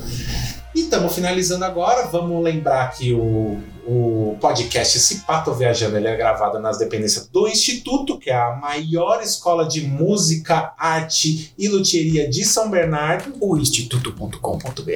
E 0.74 0.80
estamos 0.82 1.14
finalizando 1.14 1.64
agora. 1.64 2.06
Vamos 2.06 2.42
lembrar 2.42 2.92
que 2.92 3.12
o, 3.12 3.60
o 3.92 4.36
podcast 4.40 5.00
Cipato 5.00 5.52
Viajando 5.52 5.96
ele 5.96 6.06
é 6.06 6.16
gravado 6.16 6.60
nas 6.60 6.78
dependências 6.78 7.26
do 7.26 7.48
Instituto, 7.48 8.20
que 8.20 8.30
é 8.30 8.36
a 8.36 8.54
maior 8.54 9.20
escola 9.20 9.66
de 9.66 9.80
música, 9.80 10.72
arte 10.78 11.52
e 11.58 11.66
luthieria 11.66 12.30
de 12.30 12.44
São 12.44 12.70
Bernardo. 12.70 13.34
O 13.40 13.56
instituto.com.br. 13.56 14.90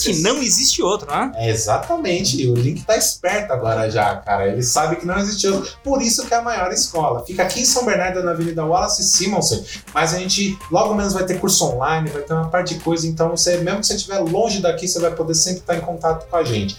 Que 0.00 0.10
é- 0.10 0.14
não 0.20 0.42
existe 0.42 0.80
outro, 0.82 1.10
né? 1.10 1.32
É, 1.34 1.50
exatamente. 1.50 2.46
O 2.48 2.54
Link 2.54 2.84
tá 2.84 2.96
esperto 2.96 3.52
agora 3.52 3.90
já, 3.90 4.16
cara. 4.16 4.48
Ele 4.48 4.62
sabe 4.62 4.96
que 4.96 5.06
não 5.06 5.18
existe 5.18 5.46
outro. 5.48 5.76
Por 5.82 6.00
isso 6.00 6.26
que 6.26 6.34
é 6.34 6.36
a 6.36 6.42
maior 6.42 6.72
escola. 6.72 7.24
Fica 7.24 7.42
aqui 7.42 7.60
em 7.60 7.64
São 7.64 7.84
Bernardo, 7.84 8.22
na 8.22 8.30
Avenida 8.30 8.64
Wallace 8.64 9.02
Simonsen. 9.02 9.64
Mas 9.92 10.14
a 10.14 10.18
gente 10.18 10.56
logo 10.70 10.94
menos 10.94 11.12
vai 11.12 11.24
ter 11.24 11.40
curso 11.40 11.64
online, 11.64 12.10
vai 12.10 12.22
ter 12.22 12.32
uma 12.32 12.48
parte 12.48 12.74
de 12.74 12.80
coisa. 12.80 13.06
Então, 13.06 13.30
você, 13.30 13.58
mesmo 13.58 13.80
que 13.80 13.86
você 13.86 13.94
estiver 13.94 14.18
longe 14.18 14.60
daqui, 14.60 14.86
você 14.86 15.00
vai 15.00 15.10
poder 15.12 15.34
sempre 15.34 15.60
estar 15.60 15.76
em 15.76 15.80
contato 15.80 16.28
com 16.28 16.36
a 16.36 16.44
gente. 16.44 16.76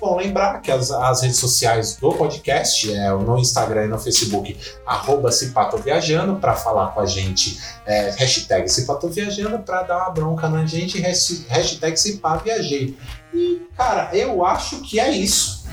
Bom, 0.00 0.16
lembrar 0.16 0.60
que 0.60 0.70
as, 0.76 0.90
as 0.90 1.22
redes 1.22 1.38
sociais 1.38 1.96
do 1.96 2.12
podcast 2.12 2.92
é 2.92 3.10
no 3.10 3.38
Instagram 3.38 3.84
e 3.84 3.88
no 3.88 3.98
Facebook, 3.98 4.56
arroba 4.86 5.32
Cipato 5.32 5.76
Viajando, 5.78 6.36
para 6.36 6.54
falar 6.54 6.88
com 6.88 7.00
a 7.00 7.06
gente, 7.06 7.58
é, 7.86 8.10
hashtag 8.16 8.68
Cipato 8.68 9.08
Viajando, 9.08 9.58
para 9.60 9.82
dar 9.82 9.96
uma 9.98 10.10
bronca 10.10 10.48
na 10.48 10.64
gente, 10.66 11.00
hash- 11.00 11.44
hashtag 11.48 11.96
Cipa 11.96 12.36
Viajei. 12.36 12.96
E, 13.34 13.62
cara, 13.76 14.10
eu 14.16 14.44
acho 14.46 14.80
que 14.82 14.98
é 15.00 15.10
isso. 15.10 15.65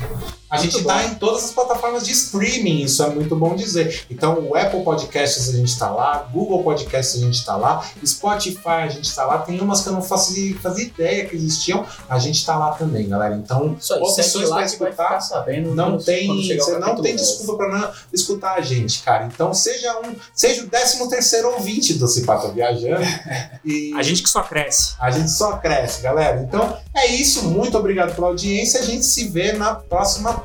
A 0.53 0.57
Muito 0.57 0.71
gente 0.71 0.83
bom. 0.83 0.89
tá 0.89 1.03
em 1.05 1.15
todas 1.15 1.45
as 1.45 1.51
plataformas 1.51 2.05
de 2.05 2.11
streaming, 2.11 2.83
isso 2.83 3.01
é 3.01 3.09
muito 3.09 3.35
bom 3.35 3.55
dizer. 3.55 4.05
Então, 4.07 4.39
o 4.39 4.55
Apple 4.55 4.83
Podcasts 4.83 5.49
a 5.49 5.51
gente 5.53 5.75
tá 5.79 5.89
lá, 5.89 6.29
Google 6.31 6.61
Podcasts 6.61 7.15
a 7.15 7.25
gente 7.25 7.43
tá 7.43 7.55
lá, 7.55 7.83
Spotify 8.05 8.67
a 8.67 8.87
gente 8.87 9.11
tá 9.15 9.25
lá, 9.25 9.39
tem 9.39 9.59
umas 9.59 9.81
que 9.81 9.89
eu 9.89 9.93
não 9.93 10.03
fazia, 10.03 10.55
fazia 10.59 10.83
ideia 10.85 11.25
que 11.25 11.35
existiam, 11.35 11.83
a 12.07 12.19
gente 12.19 12.45
tá 12.45 12.55
lá 12.55 12.73
também, 12.73 13.09
galera. 13.09 13.35
Então, 13.35 13.75
opções 13.99 14.49
vai 14.49 14.65
escutar, 14.65 15.19
sabendo. 15.21 15.73
não 15.73 15.97
tem, 15.97 16.27
você 16.55 16.77
não 16.77 17.01
tem 17.01 17.15
desculpa 17.15 17.55
pra 17.57 17.69
não 17.69 17.91
escutar 18.13 18.53
a 18.53 18.61
gente, 18.61 19.01
cara. 19.01 19.25
Então 19.25 19.55
seja 19.55 19.99
um, 20.01 20.15
seja 20.35 20.63
o 20.63 20.67
13 20.67 21.09
terceiro 21.09 21.51
ouvinte 21.53 21.95
do 21.95 22.07
Cipato 22.07 22.51
Viajando 22.51 23.01
e 23.65 23.91
A 23.97 24.03
gente 24.03 24.21
que 24.21 24.29
só 24.29 24.43
cresce. 24.43 24.93
a 24.99 25.09
gente 25.09 25.31
só 25.31 25.57
cresce, 25.57 26.03
galera. 26.03 26.41
Então 26.41 26.77
é 26.93 27.07
isso, 27.07 27.49
muito 27.49 27.75
obrigado 27.75 28.13
pela 28.13 28.27
audiência. 28.27 28.79
A 28.79 28.83
gente 28.83 29.03
se 29.03 29.27
vê 29.29 29.53
na 29.53 29.73
próxima 29.73 29.92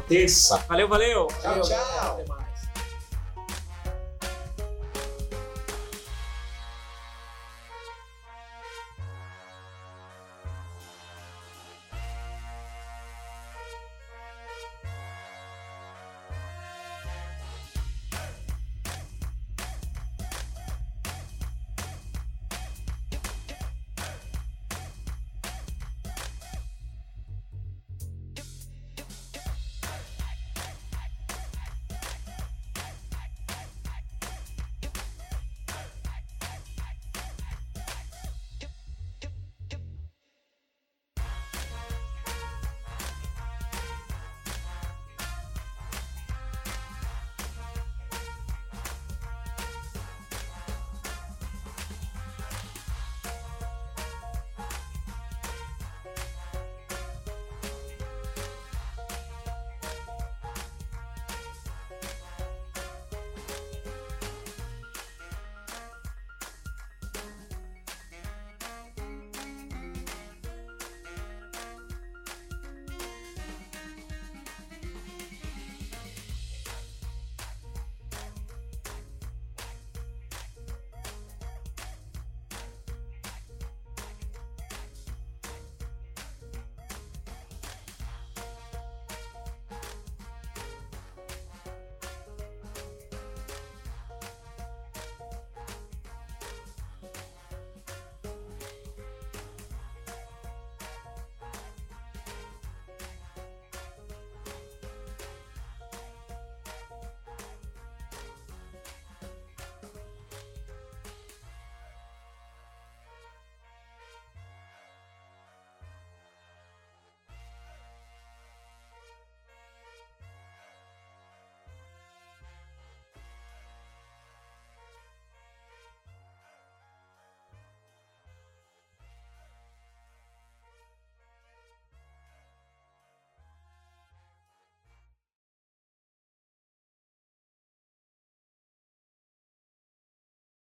terça. 0.09 0.59
Valeu, 0.69 0.89
valeu! 0.89 1.27
Tchau, 1.41 1.41
Valeu, 1.43 1.63
tchau. 1.63 2.38